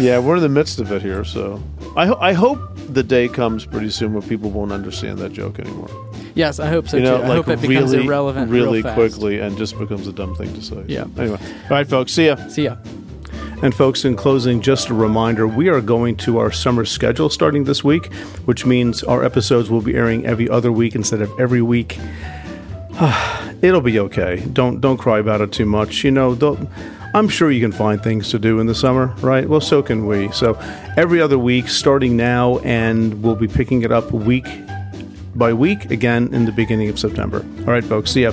Yeah, 0.00 0.18
we're 0.18 0.36
in 0.36 0.42
the 0.42 0.48
midst 0.48 0.78
of 0.78 0.90
it 0.92 1.02
here, 1.02 1.24
so 1.24 1.62
I 1.96 2.06
ho- 2.06 2.18
I 2.20 2.32
hope 2.32 2.58
the 2.88 3.02
day 3.02 3.28
comes 3.28 3.66
pretty 3.66 3.90
soon 3.90 4.12
where 4.14 4.22
people 4.22 4.50
won't 4.50 4.72
understand 4.72 5.18
that 5.18 5.32
joke 5.32 5.58
anymore. 5.58 5.88
Yes, 6.34 6.60
I 6.60 6.68
hope 6.68 6.88
so 6.88 6.96
you 6.96 7.02
know, 7.02 7.18
too. 7.18 7.24
I 7.24 7.28
like 7.28 7.36
hope 7.44 7.48
it 7.48 7.60
becomes 7.60 7.92
really, 7.92 8.06
irrelevant 8.06 8.50
really 8.50 8.82
real 8.82 8.94
quickly 8.94 9.38
and 9.40 9.56
just 9.58 9.78
becomes 9.78 10.06
a 10.06 10.12
dumb 10.12 10.34
thing 10.36 10.52
to 10.54 10.62
say. 10.62 10.82
Yeah. 10.86 11.04
Anyway, 11.18 11.38
all 11.64 11.70
right, 11.70 11.86
folks. 11.86 12.12
See 12.12 12.26
ya. 12.26 12.36
See 12.48 12.64
ya. 12.64 12.76
And 13.62 13.72
folks, 13.72 14.04
in 14.04 14.16
closing, 14.16 14.60
just 14.60 14.88
a 14.88 14.94
reminder 14.94 15.46
we 15.46 15.68
are 15.68 15.80
going 15.80 16.16
to 16.16 16.38
our 16.38 16.50
summer 16.50 16.84
schedule 16.84 17.30
starting 17.30 17.62
this 17.62 17.84
week, 17.84 18.12
which 18.44 18.66
means 18.66 19.04
our 19.04 19.24
episodes 19.24 19.70
will 19.70 19.80
be 19.80 19.94
airing 19.94 20.26
every 20.26 20.50
other 20.50 20.72
week 20.72 20.96
instead 20.96 21.22
of 21.22 21.30
every 21.38 21.62
week. 21.62 21.96
It'll 23.62 23.80
be 23.80 24.00
okay. 24.00 24.44
Don't 24.52 24.80
don't 24.80 24.98
cry 24.98 25.20
about 25.20 25.40
it 25.40 25.52
too 25.52 25.64
much. 25.64 26.02
You 26.02 26.10
know, 26.10 26.34
I'm 27.14 27.28
sure 27.28 27.52
you 27.52 27.60
can 27.60 27.70
find 27.70 28.02
things 28.02 28.30
to 28.30 28.38
do 28.40 28.58
in 28.58 28.66
the 28.66 28.74
summer, 28.74 29.14
right? 29.20 29.48
Well, 29.48 29.60
so 29.60 29.80
can 29.80 30.06
we. 30.06 30.32
So 30.32 30.58
every 30.96 31.20
other 31.20 31.38
week, 31.38 31.68
starting 31.68 32.16
now, 32.16 32.58
and 32.58 33.22
we'll 33.22 33.36
be 33.36 33.48
picking 33.48 33.82
it 33.82 33.92
up 33.92 34.10
week 34.10 34.46
by 35.36 35.52
week 35.52 35.90
again 35.92 36.34
in 36.34 36.46
the 36.46 36.52
beginning 36.52 36.88
of 36.88 36.98
September. 36.98 37.46
All 37.60 37.66
right, 37.66 37.84
folks. 37.84 38.10
See 38.10 38.22
ya. 38.22 38.32